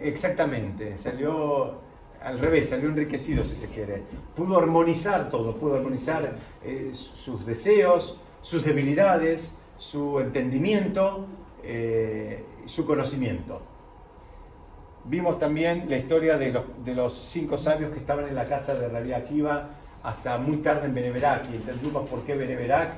exactamente, 0.00 0.98
salió 0.98 1.74
al 2.22 2.38
revés, 2.38 2.68
salió 2.70 2.88
enriquecido 2.88 3.44
si 3.44 3.54
se 3.54 3.68
quiere. 3.68 4.02
Pudo 4.34 4.58
armonizar 4.58 5.30
todo, 5.30 5.56
pudo 5.56 5.76
armonizar 5.76 6.36
eh, 6.64 6.90
sus 6.92 7.46
deseos, 7.46 8.20
sus 8.42 8.64
debilidades, 8.64 9.56
su 9.78 10.18
entendimiento, 10.18 11.26
eh, 11.62 12.44
su 12.66 12.84
conocimiento. 12.86 13.62
Vimos 15.04 15.38
también 15.38 15.86
la 15.88 15.96
historia 15.96 16.36
de 16.36 16.52
los, 16.52 16.64
de 16.84 16.94
los 16.94 17.14
cinco 17.14 17.56
sabios 17.56 17.92
que 17.92 17.98
estaban 17.98 18.28
en 18.28 18.34
la 18.34 18.44
casa 18.44 18.74
de 18.74 18.88
Rabbi 18.88 19.12
Akiva 19.12 19.68
hasta 20.02 20.36
muy 20.38 20.58
tarde 20.58 20.86
en 20.86 20.94
Beneverac 20.94 21.44
y 21.50 21.56
entendimos 21.56 22.08
por 22.08 22.22
qué 22.22 22.34
Beneverac, 22.36 22.90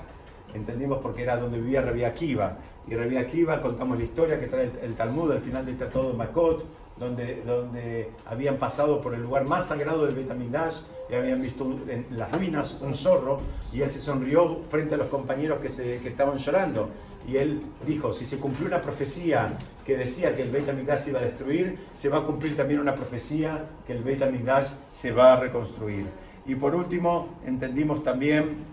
entendimos 0.54 0.98
porque 0.98 1.22
era 1.22 1.36
donde 1.36 1.58
vivía 1.58 1.82
Rabbi 1.82 2.04
Akiva. 2.04 2.56
Y 2.88 2.94
Rabbi 2.96 3.16
Akiva, 3.16 3.60
contamos 3.62 3.98
la 3.98 4.04
historia 4.04 4.40
que 4.40 4.46
trae 4.46 4.64
el, 4.64 4.72
el 4.82 4.94
Talmud 4.94 5.30
al 5.30 5.40
final 5.40 5.64
del 5.64 5.76
Tratado 5.78 6.10
de 6.10 6.16
Makot, 6.16 6.64
donde, 6.98 7.42
donde 7.46 8.10
habían 8.26 8.56
pasado 8.56 9.00
por 9.00 9.14
el 9.14 9.22
lugar 9.22 9.44
más 9.46 9.66
sagrado 9.68 10.04
del 10.04 10.14
Beit 10.14 10.30
HaMikdash 10.30 10.80
y 11.08 11.14
habían 11.14 11.40
visto 11.40 11.64
un- 11.64 11.88
en 11.88 12.06
las 12.10 12.30
ruinas 12.32 12.78
un 12.82 12.92
zorro 12.92 13.40
y 13.72 13.80
él 13.82 13.90
se 13.90 14.00
sonrió 14.00 14.58
frente 14.68 14.96
a 14.96 14.98
los 14.98 15.06
compañeros 15.06 15.60
que, 15.60 15.68
se, 15.70 16.00
que 16.00 16.08
estaban 16.08 16.36
llorando. 16.36 16.90
Y 17.30 17.36
él 17.36 17.62
dijo, 17.86 18.12
si 18.12 18.26
se 18.26 18.38
cumplió 18.38 18.66
una 18.66 18.82
profecía 18.82 19.56
que 19.86 19.96
decía 19.96 20.34
que 20.34 20.42
el 20.42 20.50
Beit 20.50 20.68
HaMikdash 20.68 21.08
iba 21.08 21.20
a 21.20 21.22
destruir, 21.22 21.78
se 21.92 22.08
va 22.08 22.18
a 22.18 22.22
cumplir 22.22 22.56
también 22.56 22.80
una 22.80 22.96
profecía 22.96 23.66
que 23.86 23.92
el 23.92 24.02
Beit 24.02 24.20
HaMikdash 24.20 24.70
se 24.90 25.12
va 25.12 25.34
a 25.34 25.40
reconstruir. 25.40 26.06
Y 26.46 26.56
por 26.56 26.74
último, 26.74 27.38
entendimos 27.46 28.02
también 28.02 28.64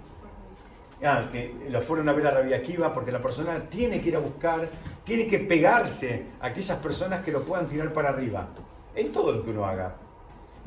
ah, 1.03 1.25
que 1.31 1.53
lo 1.69 1.81
fueron 1.81 2.09
a 2.09 2.13
ver 2.13 2.25
a 2.25 2.31
Rabbi 2.31 2.53
Akiva 2.53 2.91
porque 2.95 3.11
la 3.11 3.21
persona 3.21 3.59
tiene 3.69 4.01
que 4.01 4.09
ir 4.09 4.15
a 4.15 4.19
buscar, 4.19 4.67
tiene 5.03 5.27
que 5.27 5.37
pegarse 5.37 6.23
a 6.41 6.47
aquellas 6.47 6.79
personas 6.79 7.23
que 7.23 7.31
lo 7.31 7.43
puedan 7.43 7.67
tirar 7.67 7.93
para 7.93 8.09
arriba, 8.09 8.47
en 8.95 9.11
todo 9.11 9.33
lo 9.33 9.43
que 9.43 9.51
uno 9.51 9.65
haga. 9.65 9.93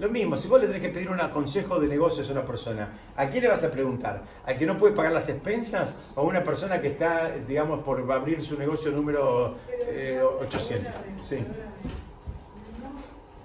Lo 0.01 0.09
mismo, 0.09 0.35
si 0.35 0.49
vos 0.49 0.59
le 0.59 0.67
tenés 0.67 0.81
que 0.81 0.89
pedir 0.89 1.11
un 1.11 1.19
consejo 1.29 1.79
de 1.79 1.87
negocios 1.87 2.27
a 2.31 2.33
una 2.33 2.47
persona, 2.47 2.89
¿a 3.15 3.29
quién 3.29 3.43
le 3.43 3.51
vas 3.51 3.63
a 3.65 3.71
preguntar? 3.71 4.23
¿Al 4.47 4.57
que 4.57 4.65
no 4.65 4.79
puede 4.79 4.95
pagar 4.95 5.13
las 5.13 5.29
expensas 5.29 6.11
o 6.15 6.23
a 6.23 6.25
una 6.25 6.43
persona 6.43 6.81
que 6.81 6.89
está, 6.89 7.31
digamos, 7.47 7.85
por 7.85 8.11
abrir 8.11 8.41
su 8.41 8.59
negocio 8.59 8.93
número 8.93 9.57
eh, 9.69 10.23
800? 10.23 10.91
Sí. 11.23 11.37
No 11.37 11.45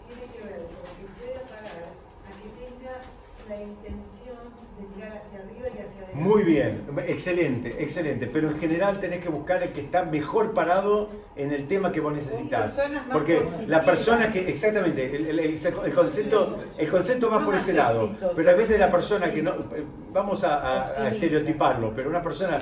tiene 0.07 0.31
que 0.31 0.41
ver 0.47 0.61
con 0.71 0.95
que 0.95 1.05
pueda 1.19 1.41
pagar 1.41 1.91
a 2.23 2.31
que 2.31 2.47
tenga 2.55 3.01
la 3.49 3.61
intención 3.61 4.35
de 4.79 4.95
mirar 4.95 5.17
hacia 5.17 5.39
arriba 5.39 5.67
y 5.67 5.81
hacia 5.81 5.97
adelante. 6.03 6.15
Muy 6.15 6.43
bien, 6.43 6.83
excelente, 7.07 7.75
excelente. 7.83 8.27
Pero 8.27 8.49
en 8.49 8.59
general 8.59 8.99
tenés 8.99 9.21
que 9.21 9.29
buscar 9.29 9.61
el 9.63 9.71
que 9.71 9.81
está 9.81 10.03
mejor 10.03 10.53
parado 10.53 11.09
en 11.35 11.51
el 11.53 11.67
tema 11.67 11.91
que 11.91 11.99
vos 12.01 12.13
necesitas. 12.13 12.77
Porque 13.11 13.41
la 13.67 13.81
persona 13.81 14.31
que, 14.31 14.49
exactamente, 14.49 15.15
el, 15.15 15.27
el- 15.27 15.39
el- 15.39 15.93
concepto, 15.93 16.59
el 16.77 16.89
concepto 16.89 17.29
va 17.29 17.39
No 17.39 17.45
por 17.45 17.55
ese 17.55 17.73
lado. 17.73 18.09
Pero 18.35 18.51
a 18.51 18.53
veces 18.55 18.79
la 18.79 18.89
persona 18.91 19.31
que 19.31 19.41
no, 19.41 19.53
vamos 20.11 20.43
a, 20.43 20.87
a- 21.03 21.09
estereotiparlo, 21.09 21.93
pero 21.95 22.09
una 22.09 22.21
persona 22.21 22.59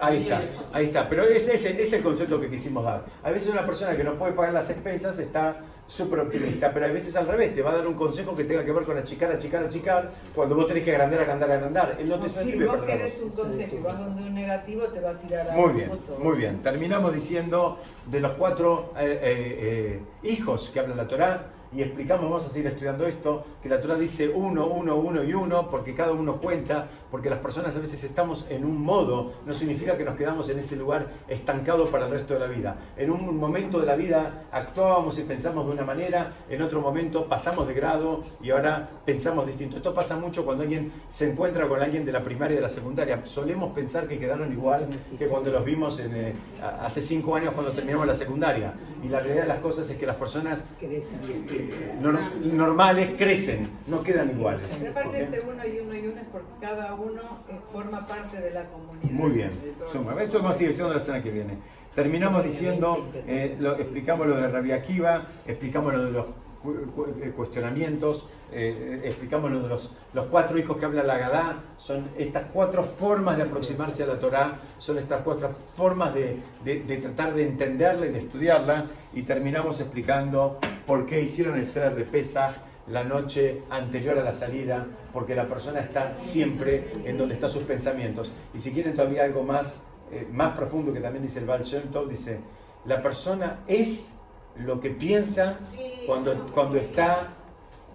Ahí 0.00 0.22
está, 0.22 0.42
ahí 0.72 0.86
está. 0.86 1.08
Pero 1.08 1.22
ese 1.24 1.54
es 1.54 1.64
el, 1.66 1.78
es 1.78 1.92
el 1.92 2.02
concepto 2.02 2.40
que 2.40 2.48
quisimos 2.50 2.84
dar. 2.84 3.04
A 3.22 3.30
veces 3.30 3.48
una 3.50 3.64
persona 3.64 3.96
que 3.96 4.04
no 4.04 4.14
puede 4.18 4.32
pagar 4.32 4.52
las 4.52 4.68
expensas 4.70 5.18
está 5.18 5.60
súper 5.88 6.20
optimista, 6.20 6.72
pero 6.72 6.86
a 6.86 6.90
veces 6.90 7.16
al 7.16 7.26
revés, 7.26 7.54
te 7.54 7.62
va 7.62 7.70
a 7.72 7.78
dar 7.78 7.86
un 7.88 7.94
consejo 7.94 8.36
que 8.36 8.44
tenga 8.44 8.64
que 8.64 8.72
ver 8.72 8.84
con 8.84 8.96
achicar, 8.96 9.32
achicar, 9.32 9.64
achicar, 9.64 10.10
cuando 10.34 10.54
vos 10.54 10.66
tenés 10.66 10.84
que 10.84 10.92
agrandar, 10.92 11.20
agrandar, 11.22 11.50
agrandar. 11.50 11.96
Él 11.98 12.08
no 12.08 12.16
te 12.16 12.20
pero 12.20 12.32
si 12.32 12.50
sirve 12.50 12.66
vos 12.66 12.82
querés 12.84 13.18
un 13.22 13.30
consejo 13.30 13.76
y 13.76 13.78
vas 13.80 13.98
donde 13.98 14.22
un 14.22 14.34
negativo, 14.34 14.84
te 14.84 15.00
va 15.00 15.10
a 15.10 15.18
tirar 15.18 15.48
a 15.48 15.52
Muy 15.54 15.72
bien, 15.72 15.90
muy 16.22 16.36
bien. 16.36 16.62
Terminamos 16.62 17.14
diciendo 17.14 17.78
de 18.06 18.20
los 18.20 18.32
cuatro 18.32 18.92
eh, 18.98 19.18
eh, 19.22 20.00
eh, 20.22 20.28
hijos 20.28 20.68
que 20.68 20.78
habla 20.78 20.94
la 20.94 21.08
Torá 21.08 21.46
y 21.74 21.82
explicamos, 21.82 22.24
vamos 22.24 22.46
a 22.46 22.48
seguir 22.48 22.68
estudiando 22.68 23.06
esto, 23.06 23.44
que 23.62 23.68
la 23.68 23.80
Torá 23.80 23.96
dice 23.96 24.28
uno, 24.28 24.66
uno, 24.66 24.96
uno 24.96 25.24
y 25.24 25.32
uno, 25.32 25.70
porque 25.70 25.94
cada 25.94 26.12
uno 26.12 26.36
cuenta, 26.36 26.86
porque 27.10 27.30
las 27.30 27.38
personas 27.38 27.74
a 27.76 27.78
veces 27.78 28.02
estamos 28.04 28.46
en 28.50 28.64
un 28.64 28.80
modo, 28.82 29.32
no 29.46 29.54
significa 29.54 29.96
que 29.96 30.04
nos 30.04 30.16
quedamos 30.16 30.48
en 30.48 30.58
ese 30.58 30.76
lugar 30.76 31.08
estancado 31.28 31.90
para 31.90 32.06
el 32.06 32.12
resto 32.12 32.34
de 32.34 32.40
la 32.40 32.46
vida. 32.46 32.76
En 32.96 33.10
un 33.10 33.36
momento 33.38 33.80
de 33.80 33.86
la 33.86 33.96
vida 33.96 34.44
actuábamos 34.52 35.18
y 35.18 35.22
pensamos 35.22 35.66
de 35.66 35.72
una 35.72 35.84
manera, 35.84 36.32
en 36.48 36.62
otro 36.62 36.80
momento 36.80 37.26
pasamos 37.28 37.66
de 37.66 37.74
grado 37.74 38.24
y 38.42 38.50
ahora 38.50 38.88
pensamos 39.04 39.46
distinto. 39.46 39.76
Esto 39.76 39.94
pasa 39.94 40.16
mucho 40.16 40.44
cuando 40.44 40.62
alguien 40.62 40.92
se 41.08 41.30
encuentra 41.32 41.66
con 41.68 41.80
alguien 41.82 42.04
de 42.04 42.12
la 42.12 42.22
primaria 42.22 42.54
y 42.54 42.56
de 42.56 42.62
la 42.62 42.68
secundaria. 42.68 43.20
Solemos 43.24 43.72
pensar 43.72 44.06
que 44.06 44.18
quedaron 44.18 44.52
igual 44.52 44.88
que 45.18 45.26
cuando 45.26 45.50
los 45.50 45.64
vimos 45.64 45.98
en, 46.00 46.14
eh, 46.14 46.32
a- 46.62 46.86
hace 46.86 47.00
cinco 47.02 47.34
años 47.34 47.52
cuando 47.54 47.72
terminamos 47.72 48.06
la 48.06 48.14
secundaria. 48.14 48.74
Y 49.02 49.08
la 49.08 49.20
realidad 49.20 49.42
de 49.42 49.48
las 49.48 49.60
cosas 49.60 49.88
es 49.90 49.96
que 49.96 50.06
las 50.06 50.16
personas 50.16 50.64
Crecen. 50.78 51.20
eh, 51.24 51.94
nor- 52.02 52.18
normales 52.52 53.12
crecen, 53.16 53.68
no 53.86 54.02
quedan 54.02 54.30
iguales. 54.30 54.64
Aparte 54.90 55.08
¿Ok? 55.08 55.14
ese 55.14 55.40
uno 55.40 55.64
y 55.66 55.78
uno 55.80 55.94
y 55.94 56.06
uno 56.06 56.20
es 56.20 56.26
porque 56.32 56.48
cada 56.60 56.94
uno 56.98 57.22
eh, 57.48 57.58
forma 57.72 58.06
parte 58.06 58.40
de 58.40 58.50
la 58.50 58.64
comunidad. 58.64 59.10
Muy 59.10 59.30
bien, 59.30 59.50
de 59.62 59.88
suma. 59.88 60.20
Esto 60.22 60.38
vamos 60.38 60.52
a 60.52 60.54
seguir 60.58 60.70
estudiando 60.72 60.94
la 60.94 61.00
semana 61.00 61.22
que 61.24 61.30
viene. 61.30 61.54
Terminamos 61.94 62.44
diciendo, 62.44 63.08
eh, 63.26 63.56
lo- 63.58 63.76
explicamos 63.76 64.26
lo 64.26 64.36
de 64.36 64.48
Rabia 64.48 64.76
Akiva, 64.76 65.22
explicamos 65.46 65.94
lo 65.94 66.04
de 66.04 66.10
los 66.12 66.26
cu- 66.62 66.74
cu- 66.94 67.06
eh, 67.22 67.32
cuestionamientos, 67.36 68.28
eh, 68.52 69.00
explicamos 69.04 69.50
lo 69.50 69.62
de 69.62 69.68
los, 69.68 69.94
los 70.12 70.26
cuatro 70.26 70.58
hijos 70.58 70.76
que 70.76 70.84
habla 70.86 71.02
la 71.02 71.18
Gadá, 71.18 71.56
son 71.76 72.08
estas 72.16 72.44
cuatro 72.52 72.82
formas 72.84 73.36
de 73.36 73.44
aproximarse 73.44 74.04
a 74.04 74.06
la 74.06 74.18
Torá, 74.18 74.58
son 74.78 74.98
estas 74.98 75.22
cuatro 75.22 75.50
formas 75.76 76.14
de, 76.14 76.38
de- 76.64 76.80
de 76.80 76.96
tratar 76.98 77.34
de 77.34 77.46
entenderla 77.48 78.06
y 78.06 78.10
de 78.12 78.18
estudiarla, 78.20 78.86
y 79.12 79.22
terminamos 79.22 79.80
explicando 79.80 80.58
por 80.86 81.06
qué 81.06 81.20
hicieron 81.20 81.56
el 81.58 81.66
ser 81.66 81.94
de 81.96 82.04
Pesach 82.04 82.54
la 82.90 83.04
noche 83.04 83.62
anterior 83.70 84.18
a 84.18 84.24
la 84.24 84.32
salida, 84.32 84.86
porque 85.12 85.34
la 85.34 85.46
persona 85.46 85.80
está 85.80 86.14
siempre 86.14 86.84
en 87.04 87.18
donde 87.18 87.34
están 87.34 87.50
sus 87.50 87.64
pensamientos. 87.64 88.32
Y 88.54 88.60
si 88.60 88.72
quieren 88.72 88.94
todavía 88.94 89.24
algo 89.24 89.42
más, 89.42 89.86
eh, 90.10 90.26
más 90.30 90.56
profundo 90.56 90.92
que 90.92 91.00
también 91.00 91.24
dice 91.24 91.40
el 91.40 91.46
Baal 91.46 91.64
Shem 91.64 91.82
dice, 92.08 92.40
la 92.84 93.02
persona 93.02 93.60
es 93.66 94.18
lo 94.56 94.80
que 94.80 94.90
piensa 94.90 95.58
cuando, 96.06 96.46
cuando 96.52 96.76
está, 96.76 97.34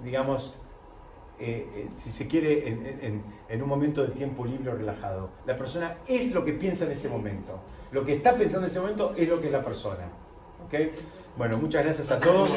digamos, 0.03 0.53
eh, 1.39 1.67
eh, 1.75 1.89
si 1.95 2.11
se 2.11 2.27
quiere, 2.27 2.67
en, 2.67 3.61
un 3.61 3.67
momento 3.67 4.03
de 4.03 4.09
tiempo 4.09 4.45
libre 4.45 4.71
o 4.71 4.75
relajado. 4.75 5.29
La 5.45 5.57
persona 5.57 5.97
es 6.07 6.33
lo 6.33 6.45
que 6.45 6.53
piensa 6.53 6.85
en 6.85 6.91
ese 6.91 7.09
momento. 7.09 7.59
Lo 7.91 8.05
que 8.05 8.13
está 8.13 8.35
pensando 8.35 8.67
en 8.67 8.71
ese 8.71 8.79
momento 8.79 9.13
es 9.17 9.27
lo 9.27 9.41
que 9.41 9.47
es 9.47 9.51
la 9.51 9.63
persona. 9.63 10.07
¿Ok? 10.65 10.73
Bueno, 11.35 11.57
muchas 11.57 11.83
gracias 11.83 12.11
a 12.11 12.19
todos. 12.19 12.49